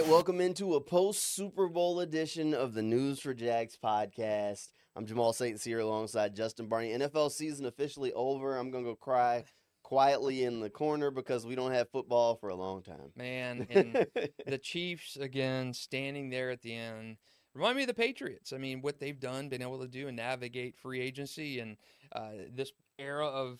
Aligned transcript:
right, 0.00 0.08
welcome 0.08 0.40
into 0.40 0.76
a 0.76 0.80
post 0.80 1.34
Super 1.34 1.66
Bowl 1.66 1.98
edition 1.98 2.54
of 2.54 2.72
the 2.72 2.82
News 2.82 3.18
for 3.18 3.34
Jags 3.34 3.76
podcast. 3.82 4.68
I'm 4.94 5.06
Jamal 5.06 5.32
St. 5.32 5.58
Cyr 5.58 5.80
alongside 5.80 6.36
Justin 6.36 6.68
Barney. 6.68 6.90
NFL 6.90 7.32
season 7.32 7.66
officially 7.66 8.12
over. 8.12 8.56
I'm 8.56 8.70
gonna 8.70 8.84
go 8.84 8.94
cry 8.94 9.42
quietly 9.82 10.44
in 10.44 10.60
the 10.60 10.70
corner 10.70 11.10
because 11.10 11.44
we 11.44 11.56
don't 11.56 11.72
have 11.72 11.90
football 11.90 12.36
for 12.36 12.48
a 12.48 12.54
long 12.54 12.84
time. 12.84 13.10
Man, 13.16 13.66
and 13.70 14.06
the 14.46 14.58
Chiefs 14.58 15.16
again 15.16 15.74
standing 15.74 16.30
there 16.30 16.50
at 16.50 16.62
the 16.62 16.76
end. 16.76 17.16
Remind 17.52 17.76
me 17.76 17.82
of 17.82 17.88
the 17.88 17.94
Patriots. 17.94 18.52
I 18.52 18.58
mean, 18.58 18.82
what 18.82 19.00
they've 19.00 19.18
done, 19.18 19.48
been 19.48 19.62
able 19.62 19.80
to 19.80 19.88
do 19.88 20.06
and 20.06 20.16
navigate 20.16 20.76
free 20.76 21.00
agency 21.00 21.58
and 21.58 21.76
uh, 22.12 22.30
this 22.54 22.70
era 23.00 23.26
of 23.26 23.58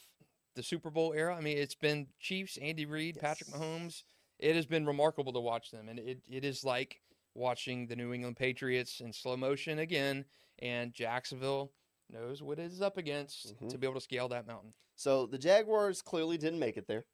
the 0.55 0.63
Super 0.63 0.91
Bowl 0.91 1.13
era. 1.17 1.35
I 1.35 1.41
mean, 1.41 1.59
it's 1.59 1.75
been 1.75 2.07
Chiefs, 2.21 2.59
Andy 2.59 2.87
Reid, 2.87 3.17
yes. 3.17 3.23
Patrick 3.25 3.51
Mahomes. 3.51 4.05
It 4.39 4.57
has 4.57 4.67
been 4.67 4.87
remarkable 4.87 5.33
to 5.33 5.41
watch 5.41 5.71
them, 5.71 5.89
and 5.89 5.99
it, 5.99 6.21
it 6.31 6.45
is 6.45 6.65
like 6.65 7.01
watching 7.35 7.87
the 7.87 7.97
New 7.97 8.13
England 8.13 8.37
Patriots 8.37 9.01
in 9.01 9.13
slow 9.13 9.37
motion 9.37 9.79
again, 9.79 10.25
and 10.61 10.93
Jacksonville 10.93 11.73
knows 12.11 12.43
what 12.43 12.59
it 12.59 12.73
is 12.73 12.81
up 12.81 12.97
against 12.97 13.55
mm-hmm. 13.55 13.69
to 13.69 13.79
be 13.79 13.87
able 13.87 13.95
to 13.95 14.01
scale 14.01 14.29
that 14.29 14.47
mountain. 14.47 14.73
So 14.97 15.27
the 15.27 15.39
Jaguars 15.39 16.03
clearly 16.03 16.39
didn't 16.39 16.59
make 16.59 16.77
it 16.77 16.87
there. 16.87 17.05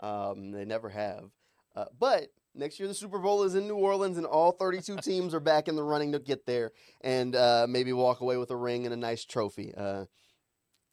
Um, 0.00 0.52
they 0.52 0.64
never 0.64 0.88
have. 0.88 1.30
Uh, 1.76 1.86
but 1.98 2.28
next 2.54 2.78
year 2.78 2.88
the 2.88 2.94
Super 2.94 3.18
Bowl 3.18 3.42
is 3.42 3.54
in 3.54 3.68
New 3.68 3.76
Orleans, 3.76 4.16
and 4.16 4.26
all 4.26 4.52
32 4.52 4.96
teams 5.02 5.34
are 5.34 5.40
back 5.40 5.68
in 5.68 5.76
the 5.76 5.82
running 5.82 6.12
to 6.12 6.18
get 6.18 6.46
there 6.46 6.72
and 7.02 7.36
uh, 7.36 7.66
maybe 7.68 7.92
walk 7.92 8.20
away 8.20 8.36
with 8.36 8.50
a 8.50 8.56
ring 8.56 8.84
and 8.84 8.94
a 8.94 8.98
nice 8.98 9.24
trophy. 9.24 9.74
Uh, 9.76 10.06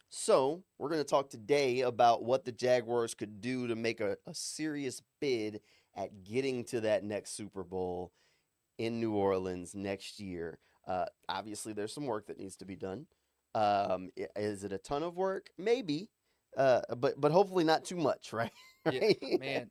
so 0.09 0.63
we're 0.77 0.89
going 0.89 1.01
to 1.01 1.09
talk 1.09 1.29
today 1.29 1.81
about 1.81 2.23
what 2.23 2.45
the 2.45 2.51
Jaguars 2.51 3.13
could 3.13 3.41
do 3.41 3.67
to 3.67 3.75
make 3.75 3.99
a, 3.99 4.17
a 4.25 4.33
serious 4.33 5.01
bid 5.19 5.61
at 5.95 6.23
getting 6.23 6.63
to 6.65 6.81
that 6.81 7.03
next 7.03 7.35
Super 7.35 7.63
Bowl 7.63 8.11
in 8.77 8.99
New 8.99 9.13
Orleans 9.13 9.75
next 9.75 10.19
year. 10.19 10.59
Uh, 10.87 11.05
obviously, 11.27 11.73
there's 11.73 11.93
some 11.93 12.05
work 12.05 12.27
that 12.27 12.39
needs 12.39 12.55
to 12.57 12.65
be 12.65 12.75
done. 12.75 13.07
Um, 13.55 14.09
is 14.35 14.63
it 14.63 14.71
a 14.71 14.77
ton 14.77 15.03
of 15.03 15.17
work? 15.17 15.49
Maybe, 15.57 16.09
uh, 16.55 16.81
but 16.97 17.19
but 17.19 17.31
hopefully 17.31 17.63
not 17.63 17.83
too 17.83 17.97
much, 17.97 18.31
right? 18.33 18.51
yeah, 18.89 19.11
man. 19.39 19.69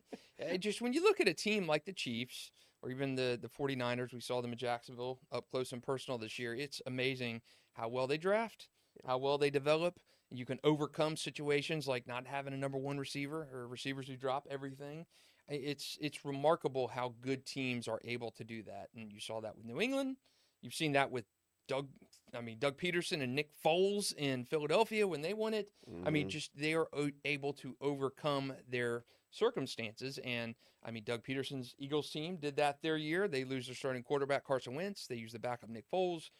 Just 0.58 0.82
when 0.82 0.92
you 0.92 1.02
look 1.02 1.20
at 1.20 1.28
a 1.28 1.34
team 1.34 1.66
like 1.66 1.84
the 1.84 1.92
Chiefs 1.92 2.50
or 2.82 2.90
even 2.90 3.14
the 3.14 3.38
the 3.40 3.48
49ers, 3.48 4.12
we 4.12 4.20
saw 4.20 4.42
them 4.42 4.52
in 4.52 4.58
Jacksonville 4.58 5.20
up 5.32 5.48
close 5.50 5.72
and 5.72 5.82
personal 5.82 6.18
this 6.18 6.38
year. 6.38 6.54
It's 6.54 6.82
amazing 6.86 7.40
how 7.72 7.88
well 7.88 8.06
they 8.06 8.18
draft, 8.18 8.68
how 9.06 9.18
well 9.18 9.38
they 9.38 9.50
develop. 9.50 9.98
You 10.30 10.44
can 10.44 10.58
overcome 10.64 11.16
situations 11.16 11.86
like 11.86 12.06
not 12.06 12.26
having 12.26 12.52
a 12.52 12.56
number 12.56 12.78
one 12.78 12.98
receiver 12.98 13.48
or 13.52 13.68
receivers 13.68 14.08
who 14.08 14.16
drop 14.16 14.46
everything. 14.50 15.06
It's 15.48 15.96
it's 16.00 16.24
remarkable 16.24 16.88
how 16.88 17.14
good 17.20 17.46
teams 17.46 17.86
are 17.86 18.00
able 18.04 18.32
to 18.32 18.44
do 18.44 18.64
that, 18.64 18.88
and 18.96 19.12
you 19.12 19.20
saw 19.20 19.40
that 19.40 19.56
with 19.56 19.64
New 19.64 19.80
England. 19.80 20.16
You've 20.60 20.74
seen 20.74 20.92
that 20.92 21.12
with 21.12 21.24
Doug, 21.68 21.88
I 22.34 22.40
mean 22.40 22.58
Doug 22.58 22.76
Pederson 22.76 23.22
and 23.22 23.34
Nick 23.34 23.50
Foles 23.64 24.12
in 24.16 24.44
Philadelphia 24.44 25.06
when 25.06 25.22
they 25.22 25.34
won 25.34 25.54
it. 25.54 25.70
Mm-hmm. 25.88 26.06
I 26.06 26.10
mean, 26.10 26.22
mm-hmm. 26.24 26.30
just 26.30 26.50
they 26.56 26.74
are 26.74 26.88
able 27.24 27.52
to 27.54 27.76
overcome 27.80 28.54
their 28.68 29.04
circumstances. 29.30 30.18
And 30.24 30.54
I 30.84 30.90
mean, 30.90 31.04
Doug 31.04 31.24
Pederson's 31.24 31.74
Eagles 31.78 32.10
team 32.10 32.36
did 32.36 32.56
that 32.56 32.82
their 32.82 32.96
year. 32.96 33.28
They 33.28 33.44
lose 33.44 33.66
their 33.66 33.74
starting 33.74 34.02
quarterback 34.02 34.44
Carson 34.44 34.74
Wentz. 34.74 35.06
They 35.06 35.16
use 35.16 35.32
the 35.32 35.38
backup 35.38 35.70
Nick 35.70 35.84
Foles. 35.92 36.30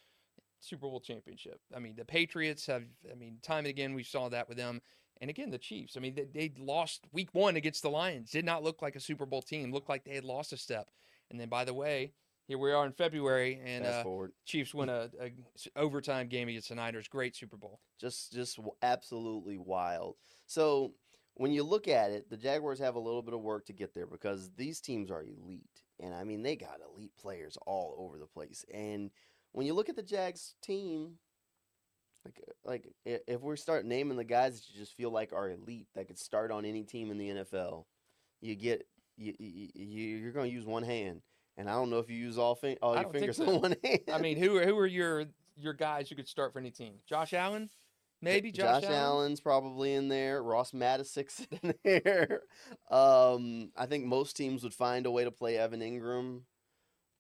Super 0.67 0.87
Bowl 0.87 1.01
championship. 1.01 1.61
I 1.75 1.79
mean, 1.79 1.95
the 1.97 2.05
Patriots 2.05 2.67
have. 2.67 2.85
I 3.11 3.15
mean, 3.15 3.39
time 3.43 3.59
and 3.59 3.69
again 3.69 3.95
we 3.95 4.03
saw 4.03 4.29
that 4.29 4.49
with 4.49 4.59
them. 4.59 4.81
And 5.21 5.31
again, 5.31 5.51
the 5.51 5.59
Chiefs. 5.59 5.97
I 5.97 6.01
mean, 6.01 6.15
they, 6.15 6.25
they 6.25 6.53
lost 6.59 7.07
Week 7.13 7.31
One 7.33 7.57
against 7.57 7.83
the 7.83 7.89
Lions. 7.89 8.31
Did 8.31 8.45
not 8.45 8.63
look 8.63 8.83
like 8.83 8.97
a 8.97 9.01
Super 9.01 9.25
Bowl 9.25 9.41
team. 9.41 9.73
Looked 9.73 9.89
like 9.89 10.05
they 10.05 10.15
had 10.15 10.25
lost 10.25 10.53
a 10.53 10.59
step. 10.59 10.91
And 11.31 11.41
then, 11.41 11.49
by 11.49 11.65
the 11.65 11.73
way, 11.73 12.13
here 12.47 12.59
we 12.59 12.73
are 12.73 12.87
in 12.87 12.93
February, 12.93 13.61
and 13.65 13.85
uh, 13.85 14.05
Chiefs 14.45 14.73
win 14.73 14.89
a, 14.89 15.11
a, 15.21 15.33
overtime 15.75 16.29
game 16.29 16.49
against 16.49 16.69
the 16.69 16.77
Niners. 16.77 17.09
Great 17.09 17.35
Super 17.35 17.57
Bowl. 17.57 17.81
Just 18.01 18.33
just 18.33 18.61
absolutely 18.83 19.59
wild. 19.59 20.15
So 20.47 20.93
when 21.35 21.51
you 21.51 21.65
look 21.65 21.89
at 21.89 22.13
it, 22.13 22.31
the 22.31 22.37
Jaguars 22.37 22.79
have 22.79 22.95
a 22.95 23.01
little 23.01 23.23
bit 23.23 23.35
of 23.35 23.41
work 23.41 23.67
to 23.67 23.73
get 23.73 23.95
there 23.95 24.07
because 24.07 24.51
these 24.57 24.81
teams 24.81 25.11
are 25.11 25.23
elite, 25.23 25.83
and 25.99 26.15
I 26.15 26.23
mean 26.23 26.43
they 26.43 26.55
got 26.55 26.79
elite 26.95 27.17
players 27.21 27.59
all 27.67 27.97
over 27.99 28.17
the 28.17 28.27
place. 28.27 28.65
And 28.73 29.11
when 29.57 29.67
you 29.67 29.73
look 29.73 29.89
at 29.89 29.97
the 29.97 30.03
Jags 30.03 30.55
team, 30.63 31.15
like 32.27 32.43
like 32.63 32.93
if 33.07 33.41
we 33.41 33.57
start 33.57 33.87
naming 33.87 34.19
the 34.19 34.25
guys 34.25 34.61
that 34.61 34.69
you 34.69 34.79
just 34.79 34.95
feel 34.95 35.11
like 35.11 35.33
are 35.33 35.49
elite 35.49 35.87
that 35.95 36.09
could 36.09 36.19
start 36.19 36.51
on 36.51 36.67
any 36.67 36.85
team 36.85 37.11
in 37.11 37.17
the 37.17 37.31
NFL, 37.31 37.87
you 38.43 38.55
get 38.55 38.87
you, 39.17 39.33
you 39.39 40.19
you're 40.19 40.33
going 40.33 40.51
to 40.51 40.55
use 40.55 40.67
one 40.67 40.83
hand 40.83 41.23
and 41.57 41.71
I 41.71 41.73
don't 41.73 41.89
know 41.89 42.01
if 42.01 42.11
you 42.11 42.17
use 42.17 42.37
all, 42.37 42.55
fin- 42.55 42.77
all 42.83 43.01
your 43.01 43.11
fingers 43.11 43.39
so. 43.39 43.49
on 43.49 43.63
one 43.63 43.77
hand. 43.85 44.01
I 44.13 44.19
mean, 44.19 44.37
who 44.37 44.59
are, 44.59 44.67
who 44.67 44.77
are 44.77 44.87
your 44.87 45.25
your 45.57 45.73
guys 45.73 46.11
you 46.11 46.17
could 46.19 46.29
start 46.29 46.53
for 46.53 46.59
any 46.59 46.71
team? 46.71 46.97
Josh 47.09 47.33
Allen, 47.33 47.71
maybe 48.21 48.53
Josh, 48.53 48.83
Josh 48.83 48.91
Allen? 48.91 48.99
Allen's 48.99 49.41
probably 49.41 49.95
in 49.95 50.09
there. 50.09 50.43
Ross 50.43 50.73
Matisic's 50.73 51.47
in 51.63 51.73
there. 51.83 52.43
Um, 52.91 53.71
I 53.75 53.87
think 53.87 54.05
most 54.05 54.37
teams 54.37 54.63
would 54.65 54.75
find 54.75 55.07
a 55.07 55.11
way 55.11 55.25
to 55.25 55.31
play 55.31 55.57
Evan 55.57 55.81
Engram. 55.81 56.43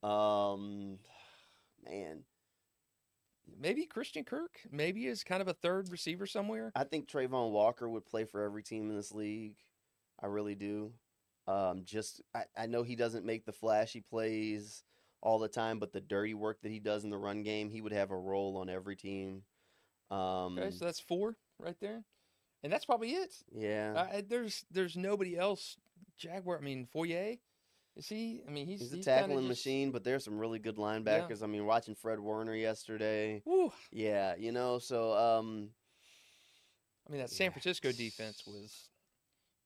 Um, 0.06 0.98
man, 1.88 2.24
maybe 3.58 3.86
Christian 3.86 4.24
Kirk. 4.24 4.60
Maybe 4.70 5.06
is 5.06 5.24
kind 5.24 5.41
of 5.41 5.48
a 5.48 5.54
third 5.54 5.91
receiver 5.91 6.26
somewhere. 6.26 6.72
I 6.74 6.84
think 6.84 7.08
Travon 7.08 7.50
Walker 7.50 7.88
would 7.88 8.06
play 8.06 8.24
for 8.24 8.42
every 8.42 8.62
team 8.62 8.91
in 8.91 8.97
this 8.97 9.12
league. 9.12 9.56
I 10.22 10.26
really 10.26 10.54
do. 10.54 10.92
Um, 11.46 11.82
just 11.84 12.22
I, 12.34 12.44
I 12.56 12.66
know 12.66 12.82
he 12.82 12.96
doesn't 12.96 13.25
make 13.25 13.44
the 13.44 13.52
flashy 13.52 14.00
plays 14.00 14.82
all 15.22 15.38
the 15.38 15.48
time, 15.48 15.78
but 15.78 15.92
the 15.92 16.00
dirty 16.00 16.34
work 16.34 16.60
that 16.62 16.72
he 16.72 16.80
does 16.80 17.04
in 17.04 17.10
the 17.10 17.16
run 17.16 17.42
game, 17.42 17.70
he 17.70 17.80
would 17.80 17.92
have 17.92 18.10
a 18.10 18.16
role 18.16 18.56
on 18.56 18.69
every 18.69 18.96
team. 18.96 19.42
Um, 20.10 20.58
okay, 20.58 20.70
so 20.70 20.84
that's 20.84 21.00
four 21.00 21.36
right 21.58 21.76
there, 21.80 22.02
and 22.62 22.72
that's 22.72 22.84
probably 22.84 23.10
it. 23.10 23.34
Yeah, 23.52 23.92
uh, 23.96 24.22
there's 24.28 24.64
there's 24.70 24.96
nobody 24.96 25.36
else. 25.36 25.76
Jaguar. 26.19 26.58
I 26.58 26.60
mean, 26.62 26.86
Foye. 26.86 27.38
Is 27.96 28.08
he? 28.08 28.42
I 28.46 28.50
mean, 28.50 28.66
he's, 28.66 28.80
he's 28.80 28.92
a 28.92 29.02
tackling 29.02 29.38
just... 29.38 29.48
machine, 29.48 29.90
but 29.90 30.04
there's 30.04 30.24
some 30.24 30.38
really 30.38 30.58
good 30.58 30.76
linebackers. 30.76 31.40
Yeah. 31.40 31.44
I 31.44 31.46
mean, 31.46 31.64
watching 31.64 31.94
Fred 31.94 32.20
Warner 32.20 32.54
yesterday. 32.54 33.42
Woo. 33.46 33.72
Yeah, 33.90 34.34
you 34.36 34.52
know, 34.52 34.78
so 34.78 35.14
um, 35.14 35.70
I 37.08 37.12
mean, 37.12 37.20
that 37.20 37.30
San 37.30 37.50
Francisco 37.52 37.92
defense 37.92 38.42
was 38.46 38.90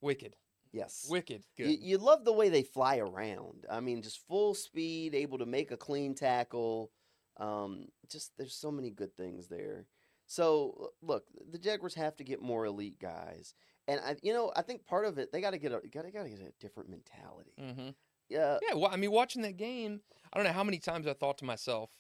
wicked. 0.01 0.37
Yes. 0.73 1.07
Wicked 1.11 1.43
good. 1.57 1.69
You, 1.69 1.79
you, 1.81 1.99
love 1.99 2.25
the 2.25 2.33
way 2.33 2.49
they 2.49 2.63
fly 2.63 2.99
around. 2.99 3.67
I 3.69 3.81
mean, 3.81 4.03
just 4.03 4.27
full 4.29 4.55
speed, 4.55 5.17
able 5.17 5.39
to 5.39 5.47
make 5.47 5.73
a 5.73 5.77
clean 5.77 6.15
tackle. 6.15 6.93
Um, 7.39 7.87
just 8.09 8.33
there's 8.39 8.55
so 8.55 8.71
many 8.71 8.91
good 8.91 9.17
things 9.17 9.49
there. 9.49 9.87
So 10.27 10.93
look, 11.03 11.25
the 11.51 11.59
Jaguars 11.59 11.95
have 11.95 12.17
to 12.19 12.25
get 12.25 12.41
more 12.41 12.67
elite 12.67 13.01
guys, 13.01 13.55
and 13.89 14.01
I, 14.05 14.15
you 14.23 14.33
know, 14.33 14.53
I 14.55 14.63
think 14.63 14.87
part 14.87 15.07
of 15.07 15.19
it 15.19 15.33
they 15.33 15.41
got 15.41 15.51
to 15.51 15.59
get 15.59 15.73
a 15.73 15.81
got 15.89 16.05
to 16.05 16.13
got 16.13 16.23
to 16.23 16.31
get 16.31 16.39
a 16.39 16.53
different 16.61 16.89
mentality. 16.89 17.55
Mm-hmm. 17.61 17.89
Yeah. 18.31 18.59
Yeah. 18.67 18.75
Well, 18.77 18.91
I 18.91 18.97
mean, 18.97 19.11
watching 19.11 19.43
that 19.43 19.57
game, 19.57 20.01
I 20.33 20.39
don't 20.39 20.47
know 20.47 20.53
how 20.53 20.65
many 20.65 20.79
times 20.79 21.07
I 21.07 21.13
thought 21.13 21.39
to 21.39 21.45
myself, 21.45 21.91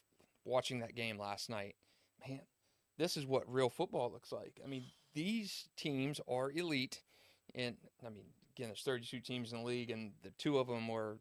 watching 0.44 0.80
that 0.80 0.94
game 0.94 1.18
last 1.18 1.50
night, 1.50 1.74
man, 2.26 2.40
this 2.96 3.16
is 3.16 3.26
what 3.26 3.52
real 3.52 3.68
football 3.68 4.10
looks 4.10 4.32
like. 4.32 4.60
I 4.64 4.68
mean, 4.68 4.84
these 5.14 5.68
teams 5.76 6.20
are 6.28 6.50
elite, 6.50 7.02
and 7.54 7.76
I 8.06 8.10
mean, 8.10 8.24
again, 8.56 8.68
there's 8.68 8.82
32 8.82 9.20
teams 9.20 9.52
in 9.52 9.58
the 9.58 9.64
league, 9.64 9.90
and 9.90 10.12
the 10.22 10.30
two 10.38 10.58
of 10.58 10.68
them 10.68 10.88
were 10.88 11.18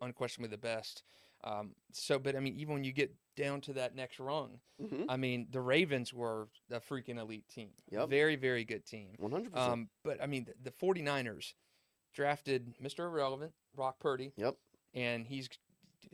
unquestionably 0.00 0.50
the 0.50 0.58
best. 0.58 1.02
Um, 1.44 1.74
so, 1.92 2.18
but 2.18 2.34
I 2.34 2.40
mean, 2.40 2.56
even 2.56 2.74
when 2.74 2.84
you 2.84 2.92
get 2.92 3.14
down 3.36 3.60
to 3.62 3.72
that 3.74 3.94
next 3.94 4.18
rung, 4.18 4.58
mm-hmm. 4.82 5.08
I 5.08 5.16
mean, 5.16 5.46
the 5.50 5.60
Ravens 5.60 6.12
were 6.12 6.48
a 6.70 6.80
freaking 6.80 7.18
elite 7.18 7.48
team. 7.48 7.70
Yep. 7.90 8.08
Very, 8.08 8.36
very 8.36 8.64
good 8.64 8.84
team. 8.84 9.10
100%. 9.20 9.56
Um, 9.56 9.88
but 10.02 10.22
I 10.22 10.26
mean, 10.26 10.46
the, 10.46 10.70
the 10.70 10.76
49ers 10.76 11.52
drafted 12.16 12.74
Mr. 12.82 13.00
Irrelevant, 13.00 13.52
Brock 13.76 14.00
Purdy. 14.00 14.32
Yep. 14.36 14.56
And 14.94 15.26
he's, 15.26 15.48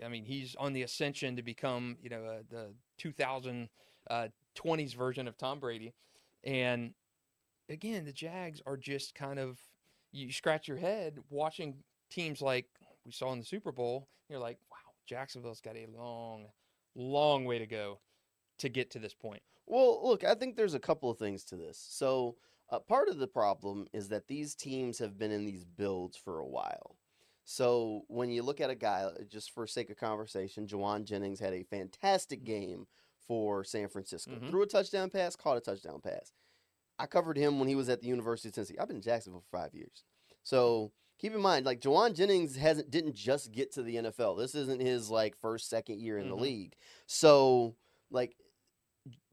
I 0.05 0.09
mean, 0.09 0.25
he's 0.25 0.57
on 0.57 0.73
the 0.73 0.83
ascension 0.83 1.37
to 1.37 1.43
become, 1.43 1.97
you 2.03 2.11
know, 2.11 2.25
uh, 2.25 2.43
the 2.51 2.75
2020s 3.01 3.69
uh, 4.11 4.99
version 4.99 5.29
of 5.29 5.39
Tom 5.39 5.61
Brady. 5.61 5.95
And 6.43 6.93
again, 7.69 8.05
the 8.05 8.13
Jags 8.13 8.61
are 8.67 8.77
just 8.77 9.15
kind 9.15 9.39
of 9.39 9.59
you 10.11 10.31
scratch 10.33 10.69
your 10.69 10.77
head 10.77 11.19
watching 11.31 11.77
teams 12.11 12.43
like 12.43 12.67
we 13.07 13.13
saw 13.13 13.33
in 13.33 13.39
the 13.39 13.45
Super 13.45 13.73
Bowl. 13.73 14.09
You're 14.29 14.41
like, 14.41 14.59
wow, 14.71 14.77
Jacksonville's 15.07 15.61
got 15.61 15.77
a 15.77 15.87
long, 15.97 16.47
long 16.97 17.45
way 17.45 17.59
to 17.59 17.67
go 17.67 18.01
to 18.59 18.69
get 18.69 18.91
to 18.91 18.99
this 18.99 19.15
point. 19.15 19.43
Well, 19.67 20.01
look, 20.07 20.25
I 20.25 20.35
think 20.35 20.57
there's 20.57 20.75
a 20.75 20.81
couple 20.81 21.11
of 21.11 21.19
things 21.19 21.45
to 21.45 21.57
this. 21.57 21.85
So, 21.89 22.37
uh, 22.73 22.81
part 22.81 23.09
of 23.09 23.19
the 23.19 23.29
problem 23.29 23.87
is 23.93 24.09
that 24.09 24.27
these 24.27 24.55
teams 24.57 24.99
have 24.99 25.17
been 25.19 25.31
in 25.31 25.45
these 25.45 25.65
builds 25.65 26.17
for 26.17 26.41
a 26.41 26.47
while. 26.47 26.97
So, 27.45 28.03
when 28.09 28.31
you 28.31 28.43
look 28.43 28.61
at 28.61 28.71
a 28.71 28.75
guy, 28.75 29.03
uh, 29.03 29.23
just 29.29 29.51
for 29.53 29.67
sake 29.67 29.91
of 29.91 29.97
conversation, 29.97 30.67
Jauan 30.67 31.05
Jennings 31.05 31.41
had 31.41 31.53
a 31.53 31.65
fantastic 31.65 32.45
game 32.45 32.87
for 33.27 33.63
San 33.65 33.89
Francisco. 33.89 34.33
Mm-hmm. 34.33 34.49
Threw 34.49 34.63
a 34.63 34.67
touchdown 34.67 35.11
pass, 35.11 35.37
caught 35.37 35.57
a 35.57 35.61
touchdown 35.61 36.01
pass. 36.03 36.33
I 36.99 37.07
covered 37.07 37.37
him 37.37 37.59
when 37.59 37.69
he 37.69 37.75
was 37.75 37.89
at 37.89 38.01
the 38.01 38.07
University 38.09 38.49
of 38.49 38.55
Tennessee. 38.55 38.77
I've 38.81 38.87
been 38.89 38.97
in 38.97 39.03
Jacksonville 39.03 39.43
for 39.51 39.59
five 39.59 39.75
years. 39.75 40.05
So 40.45 40.93
keep 41.19 41.35
in 41.35 41.41
mind, 41.41 41.67
like 41.67 41.81
Jauan 41.81 42.15
Jennings 42.15 42.57
hasn't 42.57 42.91
didn't 42.91 43.15
just 43.15 43.51
get 43.53 43.73
to 43.73 43.83
the 43.83 43.97
NFL. 43.97 44.39
This 44.39 44.55
isn't 44.55 44.81
his 44.81 45.11
like 45.11 45.37
first 45.37 45.69
second 45.69 46.01
year 46.01 46.19
in 46.19 46.29
the 46.29 46.37
Mhm. 46.37 46.41
league. 46.41 46.77
So 47.07 47.75
like 48.11 48.37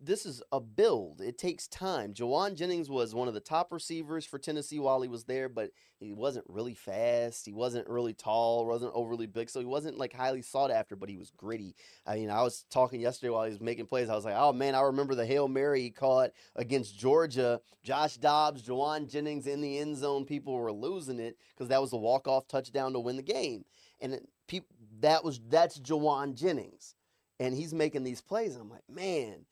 this 0.01 0.25
is 0.25 0.42
a 0.51 0.60
build. 0.60 1.21
It 1.21 1.38
takes 1.38 1.68
time. 1.68 2.13
Jauan 2.13 2.56
Jennings 2.56 2.89
was 2.89 3.13
one 3.13 3.27
of 3.27 3.33
the 3.33 3.39
top 3.39 3.71
receivers 3.71 4.25
for 4.25 4.39
Tennessee 4.39 4.80
while 4.80 5.01
he 5.01 5.10
was 5.10 5.25
there, 5.25 5.50
but 5.50 5.71
he 6.00 6.13
wasn't 6.13 6.45
really 6.48 6.74
fast. 6.74 7.45
He 7.45 7.51
wasn't 7.51 7.88
really 7.88 8.13
tall, 8.13 8.66
wasn't 8.66 8.94
overly 8.95 9.27
big, 9.27 9.50
so 9.50 9.60
he 9.60 9.66
wasn't 9.66 9.98
like 9.98 10.13
highly 10.13 10.42
sought 10.42 10.71
after, 10.71 10.95
but 10.95 11.10
he 11.10 11.18
was 11.18 11.31
gritty. 11.31 11.75
I 12.07 12.16
mean, 12.16 12.30
I 12.30 12.42
was 12.42 12.66
talking 12.71 13.01
yesterday 13.01 13.30
while 13.30 13.44
he 13.44 13.51
was 13.51 13.62
making 13.62 13.88
plays. 13.88 14.10
I 14.10 14.16
was 14.16 14.25
like, 14.25 14.36
oh 14.38 14.54
man, 14.54 14.74
I 14.74 14.81
remember 14.81 15.13
the 15.16 15.25
Hail 15.25 15.48
Mary 15.48 15.81
he 15.81 15.92
caught 15.92 16.31
against 16.56 16.98
Georgia. 16.98 17.62
Josh 17.83 18.18
Dobbs, 18.18 18.63
Jauan 18.63 19.10
Jennings 19.10 19.48
in 19.48 19.62
the 19.62 19.77
end 19.77 19.98
zone. 19.98 20.25
People 20.25 20.54
were 20.54 20.71
losing 20.71 21.19
it 21.19 21.38
because 21.54 21.68
that 21.69 21.81
was 21.81 21.92
the 21.92 21.98
walk-off 21.98 22.48
touchdown 22.48 22.94
to 22.94 23.00
win 23.00 23.18
the 23.18 23.21
game. 23.21 23.66
And 24.01 24.13
it, 24.13 24.30
peop, 24.48 24.66
that 25.01 25.24
was 25.24 25.42
that's 25.50 25.77
Jauan 25.80 26.36
Jennings. 26.36 26.95
And 27.42 27.54
he's 27.54 27.74
making 27.74 28.04
these 28.04 28.21
plays. 28.21 28.56
And 28.56 28.63
I'm 28.63 28.69
like, 28.69 28.89
man, 28.89 29.45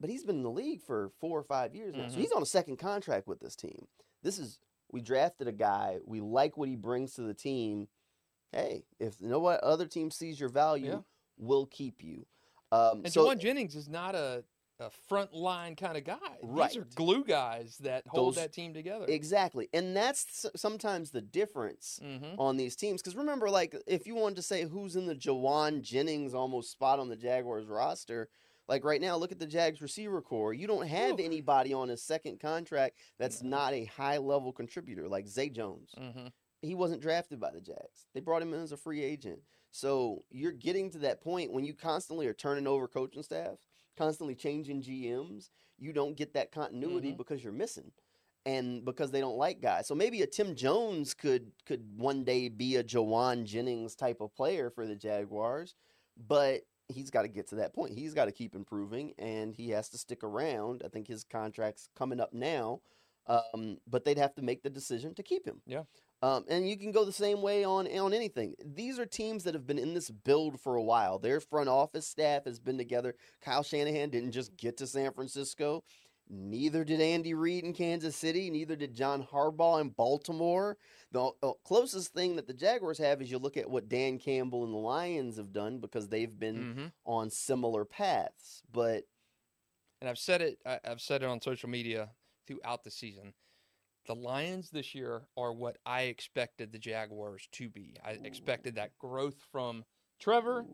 but 0.00 0.10
he's 0.10 0.24
been 0.24 0.36
in 0.36 0.42
the 0.42 0.50
league 0.50 0.80
for 0.82 1.10
four 1.20 1.38
or 1.38 1.42
five 1.42 1.74
years 1.74 1.94
now. 1.94 2.08
So 2.08 2.16
Mhm. 2.16 2.20
he's 2.20 2.32
on 2.32 2.42
a 2.42 2.46
second 2.46 2.78
contract 2.78 3.26
with 3.26 3.40
this 3.40 3.54
team. 3.54 3.86
This 4.22 4.38
is 4.38 4.58
we 4.92 5.00
drafted 5.00 5.46
a 5.46 5.52
guy. 5.52 6.00
We 6.04 6.20
like 6.20 6.56
what 6.56 6.68
he 6.68 6.74
brings 6.76 7.14
to 7.14 7.22
the 7.22 7.34
team. 7.34 7.88
Hey, 8.50 8.84
if 8.98 9.20
you 9.20 9.28
know 9.28 9.38
what 9.38 9.60
other 9.60 9.86
team 9.86 10.10
sees 10.10 10.40
your 10.40 10.48
value, 10.48 10.90
Yeah. 10.92 11.02
we'll 11.38 11.66
keep 11.66 12.02
you. 12.02 12.26
Um, 12.72 13.04
And 13.04 13.12
so 13.12 13.24
Jauan 13.26 13.38
Jennings 13.38 13.76
is 13.76 13.88
not 13.88 14.14
a, 14.16 14.44
a 14.80 14.90
front 14.90 15.32
line 15.32 15.76
kind 15.76 15.96
of 15.96 16.02
guy. 16.04 16.18
These 16.40 16.48
are 16.76 16.80
Right. 16.80 16.94
glue 16.96 17.22
guys 17.24 17.78
that 17.78 18.04
hold 18.08 18.34
Those- 18.34 18.42
that 18.42 18.52
team 18.52 18.74
together. 18.74 19.04
exactly, 19.08 19.68
and 19.72 19.96
that's 19.96 20.46
sometimes 20.56 21.10
the 21.12 21.20
difference 21.20 22.00
hmm 22.02 22.34
on 22.38 22.56
these 22.56 22.74
teams. 22.74 23.00
Because 23.02 23.14
remember, 23.14 23.48
like 23.50 23.76
if 23.86 24.06
you 24.06 24.14
wanted 24.16 24.36
to 24.36 24.42
say 24.42 24.64
who's 24.64 24.96
in 24.96 25.06
the 25.06 25.14
Jauan 25.14 25.82
Jennings 25.82 26.34
almost 26.34 26.70
spot 26.72 26.98
on 26.98 27.08
the 27.08 27.16
Jaguars 27.16 27.66
roster, 27.66 28.28
like 28.70 28.84
right 28.84 29.00
now, 29.00 29.16
look 29.16 29.32
at 29.32 29.38
the 29.38 29.46
Jags 29.46 29.82
receiver 29.82 30.22
core. 30.22 30.54
You 30.54 30.66
don't 30.66 30.86
have 30.86 31.18
Ooh. 31.20 31.22
anybody 31.22 31.74
on 31.74 31.90
a 31.90 31.96
second 31.96 32.40
contract 32.40 32.96
that's 33.18 33.42
No. 33.42 33.50
not 33.50 33.74
a 33.74 33.84
high 33.84 34.16
level 34.18 34.52
contributor 34.52 35.08
like 35.08 35.26
Zay 35.26 35.50
Jones. 35.50 35.92
hmm 35.98 36.28
He 36.62 36.74
wasn't 36.74 37.02
drafted 37.02 37.40
by 37.40 37.50
the 37.50 37.60
Jags. 37.60 38.06
They 38.14 38.20
brought 38.20 38.42
him 38.42 38.54
in 38.54 38.60
as 38.62 38.72
a 38.72 38.76
free 38.78 39.02
agent. 39.02 39.40
So 39.72 40.24
you're 40.30 40.52
getting 40.52 40.90
to 40.92 40.98
that 41.00 41.20
point 41.20 41.52
when 41.52 41.64
you 41.64 41.74
constantly 41.74 42.26
are 42.26 42.32
turning 42.34 42.66
over 42.66 42.86
coaching 42.88 43.22
staff, 43.22 43.58
constantly 43.96 44.34
changing 44.34 44.82
GMs. 44.82 45.50
You 45.78 45.92
don't 45.92 46.16
get 46.16 46.32
that 46.34 46.52
continuity 46.52 47.12
Mhm. 47.12 47.16
because 47.16 47.42
you're 47.42 47.52
missing, 47.52 47.90
and 48.46 48.84
because 48.84 49.10
they 49.10 49.20
don't 49.20 49.36
like 49.36 49.60
guys. 49.60 49.86
So 49.86 49.94
maybe 49.94 50.22
a 50.22 50.26
Tim 50.26 50.54
Jones 50.54 51.12
could 51.14 51.50
could 51.66 51.98
one 51.98 52.22
day 52.24 52.48
be 52.48 52.76
a 52.76 52.84
Jauan 52.84 53.44
Jennings 53.44 53.94
type 53.96 54.20
of 54.20 54.34
player 54.34 54.70
for 54.70 54.86
the 54.86 54.96
Jaguars, 54.96 55.74
but 56.16 56.62
he's 56.92 57.10
got 57.10 57.22
to 57.22 57.28
get 57.28 57.48
to 57.48 57.56
that 57.56 57.74
point. 57.74 57.92
He's 57.92 58.14
got 58.14 58.26
to 58.26 58.32
keep 58.32 58.54
improving, 58.54 59.12
and 59.18 59.54
he 59.54 59.70
has 59.70 59.88
to 59.90 59.98
stick 59.98 60.22
around. 60.22 60.82
I 60.84 60.88
think 60.88 61.08
his 61.08 61.24
contract's 61.24 61.88
coming 61.96 62.20
up 62.20 62.32
now, 62.32 62.80
um, 63.26 63.78
but 63.88 64.04
they'd 64.04 64.18
have 64.18 64.34
to 64.36 64.42
make 64.42 64.62
the 64.62 64.70
decision 64.70 65.14
to 65.14 65.22
keep 65.22 65.46
him. 65.46 65.60
Yeah. 65.66 65.82
Um, 66.22 66.44
and 66.48 66.68
you 66.68 66.76
can 66.76 66.92
go 66.92 67.04
the 67.04 67.12
same 67.12 67.40
way 67.40 67.64
on 67.64 67.86
on 67.86 68.12
anything. 68.12 68.54
These 68.62 68.98
are 68.98 69.06
teams 69.06 69.44
that 69.44 69.54
have 69.54 69.66
been 69.66 69.78
in 69.78 69.94
this 69.94 70.10
build 70.10 70.60
for 70.60 70.76
a 70.76 70.82
while. 70.82 71.18
Their 71.18 71.40
front 71.40 71.70
office 71.70 72.06
staff 72.06 72.44
has 72.44 72.58
been 72.58 72.76
together. 72.76 73.14
Kyle 73.40 73.62
Shanahan 73.62 74.10
didn't 74.10 74.32
just 74.32 74.54
get 74.56 74.76
to 74.78 74.86
San 74.86 75.12
Francisco. 75.12 75.82
Neither 76.32 76.84
did 76.84 77.00
Andy 77.00 77.34
Reid 77.34 77.64
in 77.64 77.72
Kansas 77.72 78.14
City. 78.14 78.50
Neither 78.50 78.76
did 78.76 78.94
John 78.94 79.26
Harbaugh 79.32 79.80
in 79.80 79.88
Baltimore. 79.88 80.76
The, 81.10 81.32
the 81.42 81.54
closest 81.64 82.12
thing 82.14 82.36
that 82.36 82.46
the 82.46 82.54
Jaguars 82.54 82.98
have 82.98 83.20
is 83.20 83.30
you 83.30 83.38
look 83.38 83.56
at 83.56 83.68
what 83.68 83.88
Dan 83.88 84.18
Campbell 84.18 84.64
and 84.64 84.72
the 84.72 84.78
Lions 84.78 85.38
have 85.38 85.52
done 85.52 85.78
because 85.80 86.08
they've 86.08 86.38
been 86.38 86.74
hmm 86.74 86.86
on 87.04 87.30
similar 87.30 87.84
paths. 87.84 88.62
But 88.72 89.04
And 90.00 90.08
I've 90.08 90.18
said 90.18 90.40
it. 90.40 90.58
I've 90.84 91.00
said 91.00 91.22
it 91.22 91.26
on 91.26 91.40
social 91.40 91.68
media 91.68 92.10
throughout 92.46 92.84
the 92.84 92.90
season. 92.90 93.34
The 94.06 94.14
Lions 94.14 94.70
this 94.70 94.94
year 94.94 95.22
are 95.36 95.52
what 95.52 95.78
I 95.84 96.02
expected 96.02 96.72
the 96.72 96.78
Jaguars 96.78 97.48
to 97.52 97.68
be. 97.68 97.96
I 98.04 98.12
expected 98.12 98.76
that 98.76 98.96
growth 98.98 99.36
from 99.50 99.84
Trevor. 100.20 100.66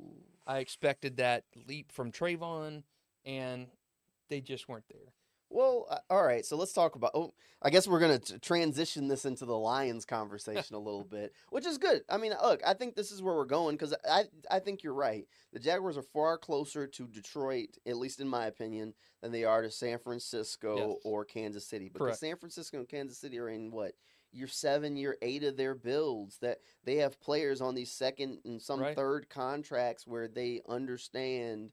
I 0.47 0.59
expected 0.59 1.17
that 1.17 1.45
leap 1.67 1.91
from 1.93 2.13
Travon, 2.13 2.83
and 3.25 3.67
they 4.29 4.41
just 4.41 4.69
weren't 4.69 4.89
there. 4.91 5.13
Well, 5.49 5.87
uh, 5.89 5.99
all 6.11 6.25
right. 6.25 6.45
So 6.45 6.57
let's 6.57 6.73
talk 6.73 6.97
about. 6.97 7.13
Oh, 7.15 7.33
I 7.63 7.71
guess 7.71 7.87
we're 7.87 8.01
gonna 8.01 8.19
t- 8.19 8.39
transition 8.41 9.09
this 9.09 9.25
into 9.25 9.45
the 9.45 9.57
Lions 9.57 10.05
conversation 10.05 10.75
a 10.75 10.79
little 10.79 11.05
bit, 11.05 11.33
which 11.51 11.67
is 11.67 11.79
good. 11.79 12.03
I 12.11 12.17
mean, 12.17 12.33
look, 12.43 12.61
I 12.67 12.75
think 12.75 12.95
this 12.97 13.13
is 13.13 13.23
where 13.23 13.35
we're 13.35 13.45
going 13.45 13.77
because 13.77 13.95
I 14.09 14.25
I 14.51 14.59
think 14.59 14.83
you're 14.83 14.93
right. 14.93 15.27
The 15.53 15.61
Jaguars 15.61 15.97
are 15.97 16.03
far 16.03 16.37
closer 16.37 16.87
to 16.87 17.07
Detroit, 17.07 17.69
at 17.87 17.97
least 17.97 18.21
in 18.21 18.29
my 18.29 18.47
opinion, 18.47 18.93
than 19.23 19.31
they 19.33 19.45
are 19.45 19.63
to 19.63 19.71
San 19.71 19.99
Francisco 19.99 20.77
Yes. 20.91 20.99
or 21.05 21.25
Kansas 21.25 21.67
City. 21.67 21.89
Because 21.89 22.07
Correct. 22.07 22.19
San 22.19 22.37
Francisco 22.37 22.79
and 22.79 22.89
Kansas 22.89 23.19
City 23.19 23.39
are 23.39 23.49
in 23.49 23.71
what 23.71 23.93
year 24.33 24.49
seven, 24.49 24.97
year 24.97 25.17
eight 25.23 25.45
of 25.45 25.57
their 25.57 25.75
builds. 25.77 26.39
That 26.39 26.59
they 26.85 26.97
have 26.97 27.21
players 27.21 27.61
on 27.61 27.75
these 27.75 27.93
second 27.93 28.41
and 28.45 28.61
some 28.61 28.81
Right. 28.81 28.97
third 28.97 29.29
contracts 29.31 30.07
where 30.07 30.27
they 30.29 30.61
understand. 30.69 31.71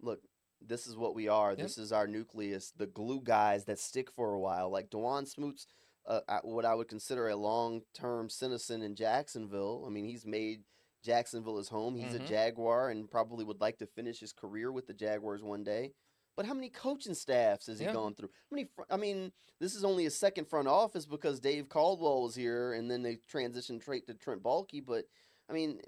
Look, 0.00 0.20
this 0.60 0.86
is 0.86 0.96
what 0.96 1.14
we 1.14 1.28
are. 1.28 1.50
Yep. 1.50 1.58
This 1.58 1.78
is 1.78 1.92
our 1.92 2.06
nucleus, 2.06 2.72
the 2.76 2.86
glue 2.86 3.20
guys 3.22 3.64
that 3.66 3.78
stick 3.78 4.10
for 4.10 4.32
a 4.34 4.40
while. 4.40 4.70
Like 4.70 4.90
Dawuane 4.90 5.26
Smoots, 5.28 5.66
uh, 6.06 6.20
what 6.42 6.64
I 6.64 6.74
would 6.74 6.88
consider 6.88 7.28
a 7.28 7.36
long 7.36 7.82
term 7.94 8.28
citizen 8.28 8.82
in 8.82 8.94
Jacksonville. 8.94 9.84
I 9.86 9.90
mean, 9.90 10.04
he's 10.04 10.26
made 10.26 10.62
Jacksonville 11.02 11.58
his 11.58 11.68
home. 11.68 11.94
He's 11.96 12.12
Mhm. 12.12 12.24
a 12.24 12.28
Jaguar 12.28 12.90
and 12.90 13.10
probably 13.10 13.44
would 13.44 13.60
like 13.60 13.78
to 13.78 13.86
finish 13.86 14.20
his 14.20 14.32
career 14.32 14.72
with 14.72 14.86
the 14.86 14.94
Jaguars 14.94 15.42
one 15.42 15.62
day. 15.64 15.92
But 16.36 16.46
how 16.46 16.54
many 16.54 16.68
coaching 16.70 17.14
staffs 17.14 17.66
has 17.66 17.78
he 17.78 17.86
gone 17.86 18.14
through? 18.14 18.30
How 18.50 18.54
many? 18.56 18.64
fr- 18.74 18.82
I 18.90 18.96
mean, 18.96 19.32
this 19.60 19.74
is 19.76 19.84
only 19.84 20.06
a 20.06 20.10
second 20.10 20.46
front 20.46 20.66
office 20.66 21.06
because 21.06 21.38
Dave 21.40 21.68
Caldwell 21.68 22.22
was 22.22 22.34
here, 22.34 22.72
and 22.72 22.90
then 22.90 23.02
they 23.02 23.16
transitioned 23.30 23.82
straight 23.82 24.06
to 24.06 24.14
Trent 24.14 24.42
Baalke. 24.42 24.84
But 24.84 25.04
I 25.48 25.52
mean, 25.52 25.80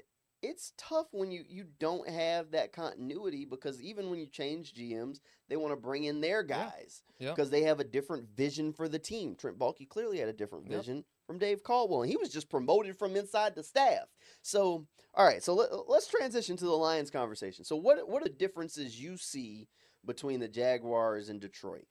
it's 0.43 0.73
tough 0.77 1.06
when 1.12 1.31
you 1.31 1.44
you 1.49 1.65
don't 1.79 2.09
have 2.09 2.50
that 2.53 2.73
continuity 2.73 3.44
because 3.44 3.81
even 3.81 4.11
when 4.11 4.19
you 4.19 4.27
change 4.27 4.75
GMs, 4.75 5.21
they 5.49 5.56
want 5.56 5.73
to 5.73 5.77
bring 5.81 6.05
in 6.05 6.21
their 6.21 6.43
Yeah. 6.43 6.71
guys 6.71 7.03
Yeah. 7.19 7.31
because 7.31 7.50
they 7.50 7.62
have 7.62 7.81
a 7.81 7.85
different 7.85 8.29
vision 8.37 8.73
for 8.73 8.88
the 8.88 8.99
team. 8.99 9.35
Trent 9.35 9.59
Baalke 9.59 9.88
clearly 9.88 10.19
had 10.19 10.29
a 10.29 10.33
different 10.33 10.69
vision 10.69 11.05
from 11.27 11.38
Dave 11.38 11.62
Caldwell, 11.62 12.02
and 12.02 12.11
he 12.11 12.16
was 12.16 12.28
just 12.31 12.49
promoted 12.50 12.97
from 12.99 13.16
inside 13.16 13.55
the 13.55 13.62
staff. 13.64 14.09
So, 14.43 14.87
all 15.14 15.25
right, 15.25 15.43
so 15.43 15.55
let, 15.55 15.88
let's 15.88 16.07
transition 16.09 16.57
to 16.59 16.64
the 16.64 16.71
Lions 16.76 17.11
conversation. 17.11 17.64
So, 17.64 17.76
what 17.76 18.09
what 18.09 18.23
are 18.25 18.28
differences 18.28 19.00
you 19.00 19.16
see 19.16 19.69
between 20.05 20.40
the 20.40 20.49
Jaguars 20.49 21.28
and 21.28 21.40
Detroit? 21.40 21.87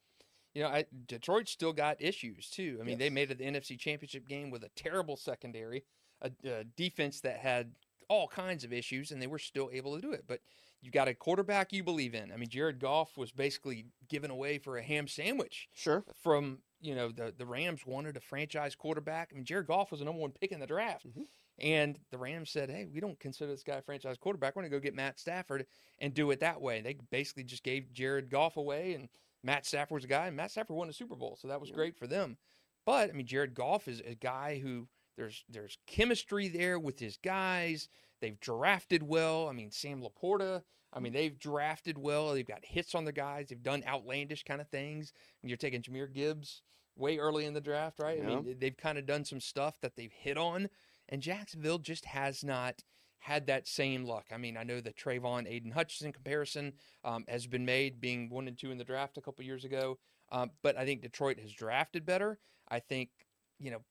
You 0.54 0.62
know, 0.62 0.68
I, 0.68 0.86
Detroit 1.06 1.48
still 1.48 1.74
got 1.74 2.00
issues 2.00 2.48
too. 2.48 2.78
I 2.80 2.84
mean, 2.84 2.96
they 2.96 3.10
made 3.10 3.30
it 3.30 3.36
the 3.38 3.44
NFC 3.44 3.78
Championship 3.78 4.26
game 4.26 4.50
with 4.50 4.64
a 4.64 4.70
terrible 4.74 5.18
secondary, 5.18 5.84
a, 6.22 6.30
a 6.44 6.64
defense 6.64 7.20
that 7.20 7.40
had 7.40 7.72
all 8.08 8.28
kinds 8.28 8.64
of 8.64 8.72
issues, 8.72 9.10
and 9.10 9.20
they 9.20 9.26
were 9.26 9.38
still 9.38 9.70
able 9.72 9.94
to 9.96 10.00
do 10.00 10.12
it. 10.12 10.24
But 10.26 10.40
you 10.80 10.90
got 10.90 11.08
a 11.08 11.14
quarterback 11.14 11.72
you 11.72 11.82
believe 11.82 12.14
in. 12.14 12.30
I 12.32 12.36
mean, 12.36 12.48
Jared 12.48 12.78
Goff 12.78 13.16
was 13.16 13.32
basically 13.32 13.86
given 14.08 14.30
away 14.30 14.58
for 14.58 14.76
a 14.76 14.82
ham 14.82 15.08
sandwich 15.08 15.68
Sure. 15.74 16.04
from 16.14 16.62
you 16.80 16.94
know 16.94 17.10
the 17.10 17.32
the 17.36 17.46
Rams 17.46 17.86
wanted 17.86 18.16
a 18.16 18.20
franchise 18.20 18.74
quarterback. 18.74 19.30
I 19.32 19.36
mean, 19.36 19.44
Jared 19.44 19.66
Goff 19.66 19.90
was 19.90 20.00
the 20.00 20.04
number 20.06 20.20
one 20.20 20.32
pick 20.32 20.52
in 20.52 20.60
the 20.60 20.66
draft, 20.66 21.06
Mhm. 21.08 21.26
and 21.58 21.98
the 22.10 22.18
Rams 22.18 22.50
said, 22.50 22.70
"Hey, 22.70 22.84
we 22.84 23.00
don't 23.00 23.18
consider 23.18 23.50
this 23.50 23.62
guy 23.62 23.76
a 23.76 23.82
franchise 23.82 24.18
quarterback. 24.18 24.54
We're 24.54 24.62
going 24.62 24.70
to 24.70 24.76
go 24.76 24.80
get 24.82 24.94
Matt 24.94 25.18
Stafford 25.18 25.66
and 25.98 26.14
do 26.14 26.30
it 26.30 26.40
that 26.40 26.60
way." 26.60 26.82
They 26.82 26.94
basically 26.94 27.44
just 27.44 27.62
gave 27.64 27.92
Jared 27.92 28.28
Goff 28.30 28.56
away, 28.56 28.92
and 28.94 29.08
Matt 29.42 29.64
Stafford 29.66 29.94
was 29.96 30.04
a 30.04 30.08
guy, 30.08 30.26
and 30.26 30.36
Matt 30.36 30.50
Stafford 30.50 30.76
won 30.76 30.88
a 30.88 30.92
Super 30.92 31.16
Bowl, 31.16 31.36
so 31.36 31.48
that 31.48 31.60
was 31.60 31.70
Yeah. 31.70 31.76
great 31.76 31.96
for 31.96 32.06
them. 32.06 32.38
But 32.84 33.08
I 33.10 33.12
mean, 33.14 33.26
Jared 33.26 33.54
Goff 33.54 33.88
is 33.88 34.00
a 34.00 34.14
guy 34.14 34.58
who 34.58 34.88
there's 35.16 35.44
there's 35.48 35.78
chemistry 35.86 36.48
there 36.48 36.78
with 36.78 36.98
his 36.98 37.16
guys. 37.16 37.88
They've 38.20 38.38
drafted 38.40 39.02
well. 39.02 39.48
I 39.48 39.52
mean, 39.52 39.70
Sam 39.70 40.02
LaPorta. 40.02 40.62
I 40.92 41.00
mean, 41.00 41.12
they've 41.12 41.38
drafted 41.38 41.98
well. 41.98 42.32
They've 42.32 42.46
got 42.46 42.64
hits 42.64 42.94
on 42.94 43.04
the 43.04 43.12
guys. 43.12 43.48
They've 43.48 43.62
done 43.62 43.84
outlandish 43.86 44.44
kind 44.44 44.60
of 44.60 44.68
things. 44.68 45.12
And 45.42 45.50
you're 45.50 45.58
taking 45.58 45.82
Jahmyr 45.82 46.12
Gibbs 46.12 46.62
way 46.96 47.18
early 47.18 47.44
in 47.44 47.52
the 47.52 47.60
draft, 47.60 47.98
right? 47.98 48.22
I 48.22 48.26
mean, 48.26 48.56
they've 48.58 48.76
kind 48.76 48.96
of 48.96 49.04
done 49.04 49.24
some 49.24 49.40
stuff 49.40 49.78
that 49.82 49.96
they've 49.96 50.12
hit 50.12 50.38
on, 50.38 50.68
and 51.08 51.20
Jacksonville 51.20 51.78
just 51.78 52.06
has 52.06 52.42
not 52.42 52.82
had 53.18 53.46
that 53.46 53.68
same 53.68 54.04
luck. 54.04 54.26
I 54.32 54.38
mean, 54.38 54.56
I 54.56 54.62
know 54.62 54.80
the 54.80 54.92
Travon 54.92 55.46
Aidan 55.46 55.72
Hutchinson 55.72 56.12
comparison 56.12 56.72
um, 57.04 57.24
has 57.28 57.46
been 57.46 57.66
made, 57.66 58.00
being 58.00 58.30
one 58.30 58.48
and 58.48 58.56
two 58.56 58.70
in 58.70 58.78
the 58.78 58.84
draft 58.84 59.18
a 59.18 59.20
couple 59.20 59.44
years 59.44 59.64
ago, 59.64 59.98
um, 60.32 60.52
but 60.62 60.78
I 60.78 60.84
think 60.84 61.02
Detroit 61.02 61.38
has 61.40 61.52
drafted 61.52 62.06
better. 62.06 62.38
I 62.68 62.80
think, 62.80 63.10
you 63.58 63.70
know, 63.70 63.82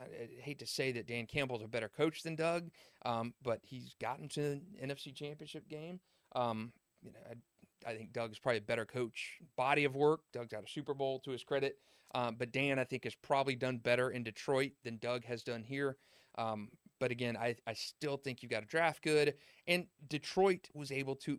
I 0.00 0.40
hate 0.40 0.58
to 0.60 0.66
say 0.66 0.92
that 0.92 1.06
Dan 1.06 1.26
Campbell's 1.26 1.62
a 1.62 1.68
better 1.68 1.88
coach 1.88 2.22
than 2.22 2.36
Doug, 2.36 2.70
um, 3.04 3.34
but 3.42 3.60
he's 3.62 3.94
gotten 4.00 4.28
to 4.30 4.40
the 4.40 4.62
NFC 4.82 5.14
Championship 5.14 5.68
game. 5.68 6.00
Um, 6.34 6.72
you 7.02 7.12
know, 7.12 7.18
I, 7.30 7.90
I 7.90 7.96
think 7.96 8.12
Doug's 8.12 8.38
probably 8.38 8.58
a 8.58 8.62
better 8.62 8.86
coach. 8.86 9.38
Body 9.56 9.84
of 9.84 9.94
work. 9.94 10.20
Doug's 10.32 10.52
got 10.52 10.64
a 10.64 10.70
Super 10.70 10.94
Bowl 10.94 11.20
to 11.20 11.30
his 11.30 11.44
credit. 11.44 11.76
Um, 12.14 12.36
but 12.38 12.52
Dan, 12.52 12.78
I 12.78 12.84
think, 12.84 13.04
has 13.04 13.14
probably 13.14 13.56
done 13.56 13.78
better 13.78 14.10
in 14.10 14.22
Detroit 14.22 14.72
than 14.84 14.98
Doug 14.98 15.24
has 15.24 15.42
done 15.42 15.62
here. 15.62 15.96
Um, 16.38 16.68
but 17.00 17.10
again, 17.10 17.36
I, 17.36 17.56
I 17.66 17.74
still 17.74 18.16
think 18.16 18.42
you've 18.42 18.52
got 18.52 18.60
to 18.60 18.66
draft 18.66 19.02
good. 19.02 19.34
And 19.66 19.86
Detroit 20.08 20.68
was 20.74 20.92
able 20.92 21.16
to 21.16 21.38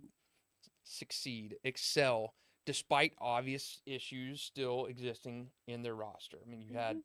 succeed, 0.84 1.56
excel, 1.64 2.34
despite 2.66 3.14
obvious 3.20 3.82
issues 3.86 4.42
still 4.42 4.86
existing 4.86 5.50
in 5.68 5.82
their 5.82 5.96
roster. 5.96 6.38
I 6.46 6.50
mean, 6.50 6.62
you 6.62 6.74
had 6.74 7.02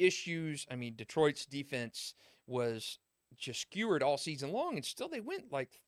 issues. 0.00 0.66
I 0.70 0.76
mean, 0.76 0.94
Detroit's 0.96 1.46
defense 1.46 2.14
was 2.46 2.98
just 3.36 3.60
skewered 3.62 4.02
all 4.02 4.18
season 4.18 4.52
long, 4.52 4.76
and 4.76 4.84
still 4.84 5.08
they 5.08 5.20
went 5.20 5.52
like 5.52 5.80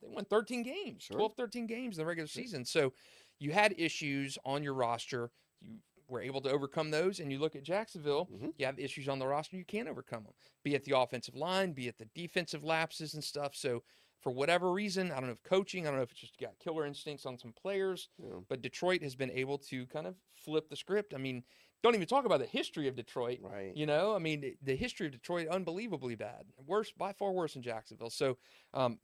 they 0.00 0.08
won 0.08 0.24
13 0.24 0.62
games, 0.62 1.04
Sure. 1.04 1.16
12, 1.16 1.34
13 1.34 1.66
games 1.66 1.96
in 1.98 2.02
the 2.02 2.06
regular 2.06 2.26
Sure. 2.28 2.42
season. 2.42 2.64
So 2.64 2.92
you 3.38 3.52
had 3.52 3.74
issues 3.78 4.38
on 4.44 4.62
your 4.62 4.74
roster. 4.74 5.30
You 5.60 5.80
were 6.08 6.20
able 6.20 6.40
to 6.42 6.50
overcome 6.50 6.90
those. 6.90 7.20
And 7.20 7.30
you 7.32 7.38
look 7.38 7.54
at 7.56 7.62
Jacksonville, 7.62 8.26
Mhm. 8.26 8.54
you 8.58 8.64
have 8.66 8.78
issues 8.78 9.08
on 9.08 9.18
the 9.18 9.26
roster, 9.26 9.56
you 9.56 9.64
can't 9.64 9.88
overcome 9.88 10.24
them, 10.24 10.34
be 10.62 10.74
it 10.74 10.84
the 10.84 10.96
offensive 10.98 11.34
line, 11.34 11.72
be 11.72 11.88
it 11.88 11.98
the 11.98 12.06
defensive 12.06 12.64
lapses 12.64 13.14
and 13.14 13.22
stuff. 13.22 13.54
So 13.54 13.82
for 14.20 14.30
whatever 14.32 14.72
reason, 14.72 15.10
I 15.12 15.16
don't 15.16 15.26
know 15.26 15.32
if 15.32 15.42
coaching, 15.42 15.86
I 15.86 15.90
don't 15.90 15.98
know 15.98 16.02
if 16.02 16.10
it's 16.12 16.20
just 16.20 16.38
got 16.38 16.58
killer 16.58 16.86
instincts 16.86 17.26
on 17.26 17.36
some 17.38 17.52
players, 17.52 18.08
Yeah. 18.18 18.40
but 18.48 18.62
Detroit 18.62 19.02
has 19.02 19.14
been 19.16 19.30
able 19.30 19.58
to 19.58 19.86
kind 19.88 20.06
of 20.06 20.16
flip 20.34 20.68
the 20.68 20.76
script. 20.76 21.12
I 21.14 21.18
mean, 21.18 21.44
don't 21.82 21.94
even 21.94 22.06
talk 22.06 22.24
about 22.24 22.40
the 22.40 22.46
history 22.46 22.88
of 22.88 22.96
Detroit. 22.96 23.38
Right. 23.42 23.72
You 23.74 23.86
know, 23.86 24.14
I 24.14 24.18
mean, 24.18 24.56
the 24.62 24.76
history 24.76 25.06
of 25.06 25.12
Detroit 25.12 25.48
unbelievably 25.48 26.16
bad, 26.16 26.44
worse 26.66 26.92
by 26.96 27.12
far 27.12 27.32
worse 27.32 27.54
than 27.54 27.62
Jacksonville. 27.62 28.10
So, 28.10 28.38
um, 28.74 28.98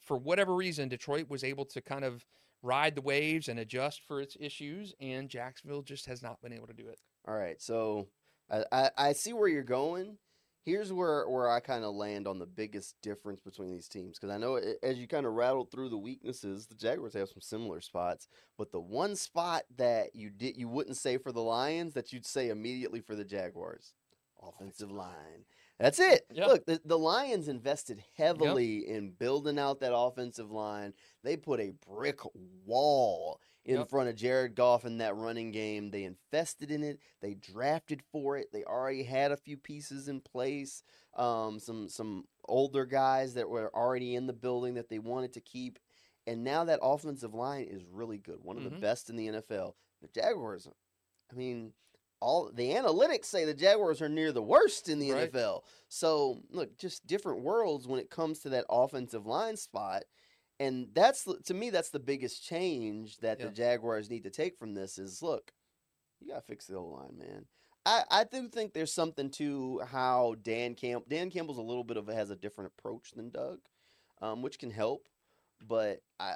for 0.00 0.16
whatever 0.16 0.54
reason, 0.54 0.88
Detroit 0.88 1.28
was 1.28 1.44
able 1.44 1.64
to 1.66 1.80
kind 1.80 2.04
of 2.04 2.24
ride 2.62 2.94
the 2.94 3.00
waves 3.00 3.48
and 3.48 3.58
adjust 3.58 4.02
for 4.06 4.20
its 4.20 4.36
issues, 4.38 4.94
and 5.00 5.28
Jacksonville 5.28 5.82
just 5.82 6.06
has 6.06 6.22
not 6.22 6.40
been 6.42 6.52
able 6.52 6.66
to 6.66 6.74
do 6.74 6.88
it. 6.88 6.98
All 7.26 7.34
right, 7.34 7.60
so 7.60 8.08
I, 8.50 8.64
I, 8.70 8.90
I 8.98 9.12
see 9.12 9.32
where 9.32 9.48
you're 9.48 9.62
going. 9.62 10.18
Here's 10.62 10.92
where, 10.92 11.26
where 11.28 11.48
I 11.48 11.60
kind 11.60 11.84
of 11.84 11.94
land 11.94 12.28
on 12.28 12.38
the 12.38 12.46
biggest 12.46 12.94
difference 13.02 13.40
between 13.40 13.70
these 13.70 13.88
teams 13.88 14.18
because 14.18 14.34
I 14.34 14.36
know 14.38 14.56
a- 14.58 14.84
as 14.84 14.98
you 14.98 15.08
kind 15.08 15.24
of 15.24 15.32
rattled 15.32 15.70
through 15.70 15.88
the 15.88 15.96
weaknesses, 15.98 16.66
the 16.66 16.74
Jaguars 16.74 17.14
have 17.14 17.30
some 17.30 17.40
similar 17.40 17.80
spots, 17.80 18.28
but 18.58 18.70
the 18.70 18.80
one 18.80 19.16
spot 19.16 19.62
that 19.76 20.14
you 20.14 20.28
did 20.28 20.56
you 20.58 20.68
wouldn't 20.68 20.98
say 20.98 21.16
for 21.16 21.32
the 21.32 21.40
Lions 21.42 21.94
that 21.94 22.12
you'd 22.12 22.26
say 22.26 22.50
immediately 22.50 23.00
for 23.00 23.14
the 23.16 23.24
Jaguars, 23.24 23.94
offensive 24.42 24.90
line. 24.90 25.46
That's 25.80 25.98
it. 25.98 26.26
Look, 26.48 26.66
the, 26.66 26.80
the 26.84 26.98
Lions 26.98 27.48
invested 27.48 28.04
heavily 28.16 28.86
in 28.88 29.10
building 29.12 29.58
out 29.58 29.80
that 29.80 29.94
offensive 29.96 30.50
line. 30.50 30.92
They 31.24 31.36
put 31.38 31.58
a 31.58 31.72
brick 31.88 32.20
wall 32.66 33.40
in 33.64 33.76
Yep. 33.78 33.88
front 33.90 34.08
of 34.08 34.16
Jared 34.16 34.54
Goff 34.54 34.84
in 34.84 34.98
that 34.98 35.16
running 35.16 35.50
game. 35.52 35.90
They 35.90 36.04
invested 36.04 36.70
in 36.70 36.82
it. 36.82 36.98
They 37.22 37.34
drafted 37.34 38.02
for 38.12 38.36
it. 38.36 38.48
They 38.52 38.62
already 38.64 39.02
had 39.04 39.32
a 39.32 39.36
few 39.36 39.56
pieces 39.56 40.08
in 40.08 40.20
place. 40.20 40.82
Um, 41.16 41.58
some 41.58 41.88
some 41.88 42.24
older 42.46 42.84
guys 42.86 43.34
that 43.34 43.48
were 43.48 43.74
already 43.74 44.14
in 44.16 44.26
the 44.26 44.32
building 44.32 44.74
that 44.74 44.88
they 44.88 44.98
wanted 44.98 45.32
to 45.34 45.40
keep. 45.40 45.78
And 46.26 46.44
now 46.44 46.64
that 46.64 46.80
offensive 46.82 47.34
line 47.34 47.64
is 47.70 47.82
really 47.90 48.18
good. 48.18 48.42
One 48.42 48.56
of 48.58 48.64
the 48.64 48.70
Mhm. 48.70 48.80
best 48.80 49.08
in 49.10 49.16
the 49.16 49.26
NFL. 49.28 49.74
The 50.02 50.08
Jaguars, 50.08 50.68
I 51.30 51.34
mean, 51.34 51.72
all 52.20 52.50
the 52.52 52.70
analytics 52.70 53.26
say 53.26 53.44
the 53.44 53.54
Jaguars 53.54 54.00
are 54.02 54.08
near 54.08 54.32
the 54.32 54.42
worst 54.42 54.88
in 54.88 54.98
the 54.98 55.10
Right. 55.12 55.32
NFL. 55.32 55.64
So 55.88 56.42
look, 56.50 56.76
just 56.78 57.06
different 57.06 57.42
worlds 57.42 57.86
when 57.88 57.98
it 58.00 58.10
comes 58.10 58.40
to 58.40 58.50
that 58.50 58.66
offensive 58.68 59.26
line 59.26 59.56
spot. 59.56 60.04
And 60.58 60.88
that's 60.92 61.26
to 61.46 61.54
me, 61.54 61.70
that's 61.70 61.90
the 61.90 61.98
biggest 61.98 62.44
change 62.44 63.18
that 63.18 63.40
Yeah. 63.40 63.46
the 63.46 63.52
Jaguars 63.52 64.10
need 64.10 64.24
to 64.24 64.30
take 64.30 64.58
from 64.58 64.74
this 64.74 64.98
is 64.98 65.22
look, 65.22 65.52
you 66.20 66.28
gotta 66.28 66.42
fix 66.42 66.66
the 66.66 66.76
O 66.76 66.84
line, 66.84 67.16
man. 67.16 67.46
I, 67.86 68.04
I 68.10 68.24
do 68.24 68.46
think 68.46 68.74
there's 68.74 68.92
something 68.92 69.30
to 69.32 69.78
how 69.90 70.36
Dan 70.42 70.74
Camp 70.74 71.08
Dan 71.08 71.30
Campbell's 71.30 71.56
a 71.56 71.62
little 71.62 71.84
bit 71.84 71.96
of 71.96 72.10
a, 72.10 72.14
has 72.14 72.28
a 72.28 72.36
different 72.36 72.72
approach 72.76 73.12
than 73.12 73.30
Doug, 73.30 73.60
um, 74.20 74.42
which 74.42 74.58
can 74.58 74.70
help. 74.70 75.08
But 75.66 76.02
I 76.18 76.34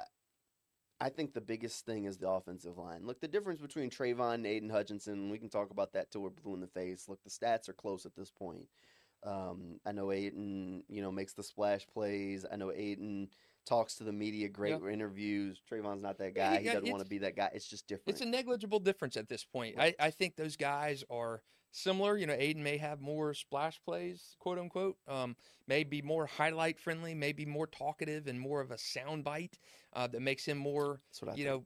I 1.01 1.09
think 1.09 1.33
the 1.33 1.41
biggest 1.41 1.85
thing 1.85 2.05
is 2.05 2.17
the 2.17 2.29
offensive 2.29 2.77
line. 2.77 3.05
Look, 3.05 3.19
the 3.19 3.27
difference 3.27 3.59
between 3.59 3.89
Travon 3.89 4.35
and 4.35 4.45
Aidan 4.45 4.69
Hutchinson, 4.69 5.29
we 5.29 5.37
can 5.37 5.49
talk 5.49 5.71
about 5.71 5.93
that 5.93 6.09
till 6.11 6.21
we're 6.21 6.29
blue 6.29 6.53
in 6.53 6.61
the 6.61 6.67
face. 6.67 7.09
Look, 7.09 7.23
the 7.23 7.29
stats 7.29 7.67
are 7.67 7.73
close 7.73 8.05
at 8.05 8.15
this 8.15 8.31
point. 8.31 8.67
Um, 9.23 9.79
I 9.85 9.91
know 9.91 10.11
Aidan, 10.11 10.83
you 10.87 11.01
know, 11.01 11.11
makes 11.11 11.33
the 11.33 11.43
splash 11.43 11.85
plays. 11.87 12.45
I 12.49 12.55
know 12.55 12.71
Aidan 12.71 13.29
talks 13.65 13.95
to 13.95 14.03
the 14.03 14.13
media, 14.13 14.47
great 14.47 14.79
interviews. 14.89 15.59
Travon's 15.69 16.03
not 16.03 16.17
that 16.19 16.33
Yeah, 16.35 16.51
guy. 16.51 16.57
he 16.59 16.67
he 16.67 16.73
doesn't 16.73 16.91
want 16.91 17.03
to 17.03 17.09
be 17.09 17.17
that 17.19 17.35
guy. 17.35 17.49
It's 17.53 17.67
just 17.67 17.87
different. 17.87 18.09
It's 18.09 18.21
a 18.21 18.25
negligible 18.25 18.79
difference 18.79 19.17
at 19.17 19.27
this 19.27 19.43
point. 19.43 19.75
Right. 19.77 19.95
I, 19.99 20.07
I 20.07 20.09
think 20.11 20.35
those 20.35 20.55
guys 20.55 21.03
are 21.09 21.41
similar. 21.75 22.17
You 22.17 22.27
know, 22.27 22.35
Aidan 22.37 22.63
may 22.63 22.77
have 22.77 23.01
more 23.01 23.33
splash 23.33 23.81
plays, 23.83 24.35
quote 24.39 24.57
unquote, 24.59 24.97
um, 25.07 25.35
may 25.67 25.83
be 25.83 26.01
more 26.01 26.25
highlight 26.25 26.79
friendly, 26.79 27.13
maybe 27.13 27.45
more 27.45 27.67
talkative 27.67 28.27
and 28.27 28.39
more 28.39 28.61
of 28.61 28.71
a 28.71 28.77
sound 28.77 29.23
bite 29.23 29.59
uh, 29.93 30.07
that 30.07 30.21
makes 30.21 30.45
him 30.45 30.57
more 30.57 31.01
you 31.35 31.43
think. 31.43 31.45
know, 31.45 31.63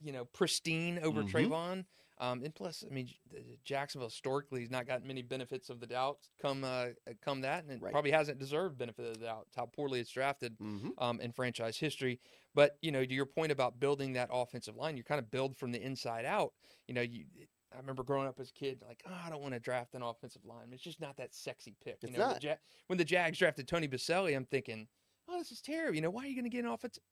you 0.00 0.12
know, 0.12 0.24
pristine 0.26 0.98
over 1.00 1.22
Mhm. 1.22 1.30
Travon. 1.30 1.86
Um, 2.20 2.42
and 2.42 2.54
plus, 2.54 2.84
I 2.88 2.92
mean, 2.92 3.08
uh, 3.36 3.40
Jacksonville 3.64 4.08
historically 4.08 4.60
has 4.62 4.70
not 4.70 4.86
gotten 4.86 5.06
many 5.06 5.22
benefits 5.22 5.70
of 5.70 5.80
the 5.80 5.86
doubt 5.86 6.28
come 6.40 6.64
uh, 6.64 6.88
come 7.22 7.40
that, 7.42 7.64
and 7.64 7.72
it 7.72 7.80
Right. 7.80 7.92
probably 7.92 8.10
hasn't 8.10 8.38
deserved 8.38 8.76
benefit 8.78 9.06
of 9.06 9.18
the 9.18 9.24
doubt. 9.26 9.48
How 9.56 9.66
poorly 9.66 10.00
it's 10.00 10.10
drafted 10.10 10.56
Mhm. 10.60 10.92
um, 10.98 11.20
in 11.20 11.32
franchise 11.32 11.78
history. 11.78 12.20
But 12.54 12.76
you 12.82 12.90
know, 12.92 13.04
to 13.04 13.14
your 13.14 13.26
point 13.26 13.52
about 13.52 13.78
building 13.80 14.14
that 14.14 14.30
offensive 14.32 14.76
line, 14.76 14.96
you 14.96 15.04
kind 15.04 15.20
of 15.20 15.30
build 15.30 15.56
from 15.56 15.72
the 15.72 15.80
inside 15.80 16.24
out. 16.24 16.54
You 16.88 16.94
know, 16.94 17.02
you. 17.02 17.26
I 17.74 17.78
remember 17.78 18.02
growing 18.02 18.26
up 18.28 18.40
as 18.40 18.50
a 18.50 18.52
kid, 18.52 18.80
like, 18.86 19.02
oh, 19.06 19.12
I 19.26 19.28
don't 19.30 19.42
want 19.42 19.54
to 19.54 19.60
draft 19.60 19.94
an 19.94 20.02
offensive 20.02 20.42
lineman. 20.46 20.72
It's 20.72 20.82
just 20.82 21.00
not 21.00 21.16
that 21.18 21.34
sexy 21.34 21.74
pick. 21.84 21.98
You 22.02 22.08
It's 22.08 22.18
know, 22.18 22.28
not. 22.28 22.40
The 22.40 22.46
ja- 22.48 22.54
when 22.86 22.96
the 22.98 23.04
Jags 23.04 23.38
drafted 23.38 23.68
Tony 23.68 23.86
Boselli, 23.88 24.34
I'm 24.34 24.46
thinking, 24.46 24.88
oh, 25.28 25.38
this 25.38 25.52
is 25.52 25.60
terrible. 25.60 25.94
You 25.94 26.00
know, 26.00 26.10
why 26.10 26.24
are 26.24 26.26
you 26.26 26.34
going 26.34 26.44
to 26.44 26.50
get 26.50 26.64
an 26.64 26.70
offensive? 26.70 27.02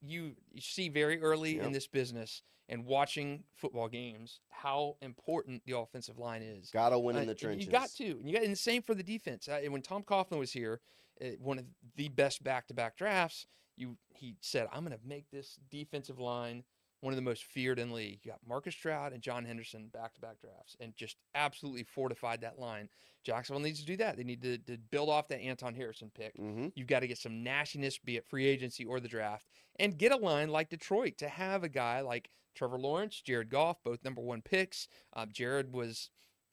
you 0.00 0.34
you 0.50 0.60
see 0.60 0.88
very 0.88 1.20
early 1.22 1.54
Yep. 1.56 1.66
in 1.66 1.72
this 1.72 1.86
business 1.86 2.42
and 2.68 2.84
watching 2.84 3.44
football 3.54 3.86
games 3.86 4.40
how 4.48 4.96
important 5.02 5.62
the 5.66 5.78
offensive 5.78 6.18
line 6.18 6.42
is. 6.42 6.68
Gotta 6.72 6.98
win 6.98 7.14
Uh, 7.16 7.20
in 7.20 7.26
the 7.28 7.34
trenches. 7.36 7.64
You 7.66 7.70
got 7.70 7.88
to, 7.90 8.04
and 8.10 8.26
you 8.28 8.34
got, 8.34 8.42
and 8.42 8.50
the 8.52 8.56
same 8.56 8.82
for 8.82 8.96
the 8.96 9.04
defense. 9.04 9.46
Uh, 9.48 9.60
and 9.62 9.72
when 9.72 9.82
Tom 9.82 10.02
Coughlin 10.02 10.38
was 10.40 10.50
here, 10.52 10.80
uh, 11.20 11.26
one 11.38 11.60
of 11.60 11.64
the 11.94 12.08
best 12.08 12.42
back-to-back 12.42 12.96
drafts, 12.96 13.46
you 13.76 13.96
he 14.12 14.34
said, 14.40 14.66
"I'm 14.72 14.84
going 14.84 14.98
to 14.98 15.06
make 15.06 15.30
this 15.30 15.60
defensive 15.70 16.18
line 16.18 16.64
one 17.00 17.12
of 17.12 17.16
the 17.16 17.22
most 17.22 17.44
feared 17.44 17.78
in 17.78 17.88
the 17.88 17.94
league." 17.94 18.20
You 18.22 18.32
got 18.32 18.40
Marcus 18.46 18.74
Stroud 18.74 19.12
and 19.12 19.22
John 19.22 19.44
Henderson 19.44 19.88
back-to-back 19.92 20.40
drafts, 20.40 20.76
and 20.80 20.96
just 20.96 21.16
absolutely 21.34 21.84
fortified 21.84 22.40
that 22.40 22.58
line. 22.58 22.88
Jacksonville 23.24 23.62
needs 23.62 23.80
to 23.80 23.86
do 23.86 23.96
that. 23.98 24.16
They 24.16 24.24
need 24.24 24.42
to, 24.42 24.58
to 24.58 24.78
build 24.90 25.10
off 25.10 25.28
that 25.28 25.40
Anton 25.40 25.74
Harrison 25.74 26.10
pick. 26.14 26.36
Mm-hmm. 26.38 26.68
You've 26.74 26.86
got 26.86 27.00
to 27.00 27.08
get 27.08 27.18
some 27.18 27.42
nastiness, 27.42 27.98
be 27.98 28.16
it 28.16 28.26
free 28.28 28.46
agency 28.46 28.84
or 28.84 29.00
the 29.00 29.08
draft, 29.08 29.46
and 29.78 29.98
get 29.98 30.12
a 30.12 30.16
line 30.16 30.48
like 30.48 30.70
Detroit 30.70 31.18
to 31.18 31.28
have 31.28 31.64
a 31.64 31.68
guy 31.68 32.00
like 32.00 32.30
Trevor 32.54 32.78
Lawrence, 32.78 33.20
Jared 33.20 33.50
Goff, 33.50 33.82
both 33.84 34.04
number 34.04 34.20
one 34.20 34.42
picks. 34.42 34.88
Uh, 35.14 35.26
Jared 35.26 35.72
was 35.72 36.10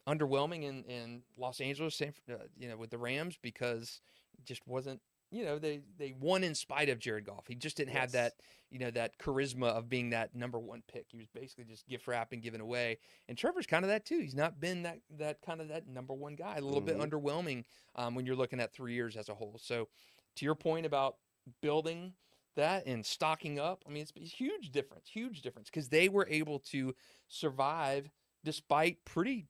underwhelming 0.08 0.64
in, 0.64 0.84
in 0.84 1.22
Los 1.38 1.60
Angeles, 1.62 1.96
San, 1.96 2.14
uh, 2.30 2.36
you 2.58 2.68
know, 2.68 2.78
with 2.78 2.90
the 2.90 2.98
Rams 2.98 3.38
because 3.42 4.02
just 4.44 4.68
wasn't. 4.68 5.02
You 5.32 5.44
know, 5.44 5.60
they 5.60 5.82
they 5.98 6.14
won 6.20 6.44
in 6.44 6.56
spite 6.56 6.88
of 6.90 7.00
Jared 7.00 7.26
Goff. 7.26 7.48
He 7.48 7.56
just 7.56 7.76
didn't 7.78 7.94
have 7.94 8.12
that, 8.14 8.34
you 8.70 8.80
know, 8.80 8.92
that 8.92 9.18
charisma 9.18 9.68
of 9.70 9.90
being 9.90 10.12
that 10.12 10.34
number 10.36 10.60
one 10.60 10.84
pick. 10.88 11.08
He 11.10 11.18
was 11.18 11.28
basically 11.28 11.66
just 11.66 11.88
gift 11.88 12.08
wrapping, 12.08 12.42
giving 12.42 12.62
away. 12.62 13.00
And 13.28 13.38
Trevor's 13.38 13.66
kind 13.66 13.84
of 13.84 13.90
that 13.90 14.06
too. 14.06 14.20
He's 14.20 14.36
not 14.36 14.60
been 14.60 14.84
that 14.84 15.00
that 15.18 15.42
kind 15.42 15.62
of 15.62 15.68
that 15.70 15.88
number 15.88 16.14
one 16.14 16.36
guy. 16.36 16.58
A 16.58 16.62
little 16.62 16.80
bit 16.82 16.98
Mhm. 16.98 17.10
underwhelming 17.10 17.66
um, 17.96 18.16
when 18.16 18.26
you're 18.26 18.36
looking 18.36 18.60
at 18.60 18.72
three 18.74 18.94
years 18.94 19.18
as 19.18 19.28
a 19.30 19.34
whole. 19.36 19.58
So, 19.60 19.90
to 20.36 20.46
your 20.46 20.56
point 20.56 20.86
about 20.86 21.18
building 21.62 22.14
that 22.56 22.86
and 22.86 23.06
stocking 23.06 23.60
up, 23.60 23.84
I 23.86 23.90
mean, 23.90 24.04
it's 24.04 24.14
a 24.16 24.20
huge 24.20 24.72
difference, 24.72 25.10
huge 25.10 25.42
difference 25.42 25.70
because 25.70 25.90
they 25.90 26.08
were 26.08 26.28
able 26.30 26.60
to 26.72 26.96
survive 27.28 28.10
despite 28.44 29.04
pretty 29.06 29.48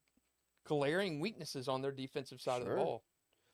glaring 0.63 1.20
weaknesses 1.20 1.67
on 1.67 1.82
their 1.82 1.91
defensive 1.91 2.41
side 2.41 2.62
of 2.62 2.67
the 2.67 2.74
ball. 2.86 3.03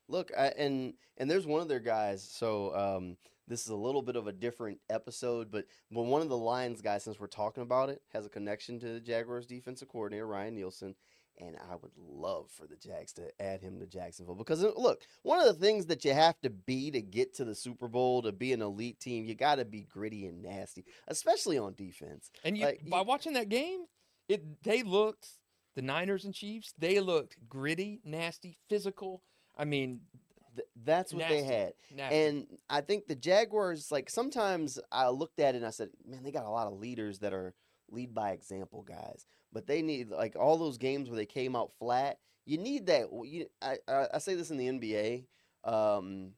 Look, 0.07 0.31
I, 0.37 0.47
and 0.57 0.93
and 1.17 1.29
there's 1.29 1.45
one 1.47 1.61
of 1.61 1.67
their 1.67 1.79
guys. 1.79 2.27
So 2.29 2.75
um, 2.75 3.17
this 3.47 3.61
is 3.61 3.69
a 3.69 3.75
little 3.75 4.01
bit 4.01 4.15
of 4.15 4.27
a 4.27 4.33
different 4.33 4.79
episode, 4.89 5.51
but 5.51 5.65
but 5.91 6.03
one 6.03 6.21
of 6.21 6.29
the 6.29 6.37
Lions 6.37 6.81
guys, 6.81 7.03
since 7.03 7.19
we're 7.19 7.27
talking 7.27 7.63
about 7.63 7.89
it, 7.89 8.01
has 8.13 8.25
a 8.25 8.29
connection 8.29 8.79
to 8.79 8.93
the 8.93 8.99
Jaguars 8.99 9.45
defensive 9.45 9.87
coordinator 9.87 10.27
Ryan 10.27 10.55
Nielsen, 10.55 10.95
and 11.39 11.55
I 11.71 11.75
would 11.75 11.91
love 11.97 12.49
for 12.51 12.67
the 12.67 12.75
Jags 12.75 13.13
to 13.13 13.29
add 13.41 13.61
him 13.61 13.79
to 13.79 13.85
Jacksonville 13.85 14.35
because 14.35 14.63
uh, 14.63 14.71
look, 14.75 15.03
one 15.23 15.39
of 15.39 15.45
the 15.45 15.53
things 15.65 15.85
that 15.85 16.03
you 16.03 16.13
have 16.13 16.39
to 16.41 16.49
be 16.49 16.91
to 16.91 17.01
get 17.01 17.33
to 17.35 17.45
the 17.45 17.55
Super 17.55 17.87
Bowl 17.87 18.21
to 18.23 18.31
be 18.33 18.51
an 18.53 18.61
elite 18.61 18.99
team, 18.99 19.25
you 19.25 19.35
got 19.35 19.55
to 19.55 19.65
be 19.65 19.83
gritty 19.83 20.25
and 20.25 20.41
nasty, 20.41 20.83
especially 21.07 21.57
on 21.57 21.73
defense. 21.75 22.29
And 22.43 22.57
you, 22.57 22.65
Like, 22.65 22.81
by 22.89 22.99
you- 22.99 23.05
watching 23.05 23.33
that 23.33 23.49
game, 23.49 23.85
it 24.27 24.61
they 24.63 24.83
looked 24.83 25.27
the 25.75 25.81
Niners 25.81 26.25
and 26.25 26.33
Chiefs. 26.33 26.73
They 26.77 26.99
looked 26.99 27.37
gritty, 27.47 28.01
nasty, 28.03 28.57
physical. 28.67 29.23
I 29.61 29.65
mean, 29.65 30.01
Th- 30.55 30.67
that's 30.83 31.13
what 31.13 31.29
they 31.29 31.43
had. 31.43 31.73
nasty. 31.95 32.15
And 32.15 32.47
I 32.69 32.81
think 32.81 33.07
the 33.07 33.15
Jaguars, 33.15 33.91
like 33.91 34.09
sometimes 34.09 34.79
I 34.91 35.07
looked 35.09 35.39
at 35.39 35.55
it 35.55 35.59
and 35.59 35.65
I 35.65 35.69
said, 35.69 35.89
man, 36.05 36.23
they 36.23 36.31
got 36.31 36.45
a 36.45 36.49
lot 36.49 36.67
of 36.67 36.73
leaders 36.79 37.19
that 37.19 37.33
are 37.33 37.53
lead 37.89 38.13
by 38.13 38.31
example 38.31 38.81
guys. 38.81 39.25
But 39.53 39.67
they 39.67 39.81
need 39.81 40.09
like 40.09 40.35
all 40.35 40.57
those 40.57 40.77
games 40.77 41.09
where 41.09 41.15
they 41.17 41.25
came 41.25 41.55
out 41.55 41.71
flat. 41.79 42.17
You 42.45 42.57
need 42.57 42.87
that. 42.87 43.07
You, 43.23 43.45
I, 43.61 43.77
I 43.87 44.07
I 44.15 44.17
say 44.17 44.33
this 44.33 44.49
in 44.49 44.57
the 44.57 44.67
NBA. 44.67 45.25
Um, 45.63 46.31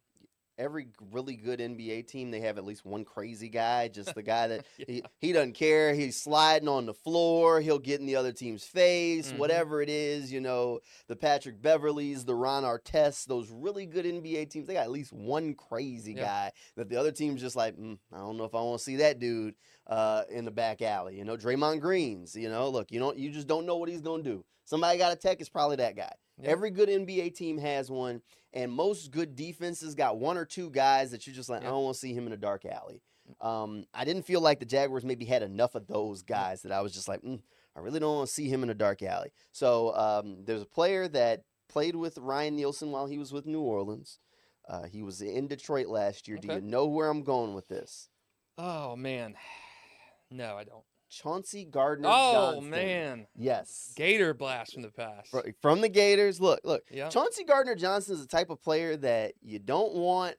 every 0.58 0.88
really 1.12 1.36
good 1.36 1.60
NBA 1.60 2.08
team, 2.08 2.32
they 2.32 2.40
have 2.42 2.58
at 2.58 2.66
least 2.66 2.86
one 2.86 3.04
crazy 3.06 3.50
guy, 3.50 3.88
just 3.88 4.14
the 4.14 4.22
guy 4.24 4.48
that 4.48 4.66
Yeah. 4.78 4.86
he, 4.88 5.04
he 5.20 5.32
doesn't 5.34 5.54
care. 5.54 5.94
He's 5.94 6.20
sliding 6.22 6.68
on 6.68 6.86
the 6.86 6.94
floor. 6.94 7.62
He'll 7.62 7.80
get 7.80 8.00
in 8.00 8.06
the 8.06 8.16
other 8.16 8.32
team's 8.32 8.64
face, 8.64 9.32
Mhm. 9.32 9.38
whatever 9.38 9.82
it 9.82 9.90
is. 9.90 10.32
You 10.32 10.42
know, 10.42 10.80
the 11.08 11.16
Patrick 11.16 11.62
Beverleys, 11.62 12.26
the 12.26 12.36
Ron 12.36 12.64
Artests, 12.66 13.26
those 13.26 13.50
really 13.50 13.86
good 13.86 14.06
NBA 14.06 14.46
teams, 14.50 14.68
they 14.68 14.74
got 14.74 14.84
at 14.84 14.92
least 14.92 15.12
one 15.14 15.54
crazy 15.56 16.14
Yeah. 16.14 16.24
guy 16.24 16.52
that 16.76 16.90
the 16.90 16.98
other 16.98 17.12
team's 17.12 17.42
just 17.42 17.56
like, 17.56 17.76
"Mm, 17.78 17.98
I 18.12 18.18
don't 18.20 18.38
know 18.38 18.46
if 18.46 18.54
I 18.56 18.62
want 18.62 18.78
to 18.80 18.84
see 18.84 18.98
that 18.98 19.20
dude 19.20 19.56
uh, 19.88 20.24
in 20.30 20.46
the 20.46 20.52
back 20.52 20.82
alley. 20.82 21.18
You 21.18 21.26
know, 21.26 21.36
Draymond 21.36 21.82
Greens. 21.82 22.36
You 22.36 22.50
know, 22.50 22.70
look, 22.70 22.92
you 22.92 23.00
don't, 23.00 23.18
you 23.18 23.30
just 23.32 23.48
don't 23.48 23.66
know 23.66 23.76
what 23.76 23.90
he's 23.90 24.00
gonna 24.02 24.24
do. 24.24 24.46
Somebody 24.66 24.98
got 24.98 25.12
a 25.12 25.16
tech, 25.18 25.42
is 25.42 25.50
probably 25.50 25.76
that 25.76 25.98
guy. 25.98 26.14
Yeah. 26.42 26.52
Every 26.52 26.72
good 26.72 26.88
NBA 26.88 27.36
team 27.36 27.58
has 27.58 27.92
one, 27.92 28.22
and 28.54 28.72
most 28.72 29.12
good 29.12 29.36
defenses 29.36 29.96
got 29.96 30.18
one 30.18 30.38
or 30.38 30.46
two 30.46 30.70
guys 30.70 31.12
that 31.12 31.26
you're 31.26 31.36
just 31.36 31.50
like. 31.50 31.64
I 31.64 31.66
don't 31.66 31.84
want 31.84 31.96
to 31.96 32.00
see 32.00 32.14
him 32.14 32.28
in 32.28 32.34
a 32.34 32.38
dark 32.38 32.66
alley. 32.66 33.02
Um, 33.42 33.86
I 33.94 34.06
didn't 34.06 34.24
feel 34.24 34.42
like 34.42 34.60
the 34.60 34.66
Jaguars 34.66 35.06
maybe 35.06 35.26
had 35.26 35.44
enough 35.44 35.76
of 35.76 35.88
those 35.88 36.22
guys 36.22 36.62
that 36.64 36.72
I 36.72 36.82
was 36.82 36.94
just 36.94 37.08
like, 37.08 37.22
mm, 37.22 37.40
I 37.76 37.80
really 37.80 38.00
don't 38.00 38.18
want 38.18 38.28
to 38.28 38.34
see 38.34 38.50
him 38.50 38.64
in 38.64 38.70
a 38.70 38.76
dark 38.76 39.02
alley. 39.02 39.32
So 39.52 39.96
um, 39.96 40.44
there's 40.46 40.62
a 40.62 40.68
player 40.68 41.08
that 41.10 41.44
played 41.70 41.96
with 41.96 42.18
Ryan 42.18 42.56
Nielsen 42.56 42.92
while 42.92 43.08
he 43.08 43.18
was 43.18 43.32
with 43.32 43.46
New 43.46 43.62
Orleans. 43.62 44.20
Uh, 44.68 44.84
he 44.84 45.02
was 45.02 45.22
in 45.22 45.48
Detroit 45.48 45.88
last 45.88 46.28
year. 46.28 46.38
Do 46.38 46.54
you 46.54 46.62
know 46.62 46.86
where 46.86 47.10
I'm 47.10 47.24
going 47.24 47.54
with 47.54 47.68
this? 47.68 48.10
Oh 48.58 48.96
man, 48.96 49.36
no, 50.32 50.56
I 50.58 50.64
don't. 50.64 50.84
Chauncey 51.14 51.66
Gardner. 51.66 52.08
Johnson. 52.08 52.36
Oh 52.36 52.54
Johnson. 52.56 52.70
man, 52.70 53.28
yes, 53.36 53.94
Gator 53.96 54.34
blast 54.34 54.74
from 54.74 54.82
the 54.82 54.90
past. 54.90 55.34
From 55.62 55.82
the 55.82 55.90
Gators. 55.90 56.42
Look, 56.42 56.62
look. 56.64 56.84
Chauncey 57.10 57.44
Gardner 57.44 57.76
Johnson 57.76 58.16
is 58.16 58.22
the 58.22 58.28
type 58.28 58.50
of 58.50 58.62
player 58.62 58.98
that 58.98 59.34
you 59.42 59.60
don't 59.60 59.94
want 59.94 60.36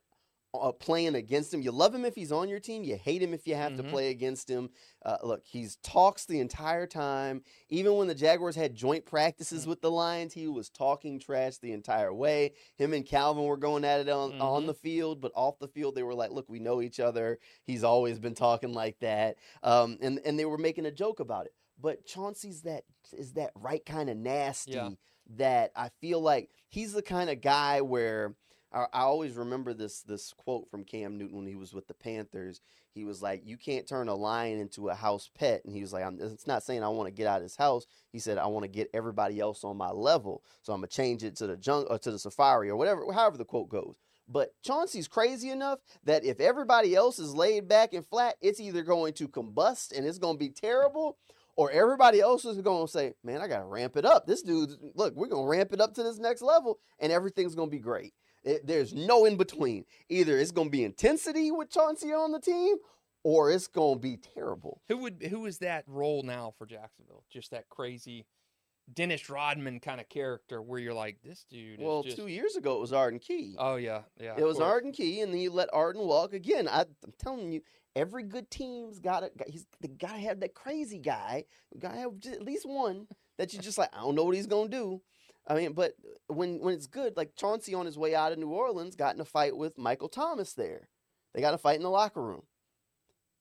uh, 0.61 0.71
playing 0.71 1.15
against 1.15 1.53
him. 1.53 1.61
You 1.61 1.71
love 1.71 1.93
him 1.93 2.05
if 2.05 2.15
he's 2.15 2.31
on 2.31 2.49
your 2.49 2.59
team. 2.59 2.83
You 2.83 2.95
hate 2.97 3.21
him 3.21 3.33
if 3.33 3.45
you 3.47 3.55
have 3.55 3.75
to 3.77 3.83
Mhm. 3.83 3.89
play 3.89 4.09
against 4.09 4.49
him. 4.49 4.69
Uh, 5.03 5.17
look, 5.23 5.43
he's 5.45 5.75
talks 5.77 6.25
the 6.25 6.39
entire 6.39 6.87
time. 6.87 7.43
Even 7.69 7.95
when 7.95 8.07
the 8.07 8.15
Jaguars 8.15 8.55
had 8.55 8.73
joint 8.75 9.05
practices 9.05 9.65
Mm. 9.65 9.69
with 9.69 9.81
the 9.81 9.91
Lions, 9.91 10.33
he 10.33 10.47
was 10.47 10.69
talking 10.69 11.19
trash 11.19 11.57
the 11.57 11.71
entire 11.71 12.13
way. 12.13 12.53
Him 12.75 12.93
and 12.93 13.05
Calvin 13.05 13.45
were 13.45 13.57
going 13.57 13.85
at 13.85 13.99
it 14.01 14.09
on, 14.09 14.39
on 14.41 14.63
Mhm. 14.63 14.67
the 14.67 14.73
field, 14.73 15.21
but 15.21 15.31
off 15.35 15.59
the 15.59 15.67
field, 15.67 15.95
they 15.95 16.03
were 16.03 16.15
like, 16.15 16.31
"Look, 16.31 16.49
we 16.49 16.59
know 16.59 16.81
each 16.81 16.99
other. 16.99 17.39
He's 17.63 17.83
always 17.83 18.19
been 18.19 18.35
talking 18.35 18.73
like 18.73 18.99
that," 18.99 19.37
um, 19.63 19.97
and 20.01 20.19
and 20.25 20.37
they 20.39 20.45
were 20.45 20.57
making 20.57 20.85
a 20.85 20.91
joke 20.91 21.19
about 21.19 21.45
it. 21.45 21.53
But 21.77 22.05
Chauncey's 22.05 22.61
that 22.61 22.85
is 23.11 23.33
that 23.33 23.51
right 23.55 23.85
kind 23.85 24.09
of 24.09 24.17
nasty 24.17 24.71
that 25.27 25.71
I 25.75 25.89
feel 25.99 26.21
like 26.21 26.49
he's 26.69 26.93
the 26.93 27.01
kind 27.01 27.29
of 27.29 27.41
guy 27.41 27.81
where 27.81 28.35
I, 28.75 28.87
I 28.93 29.01
always 29.01 29.35
remember 29.35 29.73
this 29.73 30.01
this 30.01 30.33
quote 30.33 30.69
from 30.69 30.83
Cam 30.83 31.17
Newton 31.17 31.37
when 31.37 31.47
he 31.47 31.55
was 31.55 31.73
with 31.73 31.87
the 31.87 31.93
Panthers. 31.93 32.61
He 32.93 33.05
was 33.05 33.21
like, 33.21 33.41
"You 33.45 33.57
can't 33.57 33.87
turn 33.87 34.09
a 34.09 34.15
lion 34.15 34.59
into 34.59 34.89
a 34.89 34.93
house 34.95 35.29
pet," 35.33 35.63
and 35.65 35.73
he 35.73 35.81
was 35.81 35.93
like, 35.93 36.03
I'm, 36.03 36.19
"It's 36.19 36.47
not 36.47 36.63
saying 36.63 36.83
I 36.83 36.89
want 36.89 37.07
to 37.07 37.13
get 37.13 37.27
out 37.27 37.37
of 37.37 37.43
his 37.43 37.55
house." 37.55 37.85
He 38.11 38.19
said, 38.19 38.37
"I 38.37 38.47
want 38.47 38.63
to 38.63 38.69
get 38.69 38.89
everybody 38.93 39.39
else 39.39 39.63
on 39.63 39.77
my 39.77 39.91
level, 39.91 40.43
so 40.61 40.73
I'm 40.73 40.79
gonna 40.81 40.87
change 40.87 41.23
it 41.23 41.35
to 41.37 41.47
the 41.47 41.57
jung- 41.61 41.87
or 41.89 41.97
to 41.99 42.11
the 42.11 42.19
safari 42.19 42.69
or 42.69 42.75
whatever, 42.75 43.11
however 43.13 43.37
the 43.37 43.45
quote 43.45 43.69
goes." 43.69 43.95
But 44.27 44.53
Chauncey's 44.61 45.07
crazy 45.07 45.51
enough 45.51 45.79
that 46.03 46.25
if 46.25 46.39
everybody 46.39 46.95
else 46.95 47.19
is 47.19 47.35
laid 47.35 47.67
back 47.67 47.93
and 47.93 48.05
flat, 48.05 48.35
it's 48.41 48.59
either 48.59 48.81
going 48.81 49.13
to 49.13 49.27
combust 49.27 49.95
and 49.95 50.05
it's 50.05 50.17
going 50.17 50.35
to 50.35 50.39
be 50.39 50.49
terrible, 50.49 51.17
or 51.55 51.69
everybody 51.71 52.19
else 52.19 52.43
is 52.43 52.59
going 52.61 52.87
to 52.87 52.91
say, 52.91 53.13
"Man, 53.23 53.41
I 53.41 53.47
got 53.47 53.59
to 53.59 53.65
ramp 53.65 53.95
it 53.95 54.05
up. 54.05 54.25
This 54.25 54.41
dude, 54.41 54.71
look, 54.95 55.15
we're 55.15 55.27
going 55.27 55.45
to 55.45 55.49
ramp 55.49 55.73
it 55.73 55.81
up 55.81 55.93
to 55.93 56.03
this 56.03 56.17
next 56.17 56.41
level, 56.41 56.79
and 56.99 57.11
everything's 57.11 57.55
going 57.55 57.69
to 57.69 57.75
be 57.75 57.79
great." 57.79 58.13
It, 58.45 58.65
there's 58.65 58.93
no 58.93 59.25
in 59.25 59.37
between. 59.37 59.85
Either 60.07 60.37
it's 60.37 60.51
going 60.51 60.67
to 60.67 60.71
be 60.71 60.83
intensity 60.83 61.51
with 61.51 61.71
Chauncey 61.71 62.13
on 62.13 62.31
the 62.31 62.39
team, 62.39 62.75
or 63.23 63.51
it's 63.51 63.67
going 63.67 63.95
to 63.95 63.99
be 63.99 64.17
terrible. 64.17 64.81
Who 64.87 64.97
would 64.99 65.27
who 65.29 65.45
is 65.45 65.57
that 65.57 65.83
role 65.87 66.23
now 66.23 66.53
for 66.57 66.65
Jacksonville? 66.65 67.23
Just 67.29 67.51
that 67.51 67.69
crazy 67.69 68.25
Dennis 68.93 69.29
Rodman 69.29 69.79
kind 69.79 69.99
of 69.99 70.07
character 70.09 70.61
where 70.61 70.79
you're 70.79 70.93
like, 70.93 71.17
this 71.23 71.45
dude. 71.49 71.79
Well, 71.79 72.03
just, 72.03 72.17
two 72.17 72.27
years 72.27 72.55
ago 72.55 72.77
it 72.77 72.81
was 72.81 72.93
Arden 72.93 73.19
Key. 73.19 73.55
Oh 73.57 73.75
yeah, 73.75 74.01
yeah. 74.19 74.35
it 74.37 74.43
was 74.43 74.57
course. 74.57 74.69
Arden 74.69 74.91
Key, 74.91 75.21
and 75.21 75.33
then 75.33 75.41
you 75.41 75.51
let 75.51 75.69
Arden 75.73 76.03
walk 76.03 76.33
again. 76.33 76.67
I, 76.67 76.81
I'm 76.81 77.13
telling 77.17 77.51
you, 77.51 77.61
every 77.95 78.23
good 78.23 78.51
team's 78.51 78.99
got 78.99 79.21
to 79.21 79.31
he's 79.47 79.65
they 79.81 79.87
got 79.87 80.13
to 80.13 80.19
have 80.19 80.39
that 80.41 80.53
crazy 80.53 80.99
guy. 80.99 81.45
Got 81.79 81.93
to 81.93 81.97
have 81.97 82.11
at 82.31 82.43
least 82.43 82.67
one 82.67 83.07
that 83.37 83.53
you 83.53 83.59
just 83.59 83.77
like. 83.77 83.89
I 83.93 84.01
don't 84.01 84.15
know 84.15 84.23
what 84.23 84.35
he's 84.35 84.47
gonna 84.47 84.69
do. 84.69 85.01
I 85.47 85.53
mean, 85.53 85.73
but 85.73 85.93
when 86.27 86.59
when 86.59 86.73
it's 86.73 86.87
good, 86.87 87.15
like 87.15 87.35
Chauncey 87.35 87.75
on 87.75 87.85
his 87.85 87.97
way 87.97 88.15
out 88.15 88.31
of 88.31 88.39
New 88.39 88.49
Orleans 88.49 88.95
got 88.95 89.15
in 89.15 89.21
a 89.21 89.25
fight 89.25 89.55
with 89.55 89.77
Michael 89.77 90.09
Thomas 90.09 90.53
there. 90.53 90.89
They 91.33 91.41
got 91.41 91.53
a 91.53 91.57
fight 91.57 91.75
in 91.75 91.83
the 91.83 91.89
locker 91.89 92.21
room. 92.21 92.43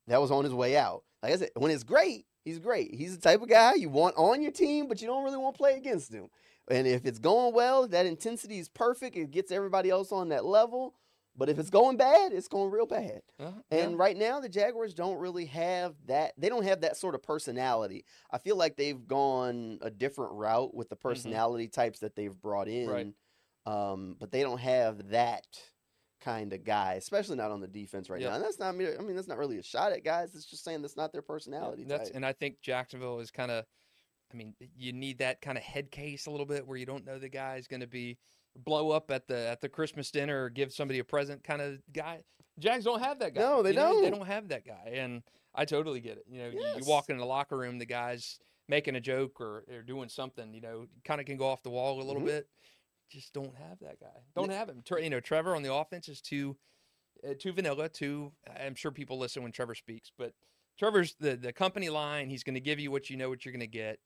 That 0.07 0.21
was 0.21 0.31
on 0.31 0.45
his 0.45 0.53
way 0.53 0.77
out. 0.77 1.05
Like 1.23 1.33
I 1.33 1.37
said, 1.37 1.51
when 1.55 1.71
it's 1.71 1.85
great, 1.85 2.27
he's 2.45 2.59
great. 2.59 2.95
He's 2.95 3.17
the 3.17 3.23
type 3.23 3.41
of 3.41 3.49
guy 3.49 3.75
you 3.75 3.89
want 3.89 4.17
on 4.17 4.43
your 4.43 4.51
team, 4.51 4.89
but 4.89 5.01
you 5.01 5.07
don't 5.07 5.25
really 5.25 5.39
want 5.39 5.55
to 5.55 5.59
play 5.59 5.77
against 5.77 6.13
him. 6.13 6.29
And 6.71 6.87
if 6.87 7.07
it's 7.07 7.19
going 7.19 7.55
well, 7.55 7.87
that 7.89 8.07
intensity 8.07 8.59
is 8.59 8.69
perfect. 8.69 9.17
It 9.17 9.31
gets 9.31 9.53
everybody 9.53 9.91
else 9.91 10.13
on 10.13 10.29
that 10.31 10.45
level. 10.45 10.95
But 11.37 11.49
if 11.49 11.59
it's 11.59 11.71
going 11.71 11.97
bad, 11.97 12.33
it's 12.33 12.47
going 12.49 12.71
real 12.71 12.87
bad. 12.87 13.23
Uh, 13.41 13.51
And 13.71 13.91
yeah. 13.93 13.97
right 13.97 14.17
now, 14.17 14.39
the 14.41 14.49
Jaguars 14.49 14.95
don't 14.95 15.19
really 15.19 15.47
have 15.47 15.95
that. 16.07 16.33
They 16.39 16.49
don't 16.49 16.63
have 16.65 16.83
that 16.83 16.97
sort 16.97 17.15
of 17.17 17.23
personality. 17.25 18.05
I 18.31 18.39
feel 18.39 18.57
like 18.57 18.77
they've 18.77 19.05
gone 19.07 19.79
a 19.83 19.91
different 19.91 20.33
route 20.35 20.75
with 20.75 20.89
the 20.89 20.97
personality 20.97 21.67
types 21.69 21.99
that 22.01 22.15
they've 22.15 22.41
brought 22.41 22.69
in. 22.69 22.89
Mm-hmm. 22.89 22.91
Right. 22.93 23.15
Um, 23.67 24.17
but 24.21 24.31
they 24.31 24.43
don't 24.43 24.61
have 24.61 25.11
that 25.11 25.47
kind 26.21 26.53
of 26.53 26.65
guy, 26.65 26.95
especially 26.95 27.37
not 27.37 27.51
on 27.51 27.61
the 27.61 27.67
defense 27.67 28.09
right 28.09 28.21
Yep. 28.21 28.31
now. 28.31 28.37
And 28.37 28.45
that's 28.45 28.59
not. 28.59 28.69
I 28.69 28.73
mean, 28.73 29.17
that's 29.17 29.29
not 29.29 29.39
really 29.39 29.59
a 29.59 29.63
shot 29.63 29.93
at 29.93 30.05
guys. 30.05 30.35
It's 30.35 30.47
just 30.47 30.65
saying 30.65 30.83
that's 30.83 30.97
not 30.97 31.13
their 31.13 31.23
Yeah, 31.23 31.27
personality 31.27 31.85
that's 31.85 32.09
type. 32.11 32.17
and 32.17 32.25
I 32.25 32.33
think 32.33 32.61
Jacksonville 32.61 33.21
is 33.21 33.31
kind 33.31 33.51
of. 33.51 33.65
I 34.33 34.37
mean, 34.37 34.55
you 34.77 34.93
need 34.93 35.19
that 35.19 35.41
kind 35.41 35.57
of 35.57 35.63
head 35.65 35.91
case 35.91 36.27
a 36.27 36.31
little 36.31 36.47
bit 36.47 36.67
where 36.67 36.77
you 36.77 36.87
don't 36.87 37.05
know 37.07 37.19
the 37.19 37.29
guy 37.29 37.57
is 37.57 37.69
going 37.69 37.81
to 37.83 37.87
be 37.87 38.19
blow 38.57 38.91
up 38.91 39.11
at 39.11 39.27
the 39.29 39.37
at 39.49 39.61
the 39.61 39.69
Christmas 39.69 40.11
dinner 40.11 40.45
or 40.45 40.51
give 40.51 40.73
somebody 40.73 40.99
a 40.99 41.05
present 41.05 41.43
kind 41.45 41.61
of 41.61 41.79
guy. 41.93 42.21
Jags 42.59 42.85
don't 42.85 43.03
have 43.03 43.19
that 43.19 43.35
guy. 43.35 43.41
No, 43.41 43.63
they 43.63 43.71
you 43.71 43.77
know? 43.77 44.01
They 44.01 44.11
don't. 44.11 44.21
don't 44.21 44.27
have 44.29 44.49
that 44.49 44.65
guy, 44.67 44.93
and 44.95 45.23
I 45.55 45.65
totally 45.65 46.01
get 46.01 46.19
it. 46.19 46.25
You 46.31 46.39
know, 46.43 46.49
you, 46.51 46.61
you 46.79 46.85
walk 46.87 47.11
in 47.11 47.17
the 47.19 47.25
locker 47.25 47.57
room, 47.57 47.79
the 47.79 47.87
guy's 47.87 48.39
making 48.69 48.95
a 48.97 49.01
joke 49.01 49.41
or, 49.41 49.65
or 49.73 49.83
doing 49.83 50.09
something. 50.09 50.55
You 50.55 50.61
know, 50.61 50.87
kind 51.05 51.21
of 51.21 51.27
can 51.27 51.37
go 51.37 51.47
off 51.49 51.63
the 51.63 51.71
wall 51.71 52.01
a 52.01 52.05
little 52.05 52.23
Mhm. 52.23 52.27
bit. 52.27 52.49
Just 53.11 53.33
don't 53.33 53.55
have 53.57 53.79
that 53.81 54.01
guy. 54.01 54.07
Don't 54.35 54.51
have 54.51 54.69
him. 54.69 54.83
You 55.01 55.11
know, 55.11 55.21
Trevor 55.21 55.55
on 55.55 55.63
the 55.63 55.73
offense 55.73 56.09
is 56.09 56.21
too 56.21 56.57
uh, 57.29 57.35
too 57.39 57.53
vanilla. 57.53 57.89
Too. 57.89 58.33
I'm 58.59 58.75
sure 58.75 58.91
people 58.91 59.19
listen 59.19 59.43
when 59.43 59.53
Trevor 59.53 59.75
speaks, 59.75 60.11
but 60.17 60.33
Trevor's 60.79 61.15
the 61.21 61.37
the 61.37 61.53
company 61.53 61.91
line. 61.91 62.31
He's 62.31 62.43
going 62.45 62.55
to 62.55 62.61
give 62.61 62.79
you 62.81 62.91
what 62.91 63.11
you 63.11 63.17
know 63.17 63.29
what 63.29 63.45
you're 63.45 63.53
going 63.53 63.61
to 63.61 63.67
get. 63.67 63.99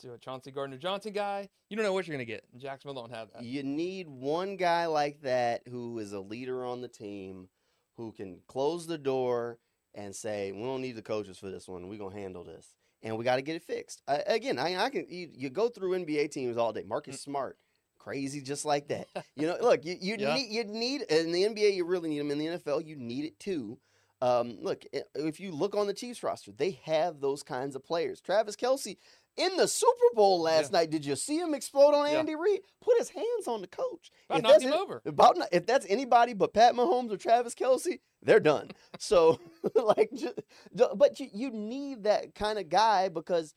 To 0.00 0.12
a 0.12 0.18
Chauncey 0.18 0.52
Gardner 0.52 0.76
Johnson 0.76 1.12
guy, 1.12 1.48
you 1.68 1.76
don't 1.76 1.84
know 1.84 1.92
what 1.92 2.06
you're 2.06 2.14
going 2.16 2.24
to 2.24 2.32
get. 2.32 2.44
Jacksonville 2.56 2.94
don't 3.02 3.12
have 3.12 3.32
that. 3.32 3.42
You 3.42 3.64
need 3.64 4.06
one 4.08 4.56
guy 4.56 4.86
like 4.86 5.22
that 5.22 5.62
who 5.68 5.98
is 5.98 6.12
a 6.12 6.20
leader 6.20 6.64
on 6.64 6.80
the 6.80 6.86
team, 6.88 7.48
who 7.96 8.12
can 8.12 8.38
close 8.46 8.86
the 8.86 8.96
door 8.98 9.58
and 9.96 10.14
say, 10.14 10.52
"We 10.52 10.62
don't 10.62 10.82
need 10.82 10.94
the 10.94 11.02
coaches 11.02 11.36
for 11.36 11.50
this 11.50 11.66
one. 11.66 11.88
We're 11.88 11.98
gonna 11.98 12.14
handle 12.14 12.44
this, 12.44 12.74
and 13.02 13.18
we 13.18 13.24
got 13.24 13.36
to 13.36 13.42
get 13.42 13.56
it 13.56 13.62
fixed." 13.64 14.00
Again, 14.06 14.56
I, 14.60 14.84
I 14.84 14.90
can 14.90 15.04
you, 15.08 15.30
you 15.34 15.50
go 15.50 15.68
through 15.68 15.98
NBA 15.98 16.30
teams 16.30 16.56
all 16.56 16.72
day. 16.72 16.84
Marcus 16.86 17.20
Smart, 17.20 17.58
crazy 17.98 18.40
just 18.40 18.64
like 18.64 18.86
that. 18.88 19.08
You 19.34 19.48
know, 19.48 19.56
look, 19.60 19.84
you, 19.84 19.96
you 20.00 20.14
Yeah. 20.16 20.34
need 20.36 20.48
you 20.52 20.62
need 20.62 21.02
in 21.10 21.32
the 21.32 21.42
NBA, 21.42 21.74
you 21.74 21.84
really 21.84 22.08
need 22.08 22.20
them. 22.20 22.30
In 22.30 22.38
the 22.38 22.46
NFL, 22.46 22.86
you 22.86 22.94
need 22.94 23.24
it 23.24 23.40
too. 23.40 23.78
Um, 24.20 24.58
look, 24.60 24.84
if 25.14 25.38
you 25.38 25.52
look 25.52 25.76
on 25.76 25.86
the 25.86 25.94
Chiefs 25.94 26.24
roster, 26.24 26.50
they 26.50 26.72
have 26.82 27.20
those 27.20 27.44
kinds 27.44 27.76
of 27.76 27.84
players. 27.84 28.20
Travis 28.20 28.56
Kelce 28.56 28.96
in 29.38 29.56
the 29.56 29.68
Super 29.68 30.14
Bowl 30.14 30.40
last 30.42 30.72
Yeah. 30.72 30.80
night, 30.80 30.90
did 30.90 31.04
you 31.06 31.16
see 31.16 31.38
him 31.38 31.54
explode 31.54 31.94
on 31.94 32.10
Yeah. 32.10 32.18
Andy 32.18 32.34
Reid? 32.34 32.60
Put 32.80 32.98
his 32.98 33.10
hands 33.10 33.46
on 33.46 33.60
the 33.60 33.66
coach. 33.68 34.10
About 34.28 34.38
If 34.38 34.42
knocked 34.42 34.52
that's 34.54 34.64
him 34.64 34.72
it- 34.72 34.80
over. 34.80 35.02
About 35.06 35.38
if 35.52 35.66
that's 35.66 35.86
anybody 35.88 36.34
but 36.34 36.52
Pat 36.52 36.74
Mahomes 36.74 37.10
or 37.12 37.16
Travis 37.16 37.54
Kelce, 37.54 38.00
they're 38.22 38.40
done. 38.40 38.70
so, 38.98 39.38
like, 39.74 40.10
ju- 40.12 40.34
ju- 40.76 40.94
but 40.96 41.18
you 41.20 41.28
you 41.32 41.50
need 41.50 42.02
that 42.04 42.34
kind 42.34 42.58
of 42.58 42.68
guy 42.68 43.08
because 43.08 43.54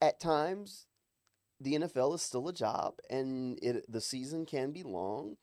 at 0.00 0.20
times 0.20 0.86
the 1.60 1.74
NFL 1.74 2.14
is 2.14 2.22
still 2.22 2.48
a 2.48 2.52
job 2.52 2.94
and 3.08 3.58
it 3.62 3.84
the 3.90 4.00
season 4.00 4.46
can 4.46 4.72
be 4.72 4.82
long. 4.82 5.36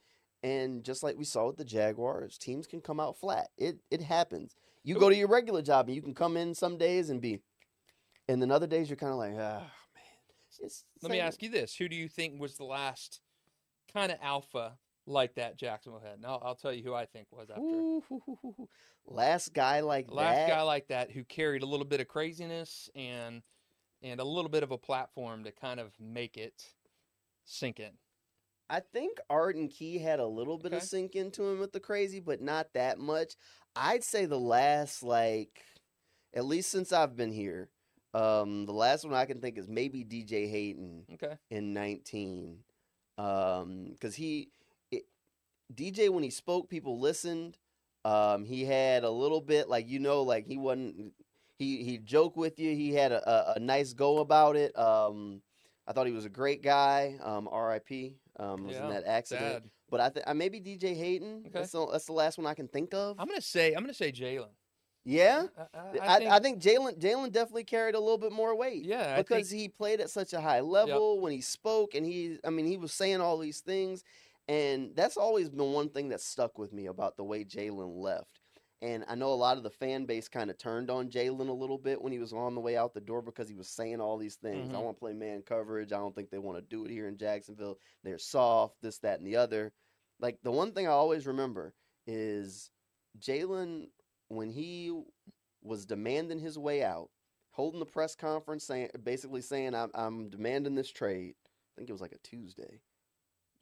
And 0.43 0.83
just 0.83 1.03
like 1.03 1.17
we 1.17 1.23
saw 1.23 1.47
with 1.47 1.57
the 1.57 1.63
Jaguars, 1.65 2.37
teams 2.37 2.65
can 2.65 2.81
come 2.81 2.99
out 2.99 3.15
flat. 3.17 3.49
It 3.57 3.79
it 3.91 4.01
happens. 4.01 4.55
You 4.83 4.95
go 4.95 5.09
to 5.09 5.15
your 5.15 5.27
regular 5.27 5.61
job 5.61 5.87
and 5.87 5.95
you 5.95 6.01
can 6.01 6.15
come 6.15 6.35
in 6.35 6.55
some 6.55 6.77
days 6.79 7.11
and 7.11 7.21
be, 7.21 7.39
and 8.27 8.41
then 8.41 8.51
other 8.51 8.67
days 8.67 8.89
you're 8.89 8.97
kind 8.97 9.11
of 9.11 9.17
like, 9.17 9.33
ah, 9.33 9.59
man. 9.59 10.03
It's 10.61 10.83
Let 11.01 11.11
me 11.11 11.19
ask 11.19 11.41
you 11.41 11.49
this: 11.49 11.75
Who 11.75 11.87
do 11.87 11.95
you 11.95 12.07
think 12.07 12.39
was 12.39 12.55
the 12.55 12.65
last 12.65 13.21
kind 13.93 14.11
of 14.11 14.17
alpha 14.21 14.77
like 15.05 15.35
that 15.35 15.57
Jacksonville 15.57 16.01
had? 16.01 16.17
And 16.17 16.25
I'll, 16.25 16.41
I'll 16.43 16.55
tell 16.55 16.73
you 16.73 16.83
who 16.83 16.93
I 16.93 17.05
think 17.05 17.27
was 17.31 17.49
after. 17.49 17.61
Ooh, 17.61 18.03
hoo, 18.07 18.21
hoo, 18.25 18.37
hoo, 18.41 18.53
hoo. 18.57 18.69
Last 19.05 19.53
guy 19.53 19.79
like 19.79 20.11
last 20.11 20.35
that. 20.35 20.49
guy 20.49 20.61
like 20.61 20.87
that 20.87 21.11
who 21.11 21.23
carried 21.23 21.63
a 21.63 21.65
little 21.65 21.85
bit 21.85 22.01
of 22.01 22.07
craziness 22.07 22.89
and 22.95 23.41
and 24.03 24.19
a 24.19 24.23
little 24.25 24.49
bit 24.49 24.63
of 24.63 24.71
a 24.71 24.77
platform 24.77 25.43
to 25.43 25.51
kind 25.51 25.79
of 25.79 25.91
make 25.99 26.37
it 26.37 26.65
sink 27.45 27.79
in. 27.79 27.91
I 28.69 28.79
think 28.79 29.17
Arden 29.29 29.67
Key 29.67 29.97
had 29.97 30.19
a 30.19 30.25
little 30.25 30.57
bit 30.57 30.71
of 30.73 30.81
sink 30.81 31.15
into 31.15 31.43
him 31.43 31.59
with 31.59 31.73
the 31.73 31.79
crazy, 31.79 32.19
but 32.21 32.41
not 32.41 32.67
that 32.73 32.99
much. 32.99 33.33
I'd 33.75 34.03
say 34.03 34.25
the 34.25 34.39
last 34.39 35.03
like 35.03 35.61
at 36.33 36.45
least 36.45 36.71
since 36.71 36.93
I've 36.93 37.15
been 37.15 37.31
here, 37.31 37.69
um, 38.13 38.65
the 38.65 38.73
last 38.73 39.05
one 39.05 39.13
I 39.13 39.25
can 39.25 39.39
think 39.39 39.57
is 39.57 39.67
maybe 39.67 40.03
DJ 40.03 40.49
Hayden 40.49 41.05
Okay. 41.13 41.35
in 41.49 41.73
19. 41.73 42.57
Um, 43.17 43.89
because 43.93 44.15
he 44.15 44.49
it, 44.91 45.03
DJ 45.73 46.09
when 46.09 46.23
he 46.23 46.29
spoke, 46.29 46.69
people 46.69 46.99
listened. 46.99 47.57
Um, 48.03 48.45
he 48.45 48.65
had 48.65 49.03
a 49.03 49.09
little 49.11 49.41
bit 49.41 49.69
like 49.69 49.87
you 49.87 49.99
know, 49.99 50.23
like 50.23 50.45
he 50.47 50.57
wasn't 50.57 51.13
he 51.57 51.83
he 51.83 51.97
joked 51.99 52.37
with 52.37 52.57
you. 52.59 52.75
He 52.75 52.93
had 52.93 53.11
a, 53.11 53.29
a, 53.29 53.53
a 53.55 53.59
nice 53.59 53.93
go 53.93 54.19
about 54.19 54.55
it. 54.55 54.77
Um, 54.77 55.41
I 55.87 55.93
thought 55.93 56.07
he 56.07 56.13
was 56.13 56.25
a 56.25 56.29
great 56.29 56.63
guy. 56.63 57.17
Um, 57.23 57.47
R.I.P. 57.51 58.15
Um, 58.39 58.65
was 58.65 58.77
in 58.77 58.89
that 58.89 59.03
accident. 59.05 59.63
Sad. 59.63 59.69
But 59.89 59.99
I 59.99 60.09
think 60.09 60.25
maybe 60.35 60.59
DJ 60.61 60.95
Hayden. 60.95 61.43
Okay. 61.47 61.49
That's 61.59 61.71
the, 61.71 61.85
that's 61.91 62.05
the 62.05 62.13
last 62.13 62.37
one 62.37 62.47
I 62.47 62.53
can 62.53 62.67
think 62.69 62.93
of. 62.93 63.19
I'm 63.19 63.27
gonna 63.27 63.41
say 63.41 63.73
I'm 63.73 63.83
gonna 63.83 63.93
say 63.93 64.11
Jalen. 64.11 64.47
Yeah, 65.03 65.47
I, 65.57 65.61
I, 65.77 66.15
I, 66.15 66.17
think, 66.17 66.31
I 66.31 66.39
think 66.39 66.61
Jalen 66.61 66.99
Jalen 66.99 67.31
definitely 67.31 67.63
carried 67.63 67.95
a 67.95 67.99
little 67.99 68.17
bit 68.17 68.31
more 68.31 68.55
weight 68.55 68.85
yeah, 68.85 69.17
because 69.17 69.49
think, 69.49 69.61
he 69.61 69.67
played 69.69 69.99
at 69.99 70.09
such 70.09 70.33
a 70.33 70.41
high 70.41 70.61
level 70.61 71.19
when 71.19 71.31
he 71.31 71.41
spoke, 71.41 71.95
and 71.95 72.05
he 72.05 72.37
I 72.45 72.49
mean 72.49 72.65
he 72.65 72.77
was 72.77 72.93
saying 72.93 73.21
all 73.21 73.37
these 73.37 73.61
things, 73.61 74.03
and 74.47 74.95
that's 74.95 75.17
always 75.17 75.49
been 75.49 75.73
one 75.73 75.89
thing 75.89 76.09
that 76.09 76.21
stuck 76.21 76.57
with 76.57 76.71
me 76.73 76.87
about 76.87 77.17
the 77.17 77.23
way 77.23 77.43
Jalen 77.43 77.97
left. 78.01 78.39
And 78.83 79.05
I 79.07 79.13
know 79.15 79.29
a 79.31 79.35
lot 79.35 79.57
of 79.57 79.63
the 79.63 79.69
fan 79.69 80.05
base 80.05 80.27
kind 80.27 80.49
of 80.49 80.57
turned 80.57 80.89
on 80.89 81.09
Jalen 81.09 81.49
a 81.49 81.53
little 81.53 81.77
bit 81.77 82.01
when 82.01 82.11
he 82.11 82.17
was 82.19 82.33
on 82.33 82.55
the 82.55 82.61
way 82.61 82.75
out 82.77 82.93
the 82.95 82.99
door 83.01 83.21
because 83.21 83.47
he 83.47 83.53
was 83.53 83.69
saying 83.69 84.01
all 84.01 84.17
these 84.17 84.35
things. 84.37 84.73
I 84.73 84.77
Mhm. 84.77 84.83
want 84.83 84.97
to 84.97 84.99
play 84.99 85.13
man 85.13 85.43
coverage. 85.43 85.91
I 85.93 85.97
don't 85.97 86.15
think 86.15 86.31
they 86.31 86.39
want 86.39 86.57
to 86.57 86.63
do 86.63 86.85
it 86.85 86.91
here 86.91 87.07
in 87.07 87.17
Jacksonville. 87.17 87.77
They're 88.03 88.17
soft, 88.17 88.81
this, 88.81 88.97
that, 88.99 89.19
and 89.19 89.27
the 89.27 89.35
other. 89.35 89.71
Like 90.19 90.39
the 90.41 90.51
one 90.51 90.71
thing 90.73 90.87
I 90.87 90.91
always 90.91 91.27
remember 91.27 91.75
is 92.07 92.71
Jalen 93.19 93.89
when 94.35 94.49
he 94.49 94.91
was 95.61 95.85
demanding 95.85 96.39
his 96.39 96.57
way 96.57 96.83
out, 96.83 97.09
holding 97.51 97.79
the 97.79 97.85
press 97.85 98.15
conference, 98.15 98.63
saying 98.65 98.89
basically 99.03 99.41
saying 99.41 99.75
I'm 99.75 99.91
I'm 99.93 100.29
demanding 100.29 100.75
this 100.75 100.91
trade. 100.91 101.35
I 101.45 101.71
think 101.77 101.89
it 101.89 101.93
was 101.93 102.01
like 102.01 102.13
a 102.13 102.27
Tuesday. 102.27 102.81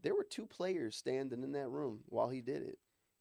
There 0.02 0.16
were 0.16 0.26
two 0.30 0.46
players 0.46 0.96
standing 0.96 1.44
in 1.44 1.52
that 1.54 1.70
room 1.70 2.00
while 2.06 2.30
he 2.30 2.42
did 2.42 2.64
it, 2.64 2.78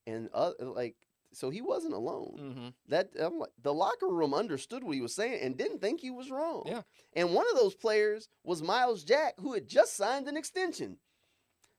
and 0.06 0.28
uh, 0.32 0.52
like 0.60 0.96
so 1.32 1.50
he 1.50 1.60
wasn't 1.60 1.94
alone. 1.94 2.54
Mhm. 2.56 2.74
That 2.88 3.10
I'm 3.18 3.38
like, 3.38 3.50
the 3.62 3.74
locker 3.74 4.08
room 4.08 4.32
understood 4.32 4.84
what 4.84 4.94
he 4.94 5.00
was 5.00 5.14
saying 5.14 5.40
and 5.42 5.56
didn't 5.56 5.80
think 5.80 6.00
he 6.00 6.10
was 6.10 6.30
wrong. 6.30 6.64
Yeah. 6.66 6.82
And 7.14 7.34
one 7.34 7.46
of 7.50 7.58
those 7.58 7.74
players 7.74 8.28
was 8.44 8.62
Myles 8.62 9.04
Jack, 9.04 9.34
who 9.38 9.52
had 9.52 9.66
just 9.66 9.94
signed 9.94 10.28
an 10.28 10.36
extension. 10.36 10.98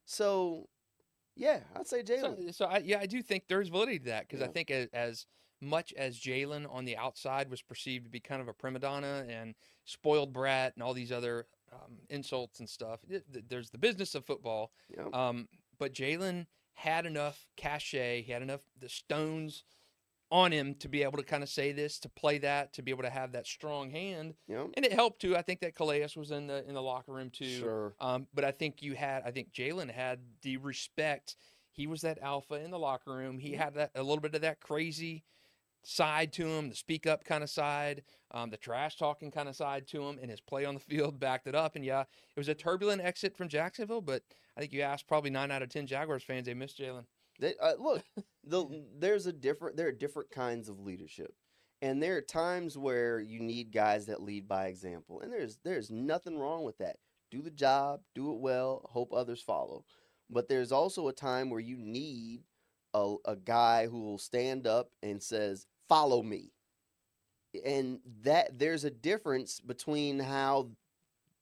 So, 0.05 0.67
yeah, 1.35 1.61
I'd 1.75 1.87
say 1.87 2.03
Jalen. 2.03 2.45
So, 2.47 2.51
so 2.51 2.65
I, 2.65 2.79
yeah, 2.79 2.99
I 2.99 3.05
do 3.05 3.21
think 3.21 3.43
there's 3.47 3.69
validity 3.69 3.99
to 3.99 4.05
that 4.05 4.27
because 4.27 4.41
I 4.41 4.47
think 4.47 4.69
as, 4.69 4.87
as 4.93 5.25
much 5.61 5.93
as 5.93 6.19
Jalen 6.19 6.65
on 6.73 6.85
the 6.85 6.97
outside 6.97 7.49
was 7.49 7.61
perceived 7.61 8.05
to 8.05 8.09
be 8.09 8.19
kind 8.19 8.41
of 8.41 8.47
a 8.47 8.53
prima 8.53 8.79
donna 8.79 9.25
and 9.29 9.55
spoiled 9.85 10.33
brat 10.33 10.73
and 10.75 10.83
all 10.83 10.93
these 10.93 11.11
other 11.11 11.47
um, 11.71 11.97
insults 12.09 12.59
and 12.59 12.69
stuff, 12.69 12.99
there's 13.49 13.69
the 13.69 13.77
business 13.77 14.15
of 14.15 14.25
football. 14.25 14.71
Yeah. 14.95 15.07
Um, 15.13 15.47
but 15.77 15.93
Jalen 15.93 16.45
had 16.73 17.05
enough 17.05 17.47
cachet, 17.57 18.23
he 18.23 18.31
had 18.31 18.41
enough 18.41 18.61
the 18.79 18.89
stones 18.89 19.63
on 20.31 20.51
him 20.51 20.75
to 20.75 20.87
be 20.87 21.03
able 21.03 21.17
to 21.17 21.23
kind 21.23 21.41
of 21.41 21.49
say 21.49 21.71
this, 21.71 21.99
to 21.99 22.09
play 22.09 22.37
that, 22.37 22.71
to 22.73 22.83
be 22.83 22.91
able 22.91 23.03
to 23.03 23.09
have 23.09 23.31
that 23.31 23.47
strong 23.47 23.89
hand, 23.89 24.35
yeah. 24.47 24.65
and 24.75 24.85
it 24.85 24.93
helped 24.93 25.19
too. 25.19 25.35
I 25.35 25.41
think 25.41 25.59
that 25.61 25.75
Calais 25.75 26.07
was 26.15 26.31
in 26.31 26.47
the 26.47 26.67
in 26.67 26.75
the 26.75 26.81
locker 26.81 27.11
room 27.11 27.31
too. 27.31 27.59
Sure. 27.59 27.93
Um, 27.99 28.27
but 28.33 28.45
I 28.45 28.51
think 28.51 28.81
you 28.81 28.93
had, 28.93 29.23
I 29.25 29.31
think 29.31 29.51
Jalen 29.51 29.89
had 29.89 30.19
the 30.43 30.57
respect. 30.57 31.35
He 31.71 31.87
was 31.87 32.01
that 32.01 32.19
alpha 32.21 32.55
in 32.55 32.71
the 32.71 32.79
locker 32.79 33.11
room. 33.11 33.39
He 33.39 33.53
had 33.53 33.73
that 33.75 33.91
a 33.95 34.03
little 34.03 34.21
bit 34.21 34.35
of 34.35 34.41
that 34.41 34.59
crazy 34.59 35.23
side 35.83 36.33
to 36.33 36.45
him, 36.45 36.69
the 36.69 36.75
speak 36.75 37.07
up 37.07 37.23
kind 37.23 37.43
of 37.43 37.49
side, 37.49 38.03
um, 38.31 38.49
the 38.49 38.57
trash 38.57 38.97
talking 38.97 39.31
kind 39.31 39.49
of 39.49 39.55
side 39.55 39.87
to 39.87 40.03
him, 40.03 40.19
and 40.21 40.29
his 40.29 40.41
play 40.41 40.65
on 40.65 40.73
the 40.73 40.79
field 40.87 41.19
backed 41.19 41.47
it 41.47 41.55
up. 41.55 41.75
And 41.75 41.85
yeah, 41.85 42.01
it 42.01 42.37
was 42.37 42.49
a 42.49 42.55
turbulent 42.55 43.01
exit 43.01 43.35
from 43.35 43.49
Jacksonville, 43.49 44.01
but 44.01 44.23
I 44.57 44.61
think 44.61 44.73
you 44.73 44.81
asked 44.81 45.07
probably 45.07 45.29
nine 45.29 45.51
out 45.51 45.61
of 45.61 45.69
ten 45.69 45.87
Jaguars 45.87 46.23
fans 46.23 46.45
they 46.45 46.53
missed 46.53 46.79
Jalen. 46.79 47.05
Uh, 47.41 47.73
look, 47.79 48.03
the, 48.43 48.65
there's 48.97 49.25
a 49.25 49.33
different. 49.33 49.77
There 49.77 49.87
are 49.87 49.93
different 49.93 50.29
kinds 50.29 50.69
of 50.69 50.79
leadership, 50.79 51.33
and 51.81 52.01
there 52.01 52.17
are 52.17 52.21
times 52.21 52.77
where 52.77 53.19
you 53.19 53.39
need 53.41 53.71
guys 53.71 54.05
that 54.07 54.21
lead 54.21 54.47
by 54.47 54.67
example, 54.67 55.21
and 55.21 55.31
there's 55.31 55.57
there's 55.63 55.89
nothing 55.89 56.37
wrong 56.37 56.63
with 56.63 56.77
that. 56.79 56.97
Do 57.31 57.41
the 57.41 57.51
job, 57.51 58.01
do 58.15 58.33
it 58.33 58.39
well, 58.39 58.89
hope 58.91 59.13
others 59.13 59.41
follow. 59.41 59.85
But 60.31 60.47
there's 60.47 60.71
also 60.71 61.07
a 61.07 61.13
time 61.13 61.49
where 61.49 61.59
you 61.59 61.77
need 61.77 62.43
a, 62.93 63.15
a 63.25 63.35
guy 63.35 63.87
who 63.87 64.01
will 64.01 64.17
stand 64.17 64.65
up 64.67 64.91
and 65.03 65.21
says, 65.21 65.67
"Follow 65.87 66.21
me," 66.23 66.51
and 67.65 67.99
that 68.23 68.57
there's 68.59 68.83
a 68.83 68.89
difference 68.91 69.59
between 69.59 70.19
how 70.19 70.69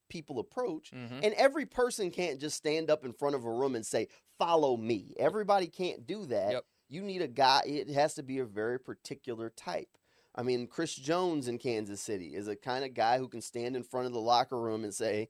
people 0.10 0.40
approach 0.40 0.92
Mm-hmm. 0.92 1.20
and 1.22 1.34
every 1.34 1.66
person 1.66 2.12
can't 2.12 2.40
just 2.40 2.56
stand 2.56 2.90
up 2.90 3.04
in 3.04 3.12
front 3.12 3.36
of 3.36 3.44
a 3.44 3.52
room 3.52 3.76
and 3.76 3.86
say, 3.86 4.08
follow 4.40 4.78
me. 4.78 5.14
Everybody 5.20 5.68
can't 5.68 6.08
do 6.08 6.26
that. 6.28 6.52
Yep. 6.54 6.66
You 6.88 7.02
need 7.02 7.22
a 7.22 7.28
guy, 7.28 7.64
it 7.66 7.90
has 7.90 8.14
to 8.14 8.24
be 8.24 8.40
a 8.40 8.46
very 8.46 8.80
particular 8.80 9.50
type. 9.50 9.90
I 10.34 10.44
mean, 10.44 10.68
Chris 10.68 10.96
Jones 10.96 11.50
in 11.50 11.58
Kansas 11.58 12.00
City 12.00 12.36
is 12.36 12.48
a 12.48 12.56
kind 12.56 12.86
of 12.86 12.94
guy 12.94 13.18
who 13.18 13.28
can 13.28 13.42
stand 13.42 13.76
in 13.76 13.84
front 13.84 14.06
of 14.08 14.14
the 14.14 14.22
locker 14.22 14.58
room 14.58 14.86
and 14.86 14.94
say, 14.94 15.28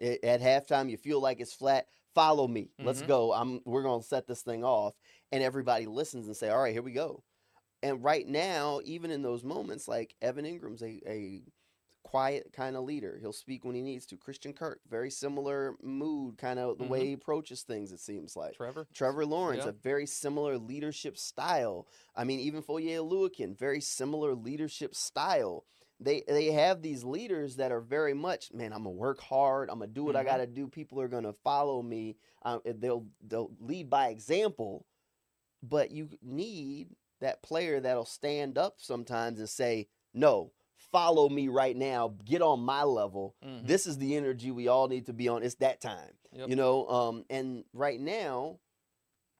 at 0.00 0.40
halftime, 0.40 0.88
you 0.88 0.96
feel 0.96 1.20
like 1.20 1.40
it's 1.40 1.52
flat, 1.52 1.88
follow 2.14 2.46
me. 2.48 2.70
Let's 2.78 3.02
Mhm. 3.02 3.06
go. 3.08 3.32
I'm 3.32 3.60
we're 3.64 3.82
gonna 3.82 4.02
set 4.02 4.26
this 4.26 4.42
thing 4.42 4.64
off. 4.64 4.94
And 5.32 5.42
everybody 5.42 5.86
listens 5.86 6.26
and 6.26 6.36
say, 6.36 6.48
All 6.50 6.60
right, 6.62 6.72
here 6.72 6.82
we 6.82 6.92
go. 6.92 7.22
And 7.82 8.02
right 8.04 8.26
now, 8.26 8.80
even 8.84 9.10
in 9.10 9.22
those 9.22 9.42
moments, 9.44 9.88
like 9.88 10.14
Evan 10.20 10.44
Engram's 10.44 10.82
a, 10.82 11.00
a 11.06 11.42
quiet 12.02 12.52
kind 12.52 12.76
of 12.76 12.84
leader. 12.84 13.18
He'll 13.20 13.32
speak 13.32 13.64
when 13.64 13.74
he 13.74 13.82
needs 13.82 14.06
to. 14.06 14.16
Christian 14.16 14.52
Kirk, 14.52 14.80
very 14.88 15.10
similar 15.10 15.76
mood, 15.82 16.38
kind 16.38 16.58
of 16.58 16.78
the 16.78 16.84
way 16.84 17.00
Mhm. 17.02 17.06
he 17.06 17.12
approaches 17.12 17.62
things, 17.62 17.92
it 17.92 18.00
seems 18.00 18.36
like. 18.36 18.54
Trevor. 18.54 18.86
Trevor 18.92 19.24
Lawrence, 19.26 19.64
Yeah. 19.64 19.70
a 19.70 19.72
very 19.72 20.06
similar 20.06 20.58
leadership 20.58 21.16
style. 21.18 21.86
I 22.16 22.24
mean, 22.24 22.40
even 22.40 22.62
Foye 22.62 22.96
Oluokun, 22.96 23.54
very 23.56 23.80
similar 23.80 24.34
leadership 24.34 24.94
style. 24.94 25.64
They 26.02 26.22
they 26.26 26.46
have 26.46 26.80
these 26.80 27.04
leaders 27.04 27.56
that 27.56 27.72
are 27.72 27.80
very 27.80 28.14
much, 28.14 28.52
man, 28.54 28.72
I'm 28.72 28.84
gonna 28.84 28.90
work 28.90 29.20
hard. 29.20 29.68
I'm 29.68 29.78
gonna 29.80 29.92
do 29.92 30.02
what 30.04 30.16
I 30.16 30.22
Mhm. 30.22 30.26
gotta 30.26 30.46
do. 30.46 30.66
People 30.66 30.98
are 31.00 31.08
gonna 31.08 31.34
follow 31.34 31.82
me. 31.82 32.16
Um, 32.42 32.62
they'll 32.64 33.06
they'll 33.20 33.52
lead 33.60 33.90
by 33.90 34.08
example. 34.08 34.86
But 35.62 35.90
you 35.90 36.08
need 36.22 36.96
that 37.20 37.42
player 37.42 37.80
that'll 37.80 38.06
stand 38.06 38.56
up 38.56 38.80
sometimes 38.80 39.38
and 39.38 39.48
say, 39.48 39.88
"No, 40.14 40.52
follow 40.76 41.28
me 41.28 41.48
right 41.48 41.76
now. 41.76 42.08
Get 42.24 42.40
on 42.40 42.60
my 42.60 42.82
level. 42.82 43.36
Mhm. 43.44 43.66
This 43.66 43.86
is 43.86 43.98
the 43.98 44.16
energy 44.16 44.50
we 44.50 44.68
all 44.68 44.88
need 44.88 45.04
to 45.06 45.12
be 45.12 45.28
on. 45.28 45.42
It's 45.42 45.56
that 45.56 45.82
time." 45.82 46.16
Yep. 46.32 46.48
You 46.48 46.56
know, 46.56 46.88
um, 46.88 47.26
and 47.28 47.64
right 47.74 48.00
now, 48.00 48.58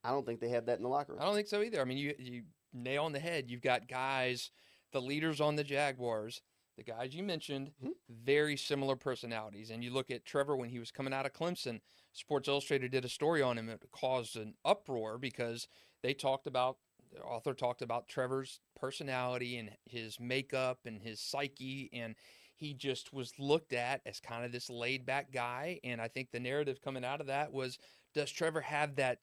I 0.05 0.11
don't 0.11 0.27
think 0.27 0.41
they 0.41 0.51
have 0.51 0.67
that 0.67 0.77
in 0.77 0.83
the 0.83 0.89
locker 0.91 1.13
room. 1.15 1.23
I 1.23 1.25
don't 1.25 1.35
think 1.35 1.49
so 1.49 1.63
either. 1.63 1.81
I 1.81 1.85
mean, 1.85 1.97
you 1.97 2.15
you 2.19 2.45
nail 2.75 3.05
on 3.05 3.13
the 3.13 3.19
head. 3.19 3.51
You've 3.51 3.63
got 3.63 3.89
guys, 3.89 4.51
the 4.93 5.01
leaders 5.01 5.41
on 5.41 5.57
the 5.57 5.65
Jaguars, 5.65 6.43
the 6.81 6.91
guys 6.93 7.15
you 7.15 7.23
mentioned, 7.23 7.73
Mhm. 7.83 7.93
very 8.09 8.57
similar 8.57 8.97
personalities. 8.97 9.71
And 9.71 9.85
you 9.85 9.91
look 9.91 10.11
at 10.11 10.25
Trevor 10.25 10.57
when 10.57 10.71
he 10.71 10.79
was 10.79 10.91
coming 10.91 11.13
out 11.13 11.27
of 11.27 11.35
Clemson. 11.35 11.83
Sports 12.13 12.49
Illustrated 12.49 12.91
did 12.91 13.05
a 13.05 13.09
story 13.09 13.43
on 13.43 13.59
him. 13.59 13.69
It 13.69 13.83
caused 13.91 14.35
an 14.37 14.57
uproar 14.65 15.19
because 15.19 15.69
they 16.01 16.15
talked 16.15 16.47
about 16.47 16.79
the 17.13 17.21
author 17.23 17.53
talked 17.55 17.83
about 17.83 18.09
Trevor's 18.09 18.61
personality 18.77 19.57
and 19.59 19.77
his 19.85 20.19
makeup 20.21 20.87
and 20.87 21.03
his 21.03 21.21
psyche 21.21 21.91
and 21.93 22.15
he 22.55 22.73
just 22.73 23.13
was 23.13 23.37
looked 23.39 23.73
at 23.73 24.01
as 24.07 24.21
kind 24.21 24.45
of 24.45 24.53
this 24.53 24.71
laid 24.71 25.05
back 25.05 25.33
guy 25.33 25.81
and 25.83 26.01
I 26.01 26.07
think 26.09 26.31
the 26.31 26.39
narrative 26.39 26.81
coming 26.81 27.05
out 27.05 27.21
of 27.21 27.27
that 27.27 27.53
was 27.53 27.79
does 28.15 28.31
Trevor 28.31 28.61
have 28.61 28.95
that 28.97 29.21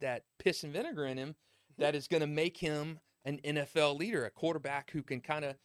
that 0.00 0.24
piss 0.38 0.64
and 0.64 0.72
vinegar 0.72 1.06
in 1.06 1.16
him 1.16 1.36
that 1.76 1.94
is 1.94 2.08
going 2.08 2.22
to 2.22 2.26
make 2.26 2.56
him 2.58 2.98
an 3.24 3.38
NFL 3.44 3.96
leader, 3.96 4.24
a 4.24 4.30
quarterback 4.30 4.90
who 4.90 5.02
can 5.04 5.20
kind 5.20 5.44
of 5.44 5.56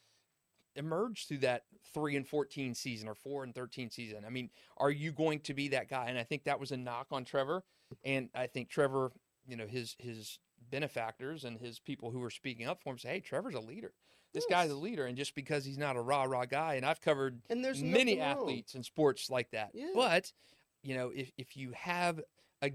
emerge 0.76 1.26
through 1.26 1.38
that 1.38 1.64
3 1.92 2.16
and 2.16 2.26
14 2.26 2.74
season 2.74 3.08
or 3.08 3.14
4 3.14 3.44
and 3.44 3.54
13 3.54 3.90
season. 3.90 4.24
I 4.26 4.30
mean, 4.30 4.50
are 4.76 4.90
you 4.90 5.12
going 5.12 5.40
to 5.40 5.54
be 5.54 5.68
that 5.68 5.88
guy? 5.88 6.06
And 6.06 6.18
I 6.18 6.24
think 6.24 6.44
that 6.44 6.58
was 6.60 6.72
a 6.72 6.76
knock 6.76 7.08
on 7.10 7.24
Trevor 7.24 7.64
and 8.04 8.28
I 8.34 8.46
think 8.46 8.68
Trevor, 8.68 9.12
you 9.46 9.56
know, 9.56 9.66
his 9.66 9.94
his 9.98 10.38
benefactors 10.70 11.44
and 11.44 11.58
his 11.58 11.78
people 11.78 12.10
who 12.10 12.18
were 12.18 12.30
speaking 12.30 12.66
up 12.66 12.82
for 12.82 12.90
him 12.90 12.98
say, 12.98 13.10
"Hey, 13.10 13.20
Trevor's 13.20 13.54
a 13.54 13.60
leader. 13.60 13.92
This 14.32 14.46
guy's 14.46 14.70
a 14.70 14.76
leader." 14.76 15.06
And 15.06 15.16
just 15.16 15.34
because 15.34 15.64
he's 15.64 15.78
not 15.78 15.96
a 15.96 16.00
rah-rah 16.00 16.46
guy 16.46 16.74
and 16.74 16.86
I've 16.86 17.00
covered 17.00 17.40
And 17.50 17.64
there's 17.64 17.82
many 17.82 18.20
athletes 18.20 18.74
in 18.74 18.82
sports 18.82 19.30
like 19.30 19.50
that. 19.50 19.70
Yeah. 19.74 19.90
But 19.94 20.32
you 20.82 20.94
know, 20.94 21.10
if 21.14 21.30
if 21.36 21.56
you 21.56 21.72
have 21.72 22.20
a 22.62 22.72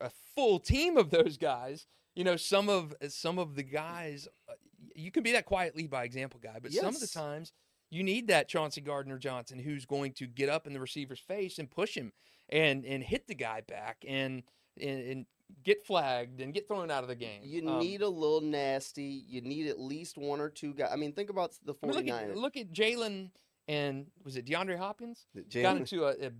a 0.00 0.10
full 0.34 0.58
team 0.58 0.96
of 0.96 1.10
those 1.10 1.36
guys, 1.36 1.86
you 2.14 2.24
know, 2.24 2.36
some 2.36 2.68
of 2.68 2.94
some 3.08 3.38
of 3.38 3.54
the 3.54 3.62
guys, 3.62 4.28
uh, 4.48 4.54
you 4.96 5.10
can 5.10 5.22
be 5.22 5.32
that 5.32 5.46
quiet 5.46 5.76
lead 5.76 5.90
by 5.90 6.04
example 6.04 6.40
guy, 6.42 6.58
but 6.62 6.72
some 6.72 6.94
of 6.94 7.00
the 7.00 7.06
times 7.06 7.52
you 7.90 8.02
need 8.02 8.28
that 8.28 8.48
Chauncey 8.48 8.80
Gardner 8.80 9.18
Johnson 9.18 9.58
who's 9.58 9.84
going 9.84 10.12
to 10.14 10.26
get 10.26 10.48
up 10.48 10.66
in 10.66 10.72
the 10.72 10.80
receiver's 10.80 11.20
face 11.20 11.58
and 11.58 11.70
push 11.70 11.94
him 11.96 12.12
and 12.48 12.84
and 12.84 13.02
hit 13.02 13.26
the 13.28 13.34
guy 13.34 13.60
back 13.60 14.04
and 14.06 14.42
and, 14.80 15.00
and 15.06 15.26
get 15.62 15.84
flagged 15.84 16.40
and 16.40 16.54
get 16.54 16.66
thrown 16.66 16.90
out 16.90 17.02
of 17.02 17.08
the 17.08 17.14
game. 17.14 17.40
You 17.44 17.68
Um, 17.68 17.78
need 17.80 18.00
a 18.00 18.08
little 18.08 18.40
nasty. 18.40 19.22
You 19.28 19.42
need 19.42 19.66
at 19.66 19.78
least 19.78 20.16
one 20.16 20.40
or 20.40 20.48
two 20.48 20.72
guys. 20.72 20.88
I 20.92 20.96
mean, 20.96 21.12
think 21.12 21.28
about 21.28 21.52
the 21.64 21.74
I 21.82 21.86
mean, 21.86 21.94
49ers. 21.94 22.06
look 22.06 22.06
at 22.06 22.36
look 22.36 22.56
at 22.56 22.72
Jalen 22.72 23.30
and 23.68 24.06
was 24.24 24.36
it 24.36 24.46
DeAndre 24.46 24.78
Hopkins 24.78 25.26
got 25.62 25.76
into 25.76 26.04
a, 26.06 26.12
a 26.28 26.30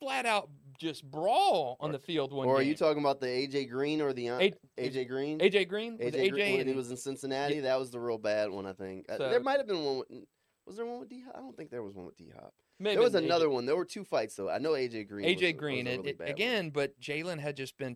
flat 0.00 0.24
out 0.24 0.48
just 0.80 1.08
brawl 1.08 1.76
on 1.78 1.92
the 1.92 1.98
field 1.98 2.32
one 2.32 2.48
or 2.48 2.56
are 2.56 2.60
game. 2.60 2.68
you 2.70 2.74
talking 2.74 3.02
about 3.02 3.20
the 3.20 3.26
AJ 3.26 3.68
Green 3.68 4.00
or 4.00 4.12
the 4.12 4.28
A- 4.28 4.52
AJ 4.78 5.06
Green? 5.06 5.38
AJ 5.38 5.68
Green 5.68 5.98
AJ, 5.98 6.14
AJ, 6.14 6.30
Green 6.30 6.56
when 6.58 6.66
he 6.66 6.72
was 6.74 6.90
in 6.90 6.96
Cincinnati. 6.96 7.60
That 7.60 7.78
was 7.78 7.90
the 7.90 8.00
real 8.00 8.18
bad 8.18 8.50
one, 8.50 8.66
I 8.66 8.72
think. 8.72 9.04
Uh, 9.10 9.18
So- 9.18 9.28
there 9.30 9.40
might 9.40 9.58
have 9.58 9.66
been 9.66 9.84
one. 9.84 9.98
With, 9.98 10.08
was 10.66 10.76
there 10.76 10.86
one 10.86 11.00
with 11.00 11.08
D 11.10 11.20
Hop? 11.26 11.34
I 11.36 11.40
don't 11.40 11.56
think 11.56 11.70
there 11.70 11.82
was 11.82 11.94
one 11.94 12.06
with 12.06 12.16
D 12.16 12.30
Hop. 12.34 12.54
maybe 12.78 12.94
There 12.96 13.02
was 13.02 13.14
AJ 13.14 13.24
another 13.26 13.50
one. 13.50 13.66
There 13.66 13.76
were 13.76 13.84
two 13.84 14.04
fights 14.04 14.36
though. 14.36 14.48
I 14.48 14.58
know 14.58 14.70
AJ 14.72 15.06
Green. 15.08 15.26
AJ 15.28 15.52
was 15.52 15.60
Green, 15.60 15.86
a 15.86 15.96
really 15.98 16.10
it- 16.10 16.18
bad 16.18 16.24
one. 16.24 16.30
again, 16.32 16.70
but 16.70 16.98
Jalen 16.98 17.38
had 17.40 17.56
just 17.56 17.76
been, 17.76 17.94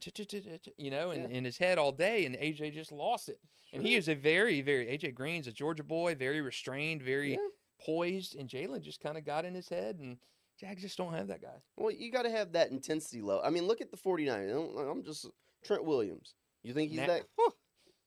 you 0.77 0.91
know, 0.91 1.11
in, 1.13 1.23
Yeah. 1.23 1.29
in 1.39 1.45
his 1.45 1.57
head 1.57 1.79
all 1.79 1.93
day, 1.93 2.27
and 2.27 2.37
AJ 2.37 2.71
just 2.73 2.93
lost 2.93 3.29
it. 3.31 3.39
And 3.73 3.83
he 3.85 3.95
is 3.95 4.09
a 4.09 4.15
very, 4.15 4.61
very 4.61 4.87
AJ 4.89 5.13
Green's 5.15 5.47
a 5.47 5.53
Georgia 5.53 5.83
boy, 5.85 6.15
very 6.15 6.41
restrained, 6.43 7.03
very 7.03 7.33
Yeah. 7.33 7.39
poised, 7.81 8.37
and 8.37 8.49
Jalen 8.49 8.83
just 8.83 9.01
kind 9.01 9.17
of 9.19 9.25
got 9.25 9.45
in 9.45 9.55
his 9.55 9.69
head, 9.69 9.99
and 9.99 10.19
Jags 10.61 10.83
just 10.83 10.97
don't 10.97 11.13
have 11.15 11.29
that 11.29 11.43
guy. 11.43 11.57
Well, 11.77 11.91
you 11.91 12.11
got 12.13 12.23
to 12.23 12.31
have 12.31 12.53
that 12.53 12.71
intensity 12.71 13.21
level. 13.23 13.43
I 13.45 13.51
mean, 13.51 13.67
look 13.67 13.81
at 13.81 13.91
the 13.91 13.97
49ers. 13.97 14.79
I'm- 14.89 15.03
just 15.03 15.27
Trent 15.65 15.85
Williams. 15.85 16.35
You 16.63 16.73
think 16.75 16.91
he's 16.91 17.01
Na- 17.01 17.07
that? 17.09 17.25
Whew. 17.37 17.53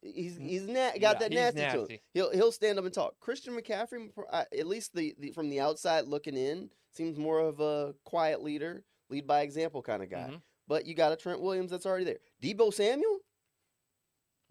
He's 0.01 0.37
he's 0.37 0.67
na- 0.67 0.91
got 0.91 0.99
Yeah, 1.01 1.13
that 1.15 1.31
he's 1.31 1.39
nasty, 1.55 1.61
to 1.61 1.85
him. 1.93 1.99
He'll 2.13 2.31
he'll 2.31 2.51
stand 2.51 2.77
up 2.79 2.85
and 2.85 2.93
talk. 2.93 3.19
Christian 3.19 3.55
McCaffrey, 3.59 4.09
at 4.31 4.67
least 4.67 4.93
the, 4.93 5.13
the 5.19 5.31
from 5.31 5.49
the 5.49 5.59
outside 5.59 6.05
looking 6.07 6.37
in, 6.37 6.69
seems 6.93 7.17
more 7.17 7.39
of 7.39 7.59
a 7.59 7.93
quiet 8.05 8.41
leader, 8.43 8.83
lead 9.09 9.25
by 9.27 9.41
example 9.41 9.81
kind 9.81 10.03
of 10.03 10.09
guy. 10.09 10.29
Mhm. 10.31 10.41
But 10.67 10.85
you 10.85 10.93
got 10.93 11.11
a 11.13 11.15
Trent 11.15 11.41
Williams 11.41 11.71
that's 11.71 11.85
already 11.85 12.05
there. 12.05 12.19
Deebo 12.41 12.71
Samuel, 12.73 13.19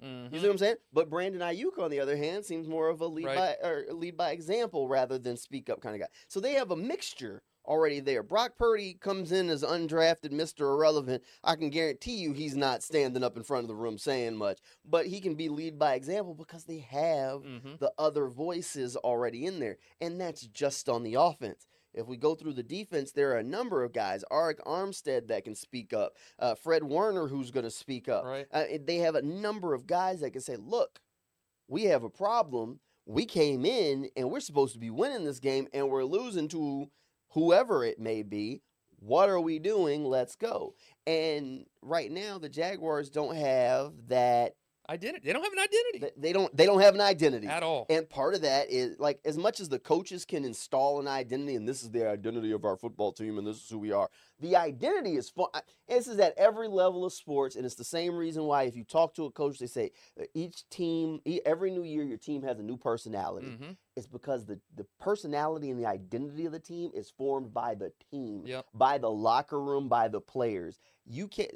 Mhm. 0.02 0.32
you 0.32 0.40
see 0.40 0.46
what 0.46 0.52
I'm 0.52 0.58
saying? 0.58 0.76
But 0.92 1.08
Brandon 1.08 1.40
Aiyuk, 1.40 1.78
on 1.78 1.90
the 1.90 2.00
other 2.00 2.16
hand, 2.16 2.44
seems 2.44 2.66
more 2.68 2.88
of 2.88 3.00
a 3.00 3.06
lead 3.06 3.26
Right. 3.26 3.36
by 3.62 3.68
or 3.68 3.86
lead 3.92 4.16
by 4.16 4.32
example 4.32 4.88
rather 4.88 5.18
than 5.18 5.36
speak 5.36 5.70
up 5.70 5.80
kind 5.80 5.94
of 5.94 6.00
guy. 6.00 6.08
So 6.28 6.40
they 6.40 6.52
have 6.54 6.70
a 6.70 6.76
mixture 6.76 7.42
already 7.66 8.00
there. 8.00 8.22
Brock 8.22 8.56
Purdy 8.56 8.94
comes 8.94 9.32
in 9.32 9.48
as 9.50 9.62
undrafted 9.62 10.30
Mr. 10.32 10.60
Irrelevant. 10.72 11.22
I 11.44 11.56
can 11.56 11.70
guarantee 11.70 12.16
you 12.16 12.32
he's 12.32 12.56
not 12.56 12.82
standing 12.82 13.22
up 13.24 13.36
in 13.36 13.42
front 13.42 13.64
of 13.64 13.68
the 13.68 13.74
room 13.74 13.98
saying 13.98 14.36
much, 14.36 14.58
but 14.84 15.06
he 15.06 15.20
can 15.20 15.34
be 15.34 15.48
lead 15.48 15.78
by 15.78 15.94
example 15.94 16.34
because 16.34 16.64
they 16.64 16.78
have 16.78 17.42
Mhm. 17.42 17.78
the 17.78 17.92
other 17.98 18.28
voices 18.28 18.96
already 18.96 19.46
in 19.46 19.58
there, 19.58 19.78
and 20.00 20.20
that's 20.20 20.42
just 20.46 20.88
on 20.88 21.02
the 21.02 21.14
offense. 21.14 21.66
If 21.94 22.06
we 22.06 22.18
go 22.18 22.34
through 22.34 22.52
the 22.52 22.62
defense, 22.62 23.12
there 23.12 23.32
are 23.32 23.38
a 23.38 23.42
number 23.42 23.82
of 23.82 23.92
guys. 23.92 24.22
Arik 24.30 24.58
Armstead 24.66 25.28
that 25.28 25.44
can 25.44 25.54
speak 25.54 25.94
up. 25.94 26.14
Uh, 26.38 26.54
Fred 26.54 26.84
Warner 26.84 27.26
who's 27.28 27.50
going 27.50 27.64
to 27.64 27.70
speak 27.70 28.06
up. 28.06 28.24
Right. 28.24 28.46
Uh, 28.52 28.64
they 28.84 28.98
have 28.98 29.14
a 29.14 29.22
number 29.22 29.72
of 29.72 29.86
guys 29.86 30.20
that 30.20 30.32
can 30.32 30.42
say, 30.42 30.56
look, 30.56 31.00
we 31.68 31.84
have 31.84 32.04
a 32.04 32.10
problem. 32.10 32.80
We 33.06 33.24
came 33.24 33.64
in 33.64 34.10
and 34.14 34.30
we're 34.30 34.40
supposed 34.40 34.74
to 34.74 34.78
be 34.78 34.90
winning 34.90 35.24
this 35.24 35.38
game 35.40 35.68
and 35.72 35.88
we're 35.88 36.04
losing 36.04 36.48
to 36.48 36.90
whoever 37.36 37.84
it 37.84 38.00
may 38.00 38.22
be. 38.22 38.62
What 38.98 39.28
are 39.28 39.38
we 39.38 39.58
doing? 39.58 40.06
Let's 40.06 40.36
go. 40.36 40.74
And 41.06 41.66
right 41.82 42.10
now, 42.10 42.38
the 42.38 42.48
Jaguars 42.48 43.10
don't 43.10 43.36
have 43.36 43.92
that. 44.08 44.54
Identity. 44.88 45.26
They 45.26 45.32
don't 45.32 45.42
have 45.42 45.52
an 45.52 45.58
identity 45.58 45.98
th- 46.00 46.12
They 46.16 46.32
don't. 46.32 46.56
They 46.56 46.66
don't 46.66 46.80
have 46.80 46.94
an 46.94 47.00
identity. 47.00 47.46
at 47.48 47.62
all. 47.62 47.86
And 47.90 48.08
part 48.08 48.34
of 48.34 48.42
that 48.42 48.70
is 48.70 48.98
like 49.00 49.20
as 49.24 49.36
much 49.36 49.58
as 49.60 49.68
the 49.68 49.78
coaches 49.78 50.24
can 50.24 50.44
install 50.44 51.00
an 51.00 51.08
identity, 51.08 51.56
and 51.56 51.68
this 51.68 51.82
is 51.82 51.90
the 51.90 52.08
identity 52.08 52.52
of 52.52 52.64
our 52.64 52.76
football 52.76 53.12
team, 53.12 53.38
and 53.38 53.46
this 53.46 53.56
is 53.56 53.68
who 53.68 53.78
we 53.78 53.92
are. 53.92 54.08
The 54.40 54.54
identity 54.56 55.16
is 55.16 55.28
fun. 55.30 55.48
This 55.88 56.06
is 56.06 56.18
at 56.20 56.34
every 56.36 56.68
level 56.68 57.04
of 57.04 57.12
sports, 57.12 57.56
and 57.56 57.64
it's 57.66 57.74
the 57.74 57.84
same 57.84 58.14
reason 58.16 58.44
why 58.44 58.64
if 58.64 58.76
you 58.76 58.84
talk 58.84 59.14
to 59.14 59.24
a 59.24 59.30
coach, 59.30 59.58
they 59.58 59.66
say 59.66 59.90
uh, 60.20 60.24
each 60.34 60.68
team, 60.68 61.20
every 61.44 61.70
new 61.70 61.82
year, 61.82 62.04
your 62.04 62.18
team 62.18 62.42
has 62.42 62.58
a 62.58 62.62
new 62.62 62.76
personality. 62.76 63.48
hmm 63.48 63.70
It's 63.96 64.06
because 64.06 64.44
the 64.46 64.60
the 64.76 64.86
personality 65.00 65.70
and 65.70 65.80
the 65.80 65.86
identity 65.86 66.46
of 66.46 66.52
the 66.52 66.60
team 66.60 66.90
is 66.94 67.10
formed 67.10 67.52
by 67.52 67.74
the 67.74 67.92
team, 68.10 68.42
Yep. 68.46 68.66
by 68.74 68.98
the 68.98 69.10
locker 69.10 69.60
room, 69.60 69.88
by 69.88 70.08
the 70.08 70.20
players. 70.20 70.78
You 71.06 71.28
can't. 71.28 71.50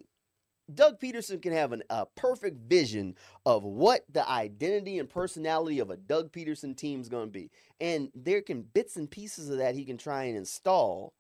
Doug 0.75 1.01
Pederson 1.01 1.41
can 1.43 1.53
have 1.53 1.73
an, 1.73 1.83
a 1.91 2.07
perfect 2.07 2.59
vision 2.69 3.17
of 3.47 3.65
what 3.65 4.05
the 4.11 4.29
identity 4.29 4.99
and 4.99 5.09
personality 5.09 5.79
of 5.79 5.91
a 5.91 5.97
Doug 5.97 6.33
Pederson 6.33 6.77
team 6.77 7.01
is 7.01 7.09
going 7.09 7.27
to 7.27 7.33
be. 7.33 7.51
And 7.81 8.11
there 8.15 8.43
can 8.43 8.63
bits 8.63 8.97
and 8.97 9.11
pieces 9.11 9.51
of 9.51 9.59
that 9.59 9.75
he 9.75 9.85
can 9.85 9.97
try 9.99 10.25
and 10.25 10.37
install. 10.37 11.13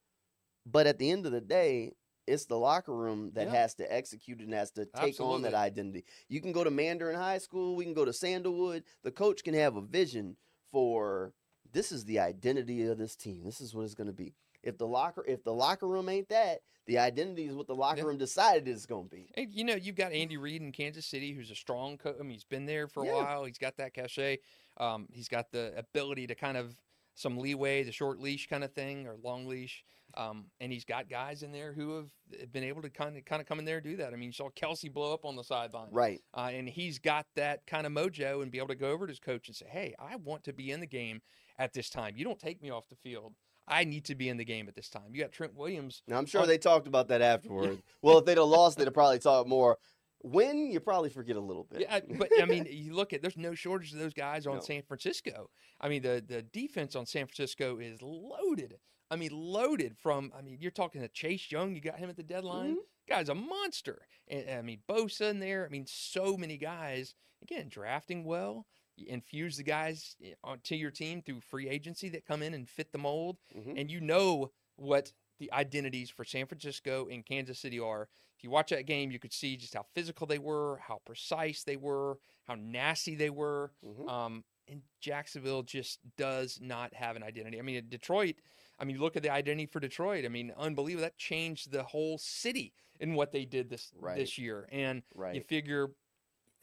But 0.66 0.86
at 0.86 0.98
the 0.98 1.10
end 1.10 1.26
of 1.26 1.32
the 1.32 1.40
day, 1.40 1.92
it's 2.26 2.46
the 2.46 2.58
locker 2.58 2.94
room 2.94 3.32
that 3.34 3.46
Yeah. 3.48 3.54
has 3.54 3.74
to 3.76 3.92
execute 3.92 4.40
and 4.40 4.52
has 4.54 4.70
to 4.72 4.86
take 4.86 5.20
on 5.20 5.42
that 5.42 5.54
identity. 5.54 6.04
You 6.28 6.40
can 6.40 6.52
go 6.52 6.62
to 6.62 6.70
Mandarin 6.70 7.16
High 7.16 7.38
School, 7.38 7.74
we 7.74 7.84
can 7.84 7.94
go 7.94 8.04
to 8.04 8.12
Sandalwood. 8.12 8.84
The 9.02 9.10
coach 9.10 9.42
can 9.42 9.54
have 9.54 9.76
a 9.76 9.80
vision 9.80 10.36
for 10.70 11.32
this 11.72 11.92
is 11.92 12.04
the 12.04 12.18
identity 12.18 12.84
of 12.86 12.98
this 12.98 13.16
team. 13.16 13.44
This 13.44 13.60
is 13.60 13.74
what 13.74 13.84
it's 13.84 13.94
going 13.94 14.06
to 14.08 14.12
be. 14.12 14.34
If 14.62 14.78
the 14.78 14.86
locker 14.86 15.24
if 15.26 15.42
the 15.44 15.52
locker 15.54 15.86
room 15.86 16.08
ain't 16.08 16.28
that, 16.28 16.60
the 16.86 16.98
identity 16.98 17.46
is 17.46 17.54
what 17.54 17.66
the 17.66 17.74
locker 17.74 17.98
Yeah. 17.98 18.04
room 18.04 18.18
decided 18.18 18.68
it's 18.68 18.86
going 18.86 19.08
to 19.08 19.14
be. 19.14 19.30
Hey, 19.34 19.48
you 19.50 19.64
know, 19.64 19.74
you've 19.74 19.96
got 19.96 20.12
Andy 20.12 20.36
Reid 20.36 20.60
in 20.62 20.72
Kansas 20.72 21.06
City, 21.06 21.32
who's 21.32 21.50
a 21.50 21.54
strong 21.54 21.96
coach. 21.98 22.16
I 22.18 22.22
mean, 22.22 22.32
he's 22.32 22.44
been 22.44 22.66
there 22.66 22.86
for 22.88 23.02
a 23.02 23.06
Yeah. 23.06 23.12
while. 23.12 23.44
He's 23.44 23.58
got 23.58 23.76
that 23.78 23.94
cachet. 23.94 24.38
Um, 24.76 25.08
he's 25.12 25.28
got 25.28 25.50
the 25.50 25.72
ability 25.76 26.26
to 26.28 26.34
kind 26.34 26.56
of 26.56 26.76
some 27.14 27.38
leeway, 27.38 27.82
the 27.82 27.92
short 27.92 28.18
leash 28.18 28.46
kind 28.48 28.64
of 28.64 28.72
thing 28.72 29.06
or 29.06 29.16
long 29.16 29.46
leash. 29.46 29.84
Um, 30.14 30.50
and 30.58 30.72
he's 30.72 30.84
got 30.84 31.08
guys 31.08 31.42
in 31.42 31.52
there 31.52 31.72
who 31.72 31.96
have 31.96 32.10
eh, 32.38 32.44
been 32.50 32.64
able 32.64 32.82
to 32.82 32.90
kind 32.90 33.16
of 33.16 33.24
kind 33.24 33.40
of 33.40 33.46
come 33.46 33.58
in 33.60 33.64
there 33.64 33.76
and 33.76 33.84
do 33.84 33.96
that. 33.96 34.12
I 34.12 34.16
mean, 34.16 34.28
you 34.28 34.32
saw 34.32 34.50
Kelce 34.50 34.92
blow 34.92 35.14
up 35.14 35.24
on 35.24 35.36
the 35.36 35.44
sideline, 35.44 35.90
Right. 35.92 36.20
uh, 36.34 36.50
and 36.52 36.68
he's 36.68 36.98
got 36.98 37.26
that 37.36 37.64
kind 37.66 37.86
of 37.86 37.92
mojo 37.92 38.42
and 38.42 38.50
be 38.50 38.58
able 38.58 38.68
to 38.68 38.74
go 38.74 38.90
over 38.90 39.06
to 39.06 39.10
his 39.10 39.20
coach 39.20 39.46
and 39.48 39.56
say, 39.56 39.66
"Hey, 39.68 39.94
I 39.98 40.16
want 40.16 40.42
to 40.44 40.52
be 40.52 40.72
in 40.72 40.80
the 40.80 40.86
game 40.86 41.22
at 41.58 41.72
this 41.74 41.90
time. 41.90 42.16
You 42.16 42.24
don't 42.24 42.40
take 42.40 42.60
me 42.60 42.70
off 42.70 42.88
the 42.88 42.96
field. 42.96 43.34
I 43.70 43.84
need 43.84 44.04
to 44.06 44.14
be 44.14 44.28
in 44.28 44.36
the 44.36 44.44
game 44.44 44.68
at 44.68 44.74
this 44.74 44.88
time." 44.88 45.12
You 45.14 45.20
got 45.22 45.32
Trent 45.32 45.54
Williams 45.54 46.02
Now 46.06 46.18
I'm 46.18 46.26
sure 46.26 46.42
On- 46.42 46.48
they 46.48 46.58
talked 46.58 46.86
about 46.86 47.08
that 47.08 47.22
afterward. 47.22 47.82
well, 48.02 48.18
if 48.18 48.24
they'd 48.24 48.36
have 48.38 48.46
lost, 48.46 48.78
they'd 48.78 48.84
have 48.86 48.94
probably 48.94 49.18
talked 49.18 49.48
more. 49.48 49.78
Win, 50.22 50.70
you 50.70 50.80
probably 50.80 51.08
forget 51.08 51.36
a 51.36 51.40
little 51.40 51.64
bit. 51.64 51.80
Yeah, 51.80 52.00
but 52.18 52.28
I 52.40 52.44
mean, 52.44 52.66
you 52.70 52.92
look 52.92 53.14
at 53.14 53.22
there's 53.22 53.38
no 53.38 53.54
shortage 53.54 53.92
of 53.94 53.98
those 53.98 54.12
guys 54.12 54.46
on 54.46 54.56
No. 54.56 54.60
San 54.60 54.82
Francisco. 54.82 55.48
I 55.80 55.88
mean, 55.88 56.02
the 56.02 56.22
the 56.26 56.42
defense 56.42 56.94
on 56.94 57.06
San 57.06 57.26
Francisco 57.26 57.78
is 57.78 58.02
loaded. 58.02 58.76
I 59.10 59.16
mean, 59.16 59.30
loaded 59.32 59.96
from. 59.96 60.30
I 60.36 60.42
mean, 60.42 60.58
you're 60.60 60.70
talking 60.70 61.00
to 61.00 61.08
Chase 61.08 61.50
Young. 61.50 61.74
You 61.74 61.80
got 61.80 61.98
him 61.98 62.10
at 62.10 62.16
the 62.16 62.22
deadline. 62.22 62.72
Mm-hmm. 62.72 62.80
Guy's 63.08 63.28
a 63.30 63.34
monster. 63.34 64.02
And 64.28 64.48
I 64.50 64.62
mean, 64.62 64.80
Bosa 64.88 65.30
in 65.30 65.40
there. 65.40 65.64
I 65.64 65.68
mean, 65.68 65.86
so 65.88 66.36
many 66.36 66.58
guys. 66.58 67.14
Again, 67.42 67.68
drafting 67.70 68.24
well. 68.24 68.66
Infuse 69.08 69.56
the 69.56 69.62
guys 69.62 70.16
eh, 70.24 70.34
onto 70.44 70.74
your 70.74 70.90
team 70.90 71.22
through 71.22 71.40
free 71.40 71.68
agency 71.68 72.08
that 72.10 72.26
come 72.26 72.42
in 72.42 72.54
and 72.54 72.68
fit 72.68 72.92
the 72.92 72.98
mold 72.98 73.38
Mhm. 73.56 73.80
and 73.80 73.90
you 73.90 74.00
know 74.00 74.52
what 74.76 75.12
the 75.38 75.52
identities 75.52 76.10
for 76.10 76.24
San 76.24 76.46
Francisco 76.46 77.06
and 77.10 77.24
Kansas 77.24 77.58
City 77.58 77.78
are. 77.78 78.08
If 78.36 78.44
you 78.44 78.50
watch 78.50 78.70
that 78.70 78.86
game, 78.86 79.10
you 79.10 79.18
could 79.18 79.32
see 79.32 79.56
just 79.56 79.74
how 79.74 79.84
physical 79.94 80.26
they 80.26 80.38
were, 80.38 80.78
how 80.78 81.00
precise 81.04 81.62
they 81.64 81.76
were, 81.76 82.18
how 82.44 82.54
nasty 82.56 83.14
they 83.14 83.30
were. 83.30 83.72
Mhm. 83.84 84.08
Um, 84.08 84.44
and 84.68 84.82
Jacksonville 85.00 85.62
just 85.62 85.98
does 86.16 86.60
not 86.60 86.94
have 86.94 87.16
an 87.16 87.22
identity. 87.22 87.58
I 87.58 87.62
mean, 87.62 87.88
Detroit, 87.88 88.36
I 88.78 88.84
mean, 88.84 88.98
look 88.98 89.16
at 89.16 89.22
the 89.22 89.30
identity 89.30 89.66
for 89.66 89.80
Detroit. 89.80 90.24
I 90.24 90.28
mean, 90.28 90.52
unbelievable. 90.56 91.02
That 91.02 91.16
changed 91.18 91.70
the 91.70 91.82
whole 91.84 92.18
city 92.18 92.72
in 92.98 93.14
what 93.14 93.32
they 93.32 93.44
did 93.44 93.68
this 93.70 93.92
Right. 93.96 94.16
this 94.16 94.36
year. 94.38 94.68
And 94.70 95.02
you 95.34 95.42
figure, 95.42 95.88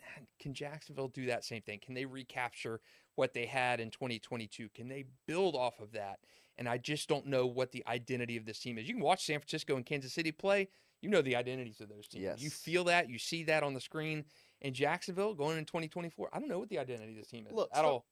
can 0.40 0.54
Jacksonville 0.54 1.08
do 1.10 1.26
that 1.28 1.44
same 1.46 1.62
thing? 1.62 1.80
Can 1.84 1.94
they 1.94 2.06
recapture 2.06 2.80
what 3.16 3.34
they 3.34 3.46
had 3.46 3.80
in 3.80 3.90
2022? 3.92 4.70
Can 4.76 4.88
they 4.88 5.06
build 5.28 5.56
off 5.56 5.80
of 5.80 5.92
that? 5.94 6.20
And 6.58 6.68
I 6.68 6.78
just 6.78 7.08
don't 7.08 7.28
know 7.28 7.46
what 7.46 7.72
the 7.72 7.84
identity 7.88 8.36
of 8.38 8.46
this 8.46 8.60
team 8.60 8.78
is. 8.78 8.88
You 8.88 8.96
can 8.96 9.04
watch 9.04 9.26
San 9.26 9.40
Francisco 9.40 9.76
and 9.76 9.86
Kansas 9.86 10.14
City 10.14 10.32
play. 10.32 10.70
You 11.02 11.10
know 11.10 11.22
the 11.22 11.36
identities 11.36 11.80
of 11.82 11.90
those 11.90 12.08
teams. 12.08 12.24
Yes. 12.24 12.42
You 12.42 12.50
feel 12.50 12.84
that. 12.86 13.10
You 13.10 13.20
see 13.20 13.44
that 13.44 13.62
on 13.62 13.76
the 13.76 13.82
screen. 13.82 14.26
And 14.64 14.74
Jacksonville 14.74 15.36
going 15.36 15.60
in 15.60 15.66
2024, 15.66 16.30
I 16.34 16.40
don't 16.40 16.50
know 16.50 16.58
what 16.58 16.70
the 16.70 16.80
identity 16.80 17.12
of 17.12 17.18
this 17.20 17.28
team 17.28 17.46
is 17.48 17.54
Look, 17.54 17.70
at 17.74 17.82
so- 17.82 17.86
all. 17.86 18.06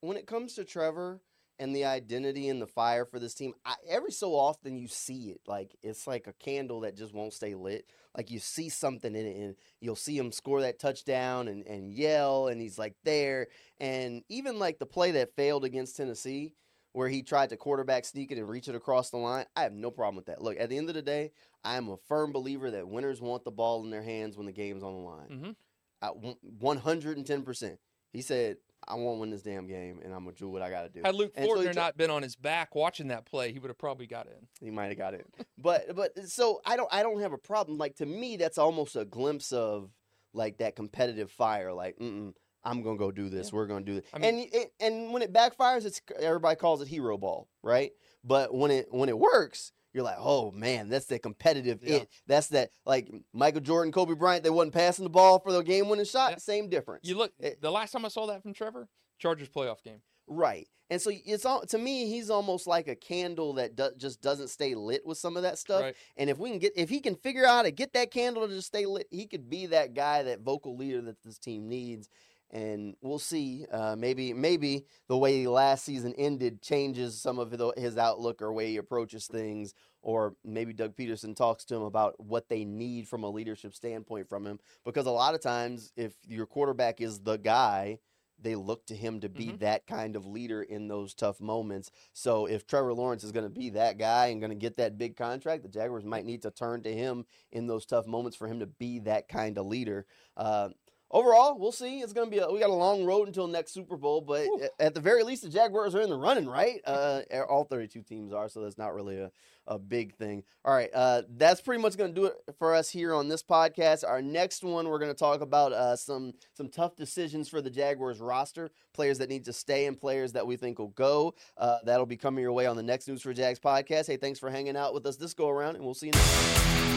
when 0.00 0.16
it 0.16 0.26
comes 0.28 0.54
to 0.54 0.64
Trevor 0.64 1.20
and 1.58 1.74
the 1.74 1.84
identity 1.84 2.48
and 2.48 2.60
the 2.62 2.66
fire 2.66 3.04
for 3.04 3.18
this 3.18 3.34
team, 3.34 3.54
I, 3.64 3.74
every 3.88 4.12
so 4.12 4.34
often 4.34 4.76
you 4.76 4.88
see 4.88 5.30
it. 5.30 5.40
Like 5.46 5.76
it's 5.82 6.06
like 6.06 6.26
a 6.26 6.32
candle 6.34 6.80
that 6.80 6.96
just 6.96 7.14
won't 7.14 7.32
stay 7.32 7.54
lit. 7.54 7.86
Like 8.16 8.30
you 8.30 8.38
see 8.38 8.68
something 8.68 9.14
in 9.14 9.26
it, 9.26 9.36
and 9.36 9.54
you'll 9.80 9.96
see 9.96 10.16
him 10.16 10.32
score 10.32 10.60
that 10.62 10.78
touchdown 10.78 11.48
and, 11.48 11.66
and 11.66 11.92
yell, 11.92 12.48
and 12.48 12.60
he's 12.60 12.78
like 12.78 12.94
there. 13.04 13.48
And 13.80 14.22
even 14.28 14.58
like 14.58 14.78
the 14.78 14.86
play 14.86 15.12
that 15.12 15.34
failed 15.36 15.64
against 15.64 15.96
Tennessee, 15.96 16.54
where 16.92 17.08
he 17.08 17.22
tried 17.22 17.50
to 17.50 17.56
quarterback 17.56 18.04
sneak 18.04 18.32
it 18.32 18.38
and 18.38 18.48
reach 18.48 18.68
it 18.68 18.74
across 18.74 19.10
the 19.10 19.18
line, 19.18 19.44
I 19.54 19.62
have 19.62 19.72
no 19.72 19.90
problem 19.90 20.16
with 20.16 20.26
that. 20.26 20.42
Look, 20.42 20.58
at 20.58 20.68
the 20.68 20.78
end 20.78 20.88
of 20.88 20.94
the 20.94 21.02
day, 21.02 21.32
I 21.64 21.76
am 21.76 21.88
a 21.88 21.96
firm 22.08 22.32
believer 22.32 22.70
that 22.72 22.88
winners 22.88 23.20
want 23.20 23.44
the 23.44 23.50
ball 23.50 23.84
in 23.84 23.90
their 23.90 24.02
hands 24.02 24.36
when 24.36 24.46
the 24.46 24.52
game's 24.52 24.82
on 24.82 24.94
the 24.94 25.00
line. 25.00 25.28
Mhm. 25.28 25.56
I- 26.00 26.34
one 26.58 26.78
hundred 26.78 27.16
and 27.18 27.26
ten 27.26 27.42
percent. 27.42 27.78
He 28.12 28.22
said, 28.22 28.56
I 28.88 28.94
want 28.94 29.16
to 29.16 29.20
win 29.20 29.30
this 29.30 29.42
damn 29.42 29.66
game, 29.66 30.00
and 30.02 30.12
I'm 30.14 30.24
gonna 30.24 30.36
do 30.36 30.48
what 30.48 30.62
I 30.62 30.70
got 30.70 30.82
to 30.82 30.88
do. 30.88 31.02
Had 31.04 31.14
Luke 31.14 31.32
And 31.36 31.46
so 31.46 31.72
not 31.72 31.96
been 31.96 32.10
on 32.10 32.22
his 32.22 32.34
back 32.36 32.74
watching 32.74 33.08
that 33.08 33.26
play, 33.26 33.52
he 33.52 33.58
would 33.58 33.68
have 33.68 33.78
probably 33.78 34.06
got 34.06 34.26
in. 34.26 34.46
He 34.60 34.70
might 34.70 34.86
have 34.86 34.98
got 34.98 35.14
it, 35.14 35.26
but 35.58 35.94
but 35.94 36.18
so 36.28 36.60
I 36.64 36.76
don't 36.76 36.88
I 36.92 37.02
don't 37.02 37.20
have 37.20 37.32
a 37.32 37.38
problem. 37.38 37.78
Like 37.78 37.96
to 37.96 38.06
me, 38.06 38.36
that's 38.36 38.58
almost 38.58 38.96
a 38.96 39.04
glimpse 39.04 39.52
of 39.52 39.90
like 40.32 40.58
that 40.58 40.74
competitive 40.76 41.30
fire. 41.30 41.72
Like, 41.72 41.98
mm 41.98 42.32
I'm 42.64 42.82
gonna 42.82 42.98
go 42.98 43.10
do 43.10 43.28
this. 43.28 43.48
Yeah. 43.48 43.56
We're 43.56 43.66
gonna 43.66 43.84
do 43.84 43.94
this. 43.94 44.04
I 44.12 44.18
mean- 44.18 44.50
and 44.52 44.66
and 44.80 45.12
when 45.12 45.22
it 45.22 45.32
backfires, 45.32 45.84
it's 45.84 46.00
everybody 46.18 46.56
calls 46.56 46.82
it 46.82 46.88
hero 46.88 47.16
ball, 47.16 47.48
right? 47.62 47.92
But 48.24 48.52
when 48.52 48.70
it 48.70 48.88
when 48.90 49.08
it 49.08 49.18
works, 49.18 49.72
you're 49.92 50.04
like, 50.04 50.16
oh 50.18 50.50
man, 50.50 50.88
that's 50.88 51.06
the 51.06 51.18
competitive 51.18 51.80
Yeah. 51.82 51.96
it. 51.96 52.08
That's 52.26 52.48
that 52.48 52.70
like 52.84 53.10
Michael 53.32 53.60
Jordan, 53.60 53.92
Kobe 53.92 54.14
Bryant. 54.14 54.44
They 54.44 54.50
wasn't 54.50 54.74
passing 54.74 55.04
the 55.04 55.10
ball 55.10 55.38
for 55.40 55.52
the 55.52 55.62
game 55.62 55.88
winning 55.88 56.04
shot. 56.04 56.30
Yeah. 56.32 56.36
Same 56.38 56.68
difference. 56.68 57.08
You 57.08 57.16
look, 57.16 57.32
It- 57.38 57.60
the 57.60 57.70
last 57.70 57.92
time 57.92 58.04
I 58.04 58.08
saw 58.08 58.26
that 58.26 58.42
from 58.42 58.52
Trevor, 58.54 58.88
Chargers 59.18 59.48
playoff 59.48 59.82
game. 59.82 60.02
Right. 60.26 60.68
And 60.90 61.02
so 61.02 61.10
it's 61.12 61.44
all 61.44 61.62
to 61.66 61.76
me, 61.78 62.06
he's 62.08 62.30
almost 62.30 62.66
like 62.66 62.88
a 62.88 62.96
candle 62.96 63.52
that 63.54 63.76
do, 63.76 63.90
just 63.98 64.22
doesn't 64.22 64.48
stay 64.48 64.74
lit 64.74 65.04
with 65.04 65.18
some 65.18 65.36
of 65.36 65.42
that 65.42 65.58
stuff. 65.58 65.82
Right. 65.82 65.96
And 66.16 66.30
if 66.30 66.38
we 66.38 66.48
can 66.48 66.58
get, 66.58 66.72
if 66.76 66.88
he 66.88 67.00
can 67.00 67.14
figure 67.14 67.44
out 67.44 67.56
how 67.56 67.62
to 67.62 67.70
get 67.70 67.92
that 67.92 68.10
candle 68.10 68.46
to 68.48 68.54
just 68.54 68.68
stay 68.68 68.86
lit, 68.86 69.06
he 69.10 69.26
could 69.26 69.50
be 69.50 69.66
that 69.66 69.92
guy, 69.92 70.22
that 70.22 70.40
vocal 70.40 70.76
leader 70.76 71.02
that 71.02 71.22
this 71.22 71.38
team 71.38 71.68
needs. 71.68 72.08
And 72.50 72.96
we'll 73.02 73.18
see. 73.18 73.66
Uh, 73.70 73.94
maybe, 73.96 74.32
maybe 74.32 74.86
the 75.06 75.18
way 75.18 75.46
last 75.46 75.84
season 75.84 76.14
ended 76.16 76.62
changes 76.62 77.20
some 77.20 77.38
of 77.38 77.54
his 77.76 77.98
outlook 77.98 78.40
or 78.40 78.52
way 78.52 78.68
he 78.68 78.76
approaches 78.78 79.26
things. 79.26 79.74
Or 80.00 80.34
maybe 80.44 80.72
Doug 80.72 80.96
Pederson 80.96 81.36
talks 81.36 81.64
to 81.66 81.74
him 81.74 81.82
about 81.82 82.18
what 82.18 82.48
they 82.48 82.64
need 82.64 83.08
from 83.08 83.24
a 83.24 83.30
leadership 83.30 83.74
standpoint 83.74 84.28
from 84.28 84.46
him. 84.46 84.60
Because 84.84 85.06
a 85.06 85.10
lot 85.10 85.34
of 85.34 85.40
times, 85.40 85.92
if 85.96 86.14
your 86.26 86.46
quarterback 86.46 87.00
is 87.00 87.20
the 87.20 87.36
guy, 87.36 87.98
they 88.40 88.54
look 88.54 88.86
to 88.86 88.94
him 88.94 89.18
to 89.20 89.28
be 89.28 89.46
Mhm. 89.46 89.58
that 89.58 89.86
kind 89.88 90.14
of 90.14 90.24
leader 90.24 90.62
in 90.62 90.86
those 90.86 91.12
tough 91.12 91.40
moments. 91.40 91.90
So 92.12 92.46
if 92.46 92.66
Trevor 92.68 92.94
Lawrence 92.94 93.24
is 93.24 93.32
going 93.32 93.46
to 93.46 93.50
be 93.50 93.70
that 93.70 93.98
guy 93.98 94.28
and 94.28 94.40
going 94.40 94.50
to 94.50 94.56
get 94.56 94.76
that 94.76 94.96
big 94.96 95.16
contract, 95.16 95.64
the 95.64 95.68
Jaguars 95.68 96.04
might 96.04 96.24
need 96.24 96.42
to 96.42 96.52
turn 96.52 96.82
to 96.84 96.94
him 96.94 97.26
in 97.50 97.66
those 97.66 97.84
tough 97.84 98.06
moments 98.06 98.36
for 98.36 98.46
him 98.46 98.60
to 98.60 98.66
be 98.66 99.00
that 99.00 99.28
kind 99.28 99.58
of 99.58 99.66
leader. 99.66 100.06
Uh, 100.36 100.68
overall, 101.10 101.58
we'll 101.58 101.72
see. 101.72 102.00
It's 102.00 102.12
going 102.12 102.28
to 102.28 102.30
be 102.30 102.38
a, 102.38 102.50
we 102.50 102.60
got 102.60 102.70
a 102.70 102.74
long 102.74 103.04
road 103.04 103.28
until 103.28 103.46
next 103.46 103.72
Super 103.72 103.96
Bowl, 103.96 104.20
but 104.20 104.46
a- 104.46 104.82
at 104.82 104.94
the 104.94 105.00
very 105.00 105.22
least, 105.22 105.42
the 105.42 105.48
Jaguars 105.48 105.94
are 105.94 106.00
in 106.00 106.10
the 106.10 106.16
running, 106.16 106.46
right? 106.48 106.80
Uh, 106.84 107.20
all 107.48 107.64
32 107.64 108.02
teams 108.02 108.32
are, 108.32 108.48
so 108.48 108.60
that's 108.62 108.78
not 108.78 108.94
really 108.94 109.18
a, 109.18 109.30
a 109.66 109.78
big 109.78 110.14
thing. 110.14 110.42
All 110.64 110.74
right, 110.74 110.90
uh, 110.94 111.22
that's 111.36 111.60
pretty 111.60 111.82
much 111.82 111.96
going 111.96 112.14
to 112.14 112.20
do 112.20 112.26
it 112.26 112.34
for 112.58 112.74
us 112.74 112.88
here 112.90 113.14
on 113.14 113.28
this 113.28 113.42
podcast. 113.42 114.02
Our 114.06 114.22
next 114.22 114.62
one, 114.64 114.88
we're 114.88 114.98
going 114.98 115.10
to 115.12 115.18
talk 115.18 115.40
about 115.40 115.72
uh, 115.72 115.96
some 115.96 116.32
some 116.54 116.68
tough 116.68 116.96
decisions 116.96 117.48
for 117.48 117.60
the 117.60 117.70
Jaguars 117.70 118.20
roster, 118.20 118.70
players 118.94 119.18
that 119.18 119.28
need 119.28 119.44
to 119.44 119.52
stay 119.52 119.86
and 119.86 119.98
players 119.98 120.32
that 120.32 120.46
we 120.46 120.56
think 120.56 120.78
will 120.78 120.88
go. 120.88 121.34
Uh, 121.56 121.78
that'll 121.84 122.06
be 122.06 122.16
coming 122.16 122.42
your 122.42 122.52
way 122.52 122.66
on 122.66 122.76
the 122.76 122.82
next 122.82 123.08
News4JAX 123.08 123.60
podcast. 123.60 124.06
Hey, 124.06 124.16
thanks 124.16 124.38
for 124.38 124.50
hanging 124.50 124.76
out 124.76 124.94
with 124.94 125.06
us 125.06 125.16
this 125.16 125.34
go 125.34 125.48
around, 125.48 125.76
and 125.76 125.84
we'll 125.84 125.94
see 125.94 126.06
you 126.06 126.12
next. 126.12 126.64
time. 126.64 126.87